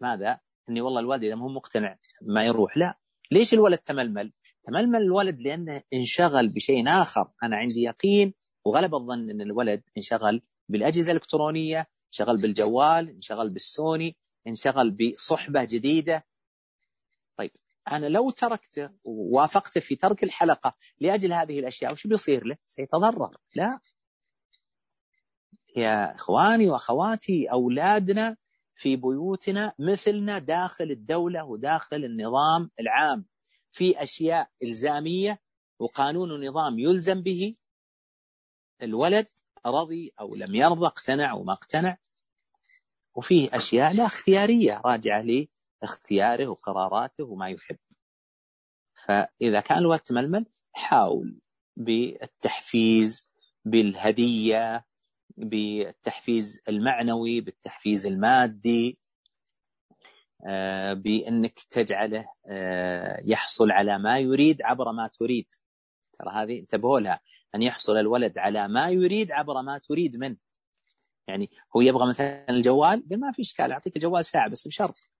ماذا؟ 0.00 0.40
إني 0.68 0.80
والله 0.80 1.00
الوالد 1.00 1.24
إذا 1.24 1.34
مو 1.34 1.48
مقتنع 1.48 1.98
ما 2.22 2.44
يروح. 2.44 2.76
لا. 2.76 2.98
ليش 3.30 3.54
الولد 3.54 3.78
تململ؟ 3.78 4.32
تململ 4.66 5.02
الولد 5.02 5.40
لأنه 5.40 5.82
انشغل 5.94 6.48
بشيء 6.48 6.88
آخر. 6.88 7.28
أنا 7.42 7.56
عندي 7.56 7.82
يقين 7.82 8.34
وغلب 8.64 8.94
الظن 8.94 9.30
إن 9.30 9.40
الولد 9.40 9.82
انشغل 9.96 10.42
بالأجهزة 10.68 11.12
الإلكترونية 11.12 11.86
انشغل 12.12 12.36
بالجوال 12.36 13.08
انشغل 13.08 13.50
بالسوني 13.50 14.16
انشغل 14.46 14.90
بصحبة 14.90 15.64
جديدة. 15.64 16.26
طيب 17.36 17.50
أنا 17.92 18.06
لو 18.06 18.30
تركته 18.30 18.90
ووافقته 19.04 19.80
في 19.80 19.96
ترك 19.96 20.24
الحلقة 20.24 20.74
لأجل 21.00 21.32
هذه 21.32 21.60
الأشياء 21.60 21.92
وش 21.92 22.06
بيصير 22.06 22.44
له؟ 22.44 22.56
سيتضرر. 22.66 23.36
لا. 23.54 23.80
يا 25.76 26.14
إخواني 26.14 26.70
وأخواتي 26.70 27.50
أولادنا 27.52 28.36
في 28.74 28.96
بيوتنا 28.96 29.72
مثلنا 29.78 30.38
داخل 30.38 30.90
الدولة 30.90 31.44
وداخل 31.44 32.04
النظام 32.04 32.70
العام. 32.80 33.26
في 33.72 34.02
أشياء 34.02 34.50
إلزامية 34.62 35.40
وقانون 35.78 36.30
ونظام 36.32 36.78
يلزم 36.78 37.22
به 37.22 37.56
الولد 38.82 39.26
رضي 39.66 40.12
أو 40.20 40.34
لم 40.34 40.54
يرضى 40.54 40.86
اقتنع 40.86 41.32
وما 41.32 41.52
اقتنع. 41.52 41.96
وفيه 43.14 43.48
أشياء 43.52 43.94
لا 43.94 44.06
اختيارية 44.06 44.80
راجعة 44.84 45.22
لي 45.22 45.48
اختياره 45.82 46.46
وقراراته 46.46 47.24
وما 47.24 47.48
يحب. 47.48 47.78
فإذا 49.06 49.60
كان 49.60 49.78
الوقت 49.78 50.12
ململ 50.12 50.46
حاول 50.72 51.40
بالتحفيز 51.76 53.32
بالهدية 53.64 54.86
بالتحفيز 55.36 56.62
المعنوي 56.68 57.40
بالتحفيز 57.40 58.06
المادي 58.06 58.98
آه، 60.46 60.92
بأنك 60.92 61.58
تجعله 61.70 62.26
آه، 62.50 63.20
يحصل 63.24 63.70
على 63.70 63.98
ما 63.98 64.18
يريد 64.18 64.62
عبر 64.62 64.92
ما 64.92 65.08
تريد. 65.08 65.46
ترى 66.22 66.32
هذه 66.34 66.60
انتبهوا 66.60 67.00
لها 67.00 67.20
أن 67.54 67.62
يحصل 67.62 67.96
الولد 67.96 68.38
على 68.38 68.68
ما 68.68 68.90
يريد 68.90 69.32
عبر 69.32 69.62
ما 69.62 69.78
تريد 69.78 70.16
منه. 70.16 70.36
يعني 71.28 71.50
هو 71.76 71.80
يبغى 71.80 72.08
مثلا 72.08 72.50
الجوال 72.50 73.08
قال 73.10 73.20
ما 73.20 73.32
في 73.32 73.42
إشكال 73.42 73.72
أعطيك 73.72 73.96
الجوال 73.96 74.24
ساعة 74.24 74.48
بس 74.48 74.68
بشرط. 74.68 75.12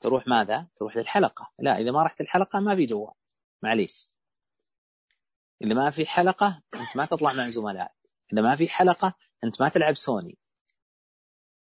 تروح 0.00 0.26
ماذا؟ 0.28 0.68
تروح 0.76 0.96
للحلقة. 0.96 1.50
لا 1.58 1.78
إذا 1.78 1.90
ما 1.90 2.02
رحت 2.02 2.20
الحلقة 2.20 2.60
ما 2.60 2.76
في 2.76 2.86
جوال. 2.86 3.14
معليش. 3.62 4.08
إذا 5.62 5.74
ما 5.74 5.90
في 5.90 6.06
حلقة 6.06 6.62
أنت 6.74 6.96
ما 6.96 7.04
تطلع 7.04 7.32
مع 7.32 7.50
زملائك 7.50 7.90
إذا 8.32 8.42
ما 8.42 8.56
في 8.56 8.68
حلقة 8.68 9.14
أنت 9.44 9.60
ما 9.60 9.68
تلعب 9.68 9.96
سوني. 9.96 10.38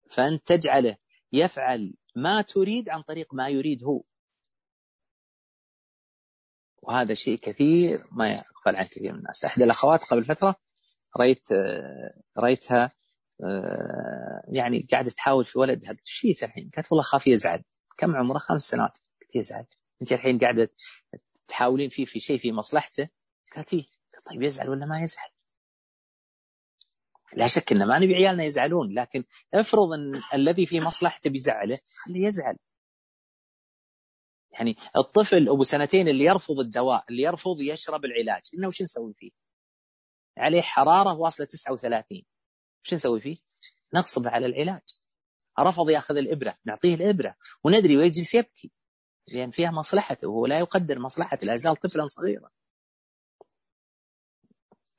فأنت 0.09 0.47
تجعله 0.47 0.97
يفعل 1.33 1.93
ما 2.15 2.41
تريد 2.41 2.89
عن 2.89 3.01
طريق 3.01 3.33
ما 3.33 3.49
يريد 3.49 3.83
هو. 3.83 4.03
وهذا 6.81 7.13
شيء 7.13 7.39
كثير 7.39 8.03
ما 8.11 8.29
يغفل 8.29 8.75
عن 8.75 8.83
كثير 8.85 9.11
من 9.11 9.19
الناس 9.19 9.45
إحدى 9.45 9.63
الأخوات 9.63 10.03
قبل 10.03 10.23
فترة 10.23 10.55
رأيت 11.17 11.47
رأيتها 12.37 12.91
يعني 14.47 14.87
قاعدة 14.91 15.11
تحاول 15.11 15.45
في 15.45 15.59
ولدها 15.59 15.89
قلت 15.91 16.25
إيش 16.25 16.43
الحين؟ 16.43 16.71
قالت 16.75 16.91
والله 16.91 17.03
خاف 17.03 17.27
يزعل 17.27 17.63
كم 17.97 18.15
عمره؟ 18.15 18.37
خمس 18.39 18.63
سنوات 18.63 18.97
قلت 19.21 19.35
يزعل 19.35 19.65
أنت 20.01 20.11
الحين 20.11 20.39
قاعدة 20.39 20.69
تحاولين 21.47 21.89
فيه 21.89 22.05
في 22.05 22.19
شيء 22.19 22.39
في 22.39 22.51
مصلحته 22.51 23.09
قالت 23.55 23.73
إيه؟ 23.73 23.85
طيب 24.25 24.41
يزعل 24.41 24.69
ولا 24.69 24.85
ما 24.85 25.01
يزعل؟ 25.01 25.29
لا 27.33 27.47
شك 27.47 27.71
إن 27.71 27.87
ما 27.87 27.99
نبي 27.99 28.15
عيالنا 28.15 28.43
يزعلون 28.43 28.93
لكن 28.93 29.23
افرض 29.53 29.93
إن 29.93 30.21
الذي 30.33 30.65
في 30.65 30.81
مصلحته 30.81 31.29
بيزعله 31.29 31.79
خليه 32.05 32.27
يزعل 32.27 32.57
يعني 34.59 34.75
الطفل 34.97 35.49
أبو 35.49 35.63
سنتين 35.63 36.07
اللي 36.07 36.23
يرفض 36.23 36.59
الدواء 36.59 37.05
اللي 37.09 37.23
يرفض 37.23 37.61
يشرب 37.61 38.05
العلاج 38.05 38.41
إنه 38.53 38.67
وش 38.67 38.81
نسوي 38.81 39.13
فيه؟ 39.13 39.31
عليه 40.37 40.61
حرارة 40.61 41.13
واصلة 41.13 41.45
39 41.45 42.23
وش 42.85 42.93
نسوي 42.93 43.21
فيه؟ 43.21 43.37
نغصب 43.93 44.27
على 44.27 44.45
العلاج. 44.45 44.81
رفض 45.59 45.89
يأخذ 45.89 46.17
الإبرة 46.17 46.57
نعطيه 46.65 46.95
الإبرة. 46.95 47.35
وندري 47.63 47.97
ويجلس 47.97 48.33
يبكي. 48.33 48.71
لأن 49.27 49.51
فيها 49.51 49.71
مصلحته 49.71 50.27
وهو 50.27 50.45
لا 50.45 50.59
يقدر 50.59 50.99
مصلحته 50.99 51.47
لا 51.47 51.53
يزال 51.53 51.75
طفلا 51.75 52.07
صغيرا. 52.07 52.49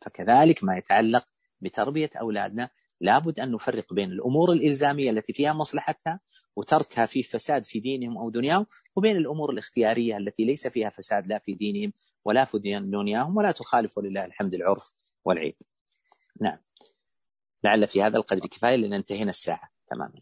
فكذلك 0.00 0.64
ما 0.64 0.78
يتعلق 0.78 1.28
بتربية 1.60 2.10
أولادنا 2.20 2.70
لابد 3.00 3.40
أن 3.40 3.52
نفرق 3.52 3.92
بين 3.92 4.12
الأمور 4.12 4.52
الإلزامية 4.52 5.10
التي 5.10 5.32
فيها 5.32 5.52
مصلحتها 5.52 6.20
وتركها 6.56 7.06
في 7.06 7.22
فساد 7.22 7.66
في 7.66 7.80
دينهم 7.80 8.18
أو 8.18 8.30
دنياهم 8.30 8.66
وبين 8.96 9.16
الأمور 9.16 9.50
الاختيارية 9.50 10.16
التي 10.16 10.44
ليس 10.44 10.68
فيها 10.68 10.90
فساد 10.90 11.26
لا 11.26 11.38
في 11.38 11.54
دينهم 11.54 11.92
ولا 12.24 12.44
في 12.44 12.58
دنياهم 12.58 13.36
ولا 13.36 13.50
تخالف 13.52 13.98
ولله 13.98 14.24
الحمد 14.24 14.54
العرف 14.54 14.92
والعيب. 15.24 15.56
نعم. 16.40 16.58
لعل 17.64 17.86
في 17.86 18.02
هذا 18.02 18.16
القدر 18.16 18.46
كفاية 18.46 18.76
لأن 18.76 18.92
انتهينا 18.92 19.30
الساعة 19.30 19.70
تماما. 19.90 20.20